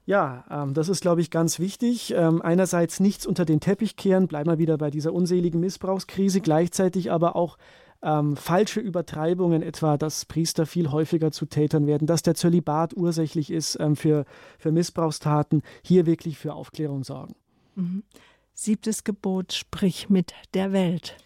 [0.06, 2.12] Ja, ähm, das ist, glaube ich, ganz wichtig.
[2.14, 7.10] Ähm, einerseits nichts unter den Teppich kehren, bleiben wir wieder bei dieser unseligen Missbrauchskrise, gleichzeitig
[7.10, 7.56] aber auch
[8.04, 13.50] ähm, falsche Übertreibungen, etwa, dass Priester viel häufiger zu Tätern werden, dass der Zölibat ursächlich
[13.50, 14.24] ist ähm, für,
[14.58, 17.34] für Missbrauchstaten, hier wirklich für Aufklärung sorgen.
[17.74, 18.04] Mhm.
[18.52, 21.16] Siebtes Gebot, sprich mit der Welt.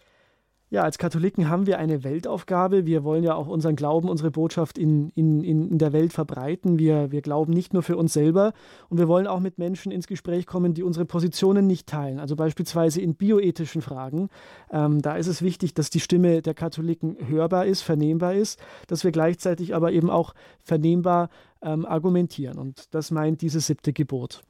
[0.71, 2.85] Ja, als Katholiken haben wir eine Weltaufgabe.
[2.85, 6.79] Wir wollen ja auch unseren Glauben, unsere Botschaft in, in, in der Welt verbreiten.
[6.79, 8.53] Wir, wir glauben nicht nur für uns selber
[8.91, 12.21] und wir wollen auch mit Menschen ins Gespräch kommen, die unsere Positionen nicht teilen.
[12.21, 14.29] Also beispielsweise in bioethischen Fragen.
[14.71, 19.05] Ähm, da ist es wichtig, dass die Stimme der Katholiken hörbar ist, vernehmbar ist, dass
[19.05, 21.31] wir gleichzeitig aber eben auch vernehmbar
[21.63, 22.59] ähm, argumentieren.
[22.59, 24.43] Und das meint dieses siebte Gebot.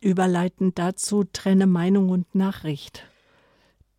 [0.00, 3.04] Überleitend dazu trenne Meinung und Nachricht.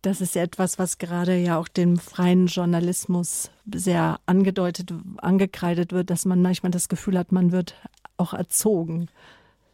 [0.02, 6.24] Das ist etwas, was gerade ja auch dem freien Journalismus sehr angedeutet, angekreidet wird, dass
[6.24, 7.74] man manchmal das Gefühl hat, man wird
[8.16, 9.08] auch erzogen.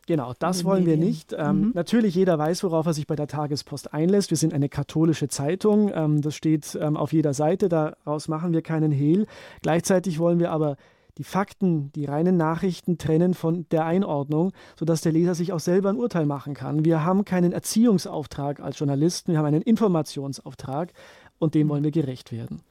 [0.07, 1.35] Genau, das wollen wir nicht.
[1.37, 1.73] Ähm, mhm.
[1.75, 4.31] Natürlich, jeder weiß, worauf er sich bei der Tagespost einlässt.
[4.31, 5.91] Wir sind eine katholische Zeitung.
[5.95, 7.69] Ähm, das steht ähm, auf jeder Seite.
[7.69, 9.27] Daraus machen wir keinen Hehl.
[9.63, 10.77] Gleichzeitig wollen wir aber
[11.19, 15.91] die Fakten, die reinen Nachrichten trennen von der Einordnung, sodass der Leser sich auch selber
[15.91, 16.85] ein Urteil machen kann.
[16.85, 20.93] Wir haben keinen Erziehungsauftrag als Journalisten, wir haben einen Informationsauftrag
[21.39, 22.63] und dem wollen wir gerecht werden.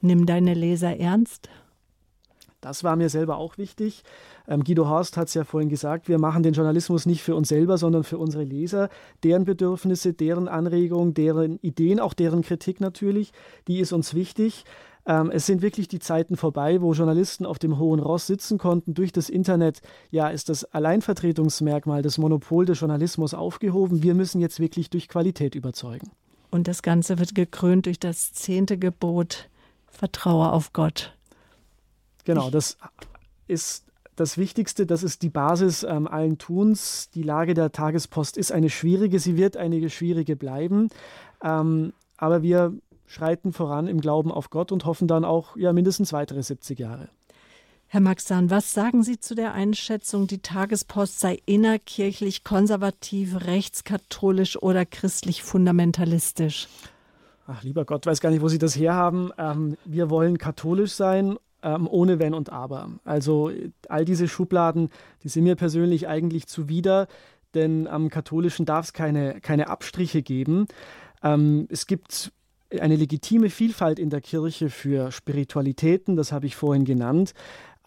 [0.00, 1.48] Nimm deine Leser ernst.
[2.60, 4.02] Das war mir selber auch wichtig.
[4.48, 7.48] Ähm, Guido Horst hat es ja vorhin gesagt, wir machen den Journalismus nicht für uns
[7.48, 8.88] selber, sondern für unsere Leser.
[9.22, 13.32] Deren Bedürfnisse, deren Anregungen, deren Ideen, auch deren Kritik natürlich,
[13.68, 14.64] die ist uns wichtig.
[15.08, 18.92] Ähm, es sind wirklich die Zeiten vorbei, wo Journalisten auf dem hohen Ross sitzen konnten.
[18.92, 19.80] Durch das Internet,
[20.10, 24.02] ja, ist das Alleinvertretungsmerkmal, das Monopol des Journalismus aufgehoben.
[24.02, 26.10] Wir müssen jetzt wirklich durch Qualität überzeugen.
[26.50, 29.48] Und das Ganze wird gekrönt durch das zehnte Gebot,
[29.86, 31.16] Vertraue auf Gott.
[32.24, 32.76] Genau, das
[33.46, 37.08] ist das Wichtigste, das ist die Basis ähm, allen Tuns.
[37.14, 40.90] Die Lage der Tagespost ist eine schwierige, sie wird eine schwierige bleiben.
[41.42, 42.74] Ähm, aber wir
[43.08, 47.08] schreiten voran im Glauben auf Gott und hoffen dann auch ja, mindestens weitere 70 Jahre.
[47.90, 54.84] Herr Maxan, was sagen Sie zu der Einschätzung, die Tagespost sei innerkirchlich, konservativ, rechtskatholisch oder
[54.84, 56.68] christlich fundamentalistisch?
[57.46, 59.30] Ach, lieber Gott, weiß gar nicht, wo Sie das herhaben.
[59.38, 62.90] Ähm, wir wollen katholisch sein, ähm, ohne Wenn und Aber.
[63.04, 63.50] Also
[63.88, 64.90] all diese Schubladen,
[65.22, 67.08] die sind mir persönlich eigentlich zuwider,
[67.54, 70.66] denn am Katholischen darf es keine, keine Abstriche geben.
[71.22, 72.32] Ähm, es gibt
[72.78, 77.32] eine legitime Vielfalt in der Kirche für Spiritualitäten, das habe ich vorhin genannt.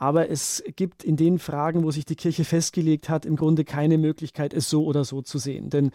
[0.02, 4.00] Aber es gibt in den Fragen, wo sich die Kirche festgelegt hat, im Grunde keine
[4.00, 5.70] Möglichkeit, es so oder so zu sehen.
[5.70, 5.92] Denn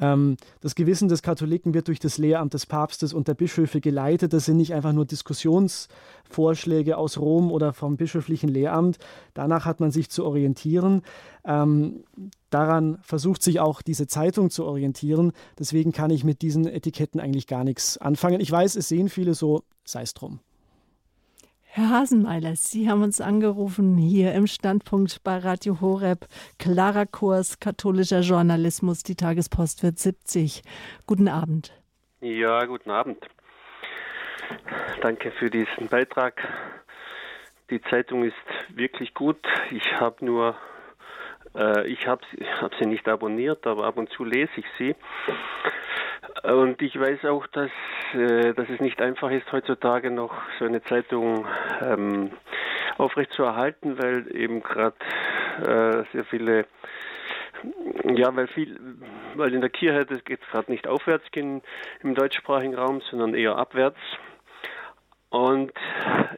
[0.00, 4.32] ähm, das Gewissen des Katholiken wird durch das Lehramt des Papstes und der Bischöfe geleitet.
[4.32, 8.96] Das sind nicht einfach nur Diskussionsvorschläge aus Rom oder vom bischöflichen Lehramt.
[9.34, 11.02] Danach hat man sich zu orientieren.
[11.44, 12.04] Ähm,
[12.50, 15.32] daran versucht sich auch diese Zeitung zu orientieren.
[15.58, 18.40] Deswegen kann ich mit diesen Etiketten eigentlich gar nichts anfangen.
[18.40, 20.40] Ich weiß, es sehen viele so, sei es drum.
[21.72, 26.26] Herr Hasenmeiler, Sie haben uns angerufen hier im Standpunkt bei Radio Horeb.
[26.58, 29.04] Klarer Kurs, katholischer Journalismus.
[29.04, 30.62] Die Tagespost wird 70.
[31.06, 31.72] Guten Abend.
[32.20, 33.24] Ja, guten Abend.
[35.00, 36.42] Danke für diesen Beitrag.
[37.70, 38.34] Die Zeitung ist
[38.74, 39.38] wirklich gut.
[39.70, 40.56] Ich habe nur,
[41.86, 42.22] ich habe
[42.60, 44.94] hab sie nicht abonniert, aber ab und zu lese ich sie.
[46.42, 47.70] Und ich weiß auch, dass,
[48.14, 51.46] äh, dass es nicht einfach ist, heutzutage noch so eine Zeitung
[51.82, 52.30] ähm,
[52.98, 54.96] aufrechtzuerhalten, weil eben gerade
[55.58, 56.66] äh, sehr viele
[58.14, 58.78] ja, weil viel,
[59.34, 61.62] weil in der Kirche geht gerade nicht aufwärts gehen
[62.02, 63.98] im deutschsprachigen Raum, sondern eher abwärts.
[65.30, 65.72] Und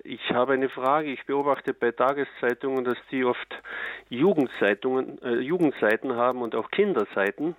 [0.05, 1.10] ich habe eine Frage.
[1.10, 3.62] Ich beobachte bei Tageszeitungen, dass die oft
[4.10, 7.56] Jugendzeitungen, äh, Jugendseiten haben und auch Kinderseiten.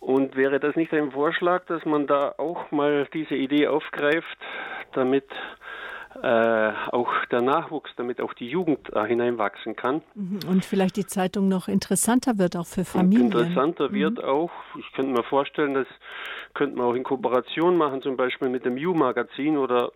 [0.00, 4.38] Und wäre das nicht ein Vorschlag, dass man da auch mal diese Idee aufgreift,
[4.94, 5.26] damit
[6.22, 10.02] äh, auch der Nachwuchs, damit auch die Jugend da hineinwachsen kann.
[10.14, 10.40] Mhm.
[10.48, 13.26] Und vielleicht die Zeitung noch interessanter wird, auch für Familien.
[13.26, 13.94] Und interessanter mhm.
[13.94, 15.86] wird auch, ich könnte mir vorstellen, das
[16.54, 19.92] könnte man auch in Kooperation machen, zum Beispiel mit dem U-Magazin oder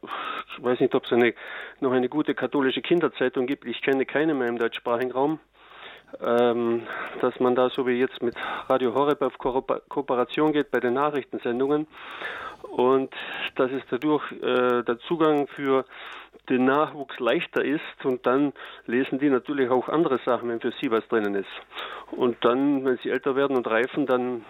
[0.56, 1.34] ich weiß nicht, ob es eine,
[1.80, 3.66] noch eine gute katholische Kinderzeitung gibt.
[3.66, 5.38] Ich kenne keine mehr im deutschsprachigen Raum
[6.20, 6.82] ähm,
[7.20, 8.34] dass man da so wie jetzt mit
[8.68, 11.86] Radio Horeb auf Ko Kooperation geht bei den Nachrichtensendungen
[12.62, 13.12] und
[13.56, 15.84] dass es dadurch äh, der Zugang für
[16.48, 18.52] den Nachwuchs leichter ist und dann
[18.86, 21.48] lesen die natürlich auch andere Sachen, wenn für sie was drinnen ist.
[22.12, 24.44] Und dann, wenn sie älter werden und reifen, dann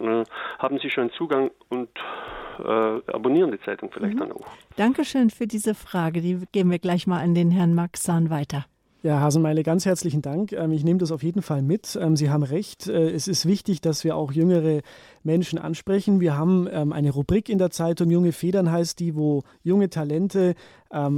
[0.00, 0.24] äh,
[0.58, 1.90] haben sie schon Zugang und
[2.58, 4.20] äh, abonnieren die Zeitung vielleicht mhm.
[4.20, 4.46] dann auch.
[4.76, 6.20] Dankeschön für diese Frage.
[6.20, 8.64] Die geben wir gleich mal an den Herrn Max Sahn weiter.
[9.06, 10.50] Ja, Hasenmeile, ganz herzlichen Dank.
[10.50, 11.96] Ähm, ich nehme das auf jeden Fall mit.
[12.02, 12.88] Ähm, Sie haben recht.
[12.88, 14.80] Äh, es ist wichtig, dass wir auch jüngere
[15.22, 16.18] Menschen ansprechen.
[16.18, 20.56] Wir haben ähm, eine Rubrik in der Zeitung, Junge Federn heißt die, wo junge Talente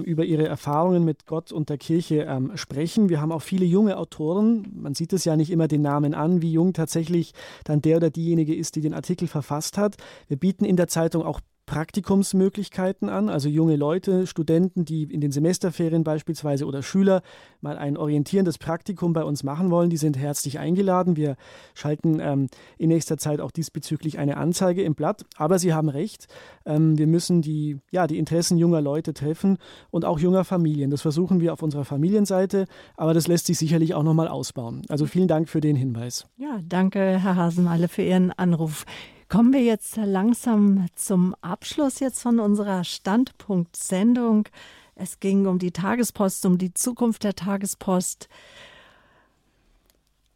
[0.04, 3.10] über ihre Erfahrungen mit Gott und der Kirche sprechen.
[3.10, 4.66] Wir haben auch viele junge Autoren.
[4.74, 7.34] Man sieht es ja nicht immer den Namen an, wie jung tatsächlich
[7.64, 9.96] dann der oder diejenige ist, die den Artikel verfasst hat.
[10.26, 15.30] Wir bieten in der Zeitung auch Praktikumsmöglichkeiten an, also junge Leute, Studenten, die in den
[15.32, 17.20] Semesterferien beispielsweise oder Schüler
[17.60, 21.16] mal ein orientierendes Praktikum bei uns machen wollen, die sind herzlich eingeladen.
[21.16, 21.36] Wir
[21.74, 25.26] schalten ähm, in nächster Zeit auch diesbezüglich eine Anzeige im Blatt.
[25.36, 26.26] Aber Sie haben recht,
[26.64, 29.58] ähm, wir müssen die, ja, die Interessen junger Leute treffen
[29.90, 30.90] und auch junger Familien.
[30.90, 32.64] Das versuchen wir auf unserer Familienseite,
[32.96, 34.82] aber das lässt sich sicherlich auch nochmal ausbauen.
[34.88, 36.26] Also vielen Dank für den Hinweis.
[36.38, 38.86] Ja, danke, Herr Hasenmalle, für Ihren Anruf.
[39.28, 44.48] Kommen wir jetzt langsam zum Abschluss jetzt von unserer Standpunkt-Sendung.
[44.94, 48.30] Es ging um die Tagespost, um die Zukunft der Tagespost.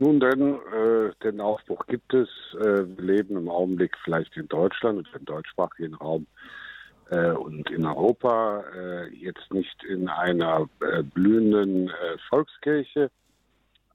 [0.00, 2.28] Nun denn, äh, den Aufbruch gibt es.
[2.60, 6.26] Äh, wir leben im Augenblick vielleicht in Deutschland und im deutschsprachigen Raum
[7.10, 13.10] äh, und in Europa äh, jetzt nicht in einer äh, blühenden äh, Volkskirche,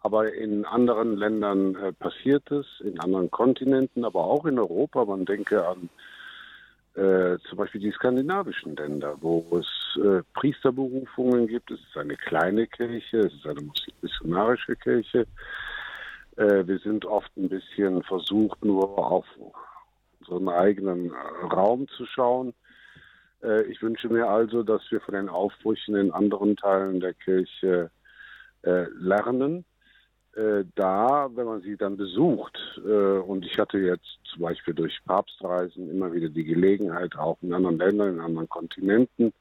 [0.03, 5.05] aber in anderen Ländern äh, passiert es, in anderen Kontinenten, aber auch in Europa.
[5.05, 5.89] Man denke an
[6.95, 11.71] äh, zum Beispiel die skandinavischen Länder, wo es äh, Priesterberufungen gibt.
[11.71, 13.61] Es ist eine kleine Kirche, es ist eine
[14.01, 15.25] missionarische Kirche.
[16.35, 19.25] Äh, wir sind oft ein bisschen versucht, nur auf
[20.19, 22.53] unseren eigenen äh, Raum zu schauen.
[23.41, 27.89] Äh, ich wünsche mir also, dass wir von den Aufbrüchen in anderen Teilen der Kirche
[28.65, 29.65] lernen
[30.35, 34.99] äh, da, wenn man sie dann besucht, äh, und ich hatte jetzt zum Beispiel durch
[35.05, 39.31] Papstreisen immer wieder die Gelegenheit, auch in anderen Ländern, in anderen Kontinenten,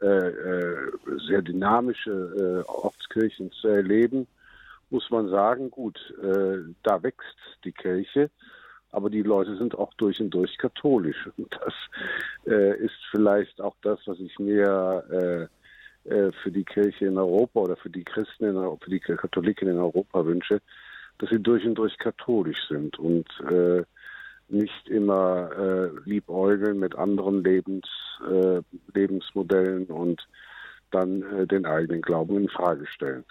[0.00, 0.92] äh, äh
[1.28, 4.26] sehr dynamische äh, Ortskirchen zu erleben,
[4.90, 8.30] muss man sagen, gut, äh, da wächst die Kirche,
[8.90, 11.28] aber die Leute sind auch durch und durch katholisch.
[11.36, 11.74] Und das
[12.78, 15.57] ist vielleicht auch das, was ich mir äh,
[16.42, 20.24] für die Kirche in Europa oder für die Christen, in, für die Katholiken in Europa
[20.24, 20.60] wünsche,
[21.18, 23.82] dass sie durch und durch katholisch sind und äh,
[24.48, 27.86] nicht immer äh, liebäugeln mit anderen Lebens,
[28.28, 28.60] äh,
[28.94, 30.26] Lebensmodellen und
[30.90, 33.24] dann äh, den eigenen Glauben in Frage stellen.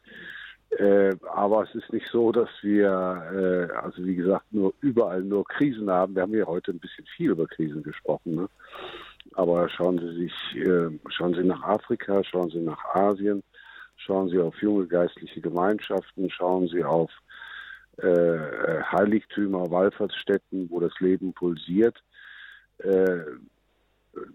[0.70, 5.45] Äh, aber es ist nicht so, dass wir, äh, also wie gesagt, nur überall nur
[5.45, 6.14] Krisen haben.
[6.16, 8.36] Wir haben ja heute ein bisschen viel über Krisen gesprochen.
[8.36, 8.49] Ne?
[9.38, 13.44] Aber schauen Sie sich, äh, schauen Sie nach Afrika, schauen Sie nach Asien,
[13.96, 17.12] schauen Sie auf junge geistliche Gemeinschaften, schauen Sie auf
[17.98, 22.04] äh, Heiligtümer, Wallfahrtsstätten, wo das Leben pulsiert.
[22.80, 23.20] Äh,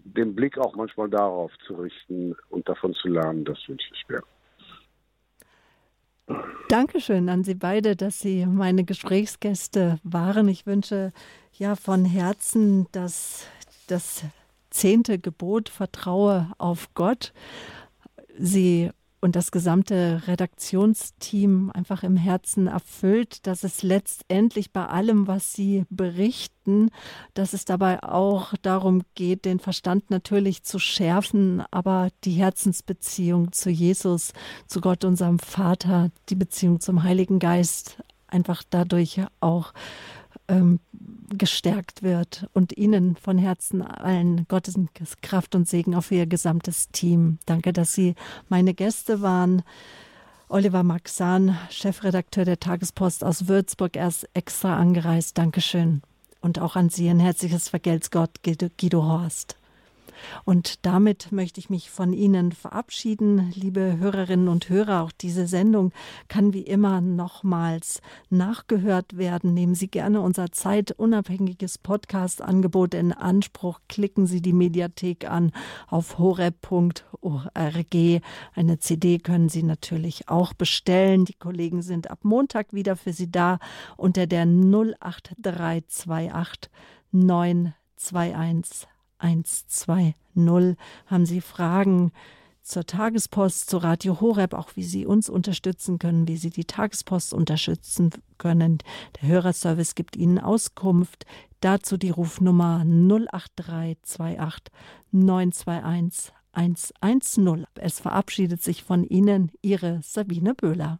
[0.05, 4.23] den Blick auch manchmal darauf zu richten und davon zu lernen, das wünsche ich mir.
[6.69, 10.47] Dankeschön an Sie beide, dass Sie meine Gesprächsgäste waren.
[10.47, 11.11] Ich wünsche
[11.51, 13.49] ja von Herzen, dass
[13.87, 14.23] das
[14.73, 17.33] zehnte Gebot, vertraue auf Gott,
[18.37, 18.91] sie
[19.23, 25.85] und das gesamte Redaktionsteam einfach im Herzen erfüllt, dass es letztendlich bei allem, was sie
[25.89, 26.89] berichten,
[27.33, 33.69] dass es dabei auch darum geht, den Verstand natürlich zu schärfen, aber die Herzensbeziehung zu
[33.69, 34.33] Jesus,
[34.67, 39.73] zu Gott, unserem Vater, die Beziehung zum Heiligen Geist einfach dadurch auch
[40.49, 40.81] ähm,
[41.29, 44.75] gestärkt wird und Ihnen von Herzen allen Gottes
[45.21, 47.39] Kraft und Segen auf Ihr gesamtes Team.
[47.45, 48.15] Danke, dass Sie
[48.49, 49.63] meine Gäste waren.
[50.49, 55.37] Oliver Maxan, Chefredakteur der Tagespost aus Würzburg, erst extra angereist.
[55.37, 56.01] Dankeschön.
[56.41, 59.55] Und auch an Sie ein herzliches Vergelt's Gott, Guido Horst.
[60.45, 65.03] Und damit möchte ich mich von Ihnen verabschieden, liebe Hörerinnen und Hörer.
[65.03, 65.91] Auch diese Sendung
[66.27, 69.53] kann wie immer nochmals nachgehört werden.
[69.53, 73.79] Nehmen Sie gerne unser zeitunabhängiges Podcast-Angebot in Anspruch.
[73.89, 75.51] Klicken Sie die Mediathek an
[75.87, 77.01] auf horeb.org.
[78.55, 81.25] Eine CD können Sie natürlich auch bestellen.
[81.25, 83.59] Die Kollegen sind ab Montag wieder für Sie da
[83.97, 86.71] unter der 08328
[87.11, 90.15] 921 120.
[91.05, 92.11] Haben Sie Fragen
[92.63, 97.33] zur Tagespost, zu Radio Horeb, auch wie Sie uns unterstützen können, wie Sie die Tagespost
[97.33, 98.77] unterstützen können.
[99.21, 101.25] Der Hörerservice gibt Ihnen Auskunft.
[101.59, 104.73] Dazu die Rufnummer 08328
[105.11, 107.65] 921 110.
[107.75, 110.99] Es verabschiedet sich von Ihnen Ihre Sabine Böhler.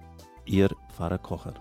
[0.45, 1.53] Ihr Pfarrer Kocher.